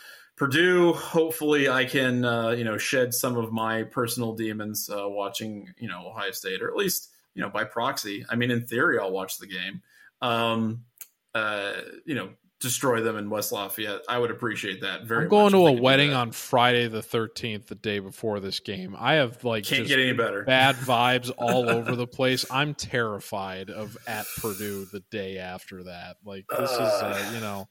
Purdue, 0.41 0.95
hopefully, 0.95 1.69
I 1.69 1.85
can 1.85 2.25
uh, 2.25 2.53
you 2.53 2.65
know 2.65 2.79
shed 2.79 3.13
some 3.13 3.37
of 3.37 3.53
my 3.53 3.83
personal 3.83 4.33
demons 4.33 4.89
uh, 4.89 5.07
watching 5.07 5.69
you 5.77 5.87
know 5.87 6.07
Ohio 6.07 6.31
State, 6.31 6.63
or 6.63 6.69
at 6.69 6.77
least 6.77 7.11
you 7.35 7.43
know 7.43 7.51
by 7.51 7.65
proxy. 7.65 8.25
I 8.27 8.37
mean, 8.37 8.51
in 8.51 8.65
theory, 8.65 8.99
I'll 8.99 9.13
watch 9.13 9.37
the 9.37 9.47
game. 9.47 9.83
Um, 10.23 10.87
uh, 11.35 11.73
you 12.05 12.15
know, 12.15 12.31
destroy 12.61 13.01
them 13.03 13.17
in 13.17 13.31
West 13.31 13.53
Lafayette. 13.53 14.03
I 14.09 14.19
would 14.19 14.31
appreciate 14.31 14.83
that 14.83 15.05
very. 15.05 15.25
Much. 15.25 15.27
I'm 15.27 15.31
going 15.31 15.53
to 15.53 15.79
a 15.79 15.83
wedding 15.83 16.13
on 16.13 16.33
Friday 16.33 16.89
the 16.89 17.01
13th, 17.01 17.67
the 17.67 17.75
day 17.75 17.99
before 17.99 18.41
this 18.41 18.61
game. 18.61 18.97
I 18.99 19.15
have 19.15 19.45
like 19.45 19.65
can't 19.65 19.87
get 19.87 19.99
any 19.99 20.13
better. 20.13 20.45
Bad 20.45 20.75
vibes 20.77 21.31
all 21.37 21.69
over 21.69 21.97
the 21.97 22.07
place. 22.07 22.45
I'm 22.51 22.75
terrified 22.75 23.71
of 23.71 23.97
at 24.07 24.27
Purdue 24.39 24.87
the 24.93 25.01
day 25.11 25.39
after 25.39 25.85
that. 25.85 26.17
Like 26.25 26.47
this 26.49 26.71
is 26.71 26.79
uh, 26.79 27.33
you 27.35 27.41
know 27.41 27.69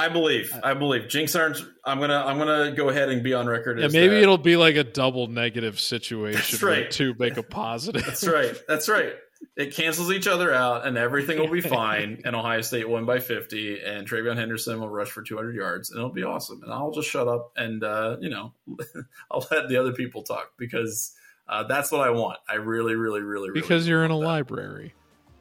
I 0.00 0.08
believe. 0.08 0.58
I 0.62 0.72
believe. 0.72 1.08
Jinx 1.08 1.36
aren't. 1.36 1.58
I'm 1.84 2.00
gonna. 2.00 2.24
I'm 2.24 2.38
gonna 2.38 2.72
go 2.72 2.88
ahead 2.88 3.10
and 3.10 3.22
be 3.22 3.34
on 3.34 3.46
record. 3.46 3.78
Yeah, 3.78 3.88
maybe 3.88 4.14
that. 4.14 4.22
it'll 4.22 4.38
be 4.38 4.56
like 4.56 4.76
a 4.76 4.84
double 4.84 5.26
negative 5.26 5.78
situation. 5.78 6.40
That's 6.40 6.62
right. 6.62 6.90
To 6.92 7.14
make 7.18 7.36
a 7.36 7.42
positive. 7.42 8.06
That's 8.06 8.26
right. 8.26 8.56
That's 8.66 8.88
right. 8.88 9.12
It 9.56 9.74
cancels 9.74 10.10
each 10.12 10.26
other 10.26 10.54
out, 10.54 10.86
and 10.86 10.96
everything 10.96 11.38
will 11.38 11.50
be 11.50 11.60
fine. 11.78 12.22
and 12.24 12.34
Ohio 12.36 12.60
State 12.62 12.88
won 12.88 13.04
by 13.04 13.18
50, 13.18 13.80
and 13.82 14.08
TreVeyon 14.08 14.36
Henderson 14.36 14.80
will 14.80 14.88
rush 14.88 15.08
for 15.10 15.22
200 15.22 15.54
yards, 15.54 15.90
and 15.90 15.98
it'll 15.98 16.10
be 16.12 16.22
awesome. 16.22 16.62
And 16.62 16.72
I'll 16.72 16.92
just 16.92 17.08
shut 17.08 17.28
up 17.28 17.52
and 17.56 17.82
uh, 17.84 18.16
you 18.20 18.30
know, 18.30 18.52
I'll 19.30 19.46
let 19.50 19.68
the 19.68 19.76
other 19.76 19.92
people 19.92 20.22
talk 20.22 20.52
because 20.56 21.14
uh, 21.48 21.64
that's 21.64 21.90
what 21.90 22.00
I 22.00 22.10
want. 22.10 22.38
I 22.48 22.54
really, 22.54 22.94
really, 22.94 23.20
really, 23.22 23.50
really 23.50 23.60
because 23.60 23.86
you're 23.88 24.04
in 24.04 24.10
a 24.10 24.18
that. 24.18 24.24
library. 24.26 24.94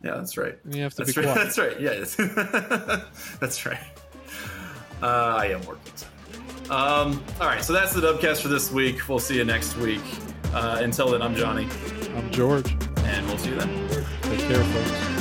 Yeah, 0.04 0.16
that's 0.16 0.38
right. 0.38 0.58
And 0.64 0.76
you 0.76 0.84
have 0.84 0.93
to 0.95 1.04
that's 1.04 1.14
be 1.14 1.22
right. 1.22 1.34
quiet. 1.34 1.43
That's 1.45 1.58
right. 1.58 1.80
Yeah, 1.80 3.00
that's 3.41 3.66
right. 3.66 3.80
Uh, 5.02 5.06
I 5.38 5.45
am 5.47 5.66
working. 5.66 5.93
Um, 6.70 7.24
all 7.41 7.47
right, 7.47 7.64
so 7.64 7.74
that's 7.74 7.93
the 7.93 8.02
Dubcast 8.02 8.41
for 8.41 8.47
this 8.47 8.72
week. 8.72 9.10
We'll 9.10 9.20
see 9.20 9.36
you 9.38 9.43
next 9.43 9.76
week. 9.78 10.02
Uh, 10.54 10.80
until 10.82 11.10
then, 11.12 11.22
I'm 11.22 11.36
Johnny. 11.36 11.68
I'm 12.16 12.30
George. 12.32 12.76
See 13.40 13.52
you 13.52 13.56
then. 13.56 13.88
Take 14.24 14.40
care, 14.40 14.64
folks. 14.66 15.19